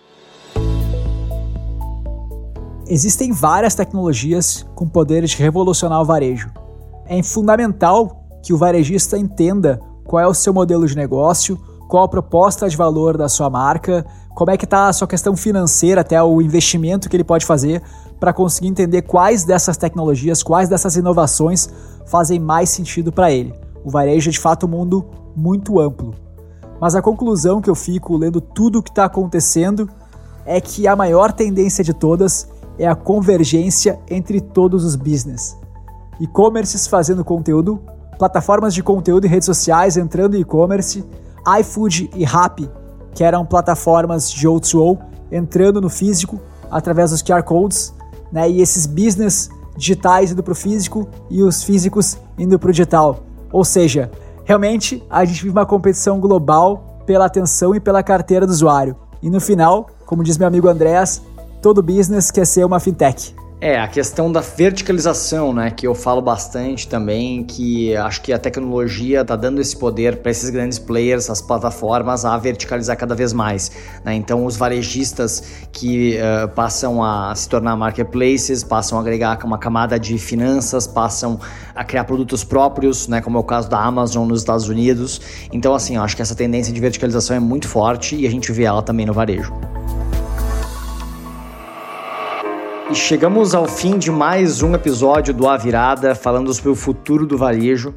Existem 2.89 3.33
várias 3.33 3.75
tecnologias 3.75 4.65
com 4.77 4.89
poderes 4.89 5.31
de 5.31 5.39
revolucionar 5.39 6.01
o 6.01 6.05
varejo. 6.05 6.53
É 7.07 7.21
fundamental 7.21 8.25
que 8.45 8.53
o 8.53 8.57
varejista 8.57 9.19
entenda 9.19 9.81
qual 10.05 10.23
é 10.23 10.27
o 10.29 10.35
seu 10.35 10.55
modelo 10.55 10.87
de 10.87 10.95
negócio, 10.95 11.59
qual 11.89 12.05
a 12.05 12.09
proposta 12.09 12.69
de 12.69 12.77
valor 12.77 13.17
da 13.17 13.29
sua 13.29 13.51
marca, 13.51 14.07
como 14.37 14.53
é 14.53 14.57
que 14.57 14.65
está 14.65 14.87
a 14.87 14.93
sua 14.93 15.09
questão 15.09 15.37
financeira, 15.37 16.03
até 16.03 16.23
o 16.23 16.41
investimento 16.41 17.09
que 17.09 17.17
ele 17.17 17.25
pode 17.25 17.45
fazer 17.45 17.83
para 18.21 18.33
conseguir 18.33 18.69
entender 18.69 19.03
quais 19.03 19.43
dessas 19.43 19.77
tecnologias, 19.77 20.43
quais 20.43 20.69
dessas 20.69 20.95
inovações 20.95 21.69
fazem 22.07 22.39
mais 22.39 22.71
sentido 22.71 23.11
para 23.11 23.33
ele. 23.33 23.66
O 23.87 23.91
varejo 23.91 24.31
é 24.31 24.33
de 24.33 24.41
fato 24.41 24.67
um 24.67 24.71
mundo 24.71 25.07
muito 25.37 25.79
amplo. 25.79 26.13
Mas 26.81 26.97
a 26.97 27.01
conclusão 27.01 27.61
que 27.61 27.71
eu 27.71 27.75
fico 27.77 28.17
lendo 28.17 28.41
tudo 28.41 28.81
o 28.81 28.83
que 28.83 28.91
está 28.91 29.05
acontecendo 29.05 29.89
é 30.45 30.61
que 30.61 30.89
a 30.89 30.97
maior 30.97 31.31
tendência 31.31 31.85
de 31.85 31.95
todas 31.95 32.49
é 32.81 32.89
a 32.89 32.97
convergência 32.97 34.01
entre 34.11 34.41
todos 34.41 34.85
os 34.85 34.97
business. 34.97 35.57
E-commerces 36.19 36.89
fazendo 36.89 37.25
conteúdo, 37.25 37.81
plataformas 38.19 38.75
de 38.75 38.83
conteúdo 38.83 39.25
e 39.27 39.29
redes 39.29 39.47
sociais 39.47 39.97
entrando 39.97 40.37
em 40.37 40.41
e-commerce, 40.41 41.05
iFood 41.61 42.11
e 42.17 42.25
Rappi, 42.25 42.69
que 43.15 43.23
eram 43.23 43.47
plataformas 43.47 44.29
de 44.29 44.49
O2O, 44.49 44.99
entrando 45.31 45.81
no 45.81 45.89
físico 45.89 46.41
através 46.69 47.13
dos 47.13 47.23
QR 47.23 47.45
Codes, 47.45 47.95
né? 48.33 48.51
e 48.51 48.61
esses 48.61 48.85
business 48.85 49.49
digitais 49.77 50.33
indo 50.33 50.43
para 50.43 50.53
o 50.53 50.57
físico 50.57 51.07
e 51.31 51.41
os 51.41 51.63
físicos 51.63 52.19
indo 52.37 52.59
para 52.59 52.71
o 52.71 52.73
digital. 52.73 53.26
Ou 53.57 53.65
seja, 53.65 54.11
realmente 54.45 55.03
a 55.09 55.25
gente 55.25 55.43
vive 55.43 55.49
uma 55.49 55.65
competição 55.65 56.21
global 56.21 57.01
pela 57.07 57.25
atenção 57.25 57.75
e 57.75 57.81
pela 57.81 58.03
carteira 58.03 58.47
do 58.47 58.51
usuário. 58.51 58.95
E 59.23 59.31
no 59.31 59.41
final, 59.41 59.89
como 60.05 60.23
diz 60.23 60.37
meu 60.37 60.47
amigo 60.47 60.69
Andréas, 60.69 61.23
todo 61.63 61.83
business 61.83 62.31
quer 62.31 62.47
ser 62.47 62.67
uma 62.67 62.79
fintech. 62.79 63.35
É, 63.59 63.81
a 63.81 63.89
questão 63.89 64.31
da 64.31 64.41
verticalização, 64.41 65.51
né, 65.51 65.71
que 65.71 65.87
eu 65.87 65.95
falo 65.95 66.21
bastante 66.21 66.87
também, 66.87 67.43
que 67.43 67.97
acho 67.97 68.21
que 68.21 68.31
a 68.31 68.39
tecnologia 68.39 69.23
está 69.23 69.35
dando 69.35 69.63
esse 69.63 69.75
poder 69.75 70.19
para 70.19 70.31
esses 70.31 70.51
grandes 70.51 70.79
players, 70.79 71.31
as 71.31 71.41
plataformas, 71.41 72.27
a 72.27 72.37
verticalizar 72.37 72.99
cada 72.99 73.15
vez 73.15 73.33
mais. 73.33 73.73
Né? 74.05 74.15
Então, 74.15 74.45
os 74.45 74.59
varejistas 74.59 75.43
que 75.73 76.19
uh, 76.19 76.49
passam 76.49 77.03
a 77.03 77.35
se 77.35 77.49
tornar 77.49 77.75
marketplaces, 77.77 78.63
passam 78.63 78.99
a 78.99 79.01
agregar 79.01 79.43
uma 79.43 79.57
camada 79.57 79.99
de 79.99 80.19
finanças, 80.19 80.87
passam 80.87 81.41
a 81.75 81.83
criar 81.83 82.05
produtos 82.05 82.45
próprios, 82.45 83.09
né, 83.09 83.23
como 83.23 83.39
é 83.39 83.41
o 83.41 83.45
caso 83.45 83.71
da 83.71 83.83
Amazon 83.83 84.29
nos 84.29 84.41
Estados 84.41 84.69
Unidos. 84.69 85.19
Então, 85.51 85.75
assim, 85.75 85.97
acho 85.97 86.15
que 86.15 86.21
essa 86.21 86.35
tendência 86.35 86.75
de 86.75 86.81
verticalização 86.81 87.35
é 87.35 87.41
muito 87.41 87.67
forte 87.67 88.17
e 88.17 88.27
a 88.27 88.31
gente 88.31 88.53
vê 88.53 88.65
ela 88.65 88.83
também 88.83 89.07
no 89.07 89.15
varejo. 89.15 89.51
E 92.89 92.95
chegamos 92.95 93.53
ao 93.53 93.67
fim 93.67 93.99
de 93.99 94.13
mais 94.13 94.63
um 94.63 94.73
episódio 94.73 95.35
do 95.35 95.49
A 95.49 95.57
Virada, 95.57 96.15
falando 96.15 96.55
sobre 96.55 96.71
o 96.71 96.77
futuro 96.77 97.27
do 97.27 97.37
varejo. 97.37 97.93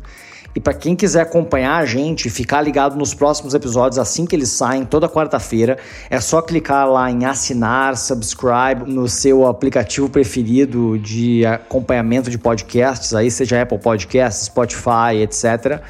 E 0.56 0.60
para 0.60 0.74
quem 0.74 0.96
quiser 0.96 1.22
acompanhar 1.22 1.78
a 1.78 1.86
gente, 1.86 2.28
ficar 2.28 2.64
ligado 2.64 2.98
nos 2.98 3.14
próximos 3.14 3.54
episódios 3.54 4.00
assim 4.00 4.26
que 4.26 4.36
eles 4.36 4.50
saem, 4.50 4.84
toda 4.84 5.08
quarta-feira, 5.08 5.78
é 6.10 6.20
só 6.20 6.42
clicar 6.42 6.90
lá 6.90 7.12
em 7.12 7.24
assinar, 7.24 7.96
subscribe 7.96 8.92
no 8.92 9.08
seu 9.08 9.46
aplicativo 9.46 10.10
preferido 10.10 10.98
de 10.98 11.46
acompanhamento 11.46 12.32
de 12.32 12.40
podcasts, 12.40 13.14
aí 13.14 13.30
seja 13.30 13.62
Apple 13.62 13.78
Podcasts, 13.78 14.48
Spotify, 14.48 15.22
etc. 15.22 15.84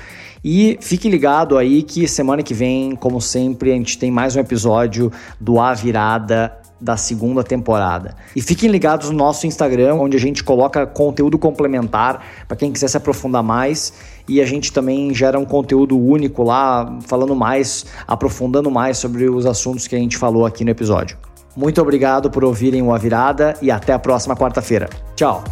E 0.44 0.78
fique 0.82 1.10
ligado 1.10 1.58
aí 1.58 1.84
que 1.84 2.06
semana 2.06 2.44
que 2.44 2.54
vem, 2.54 2.98
como 2.98 3.22
sempre, 3.22 3.72
a 3.72 3.76
gente 3.76 3.98
tem 3.98 4.12
mais 4.12 4.36
um 4.36 4.42
episódio 4.42 5.10
do 5.40 5.58
A 5.58 5.74
Virada 5.74 6.59
da 6.80 6.96
segunda 6.96 7.44
temporada. 7.44 8.16
E 8.36 8.42
fiquem 8.42 8.70
ligados 8.70 9.10
no 9.10 9.18
nosso 9.18 9.46
Instagram, 9.46 9.96
onde 9.96 10.16
a 10.16 10.20
gente 10.20 10.44
coloca 10.44 10.86
conteúdo 10.86 11.38
complementar 11.38 12.24
para 12.48 12.58
quem 12.58 12.72
quiser 12.72 12.88
se 12.88 12.98
aprofundar 12.98 13.44
mais. 13.44 13.94
E 14.28 14.40
a 14.40 14.46
gente 14.46 14.72
também 14.72 15.14
gera 15.14 15.40
um 15.40 15.46
conteúdo 15.46 15.98
único 15.98 16.44
lá, 16.44 16.98
falando 17.08 17.36
mais, 17.36 17.86
aprofundando 18.08 18.70
mais 18.70 18.98
sobre 18.98 19.30
os 19.30 19.46
assuntos 19.46 19.88
que 19.88 19.96
a 19.96 20.00
gente 20.00 20.18
falou 20.18 20.46
aqui 20.46 20.64
no 20.64 20.70
episódio. 20.70 21.18
Muito 21.56 21.82
obrigado 21.82 22.30
por 22.30 22.44
ouvirem 22.44 22.82
o 22.82 22.94
A 22.94 22.98
Virada 22.98 23.56
e 23.62 23.72
até 23.72 23.92
a 23.92 24.00
próxima 24.00 24.36
quarta-feira. 24.36 24.88
Tchau! 25.16 25.44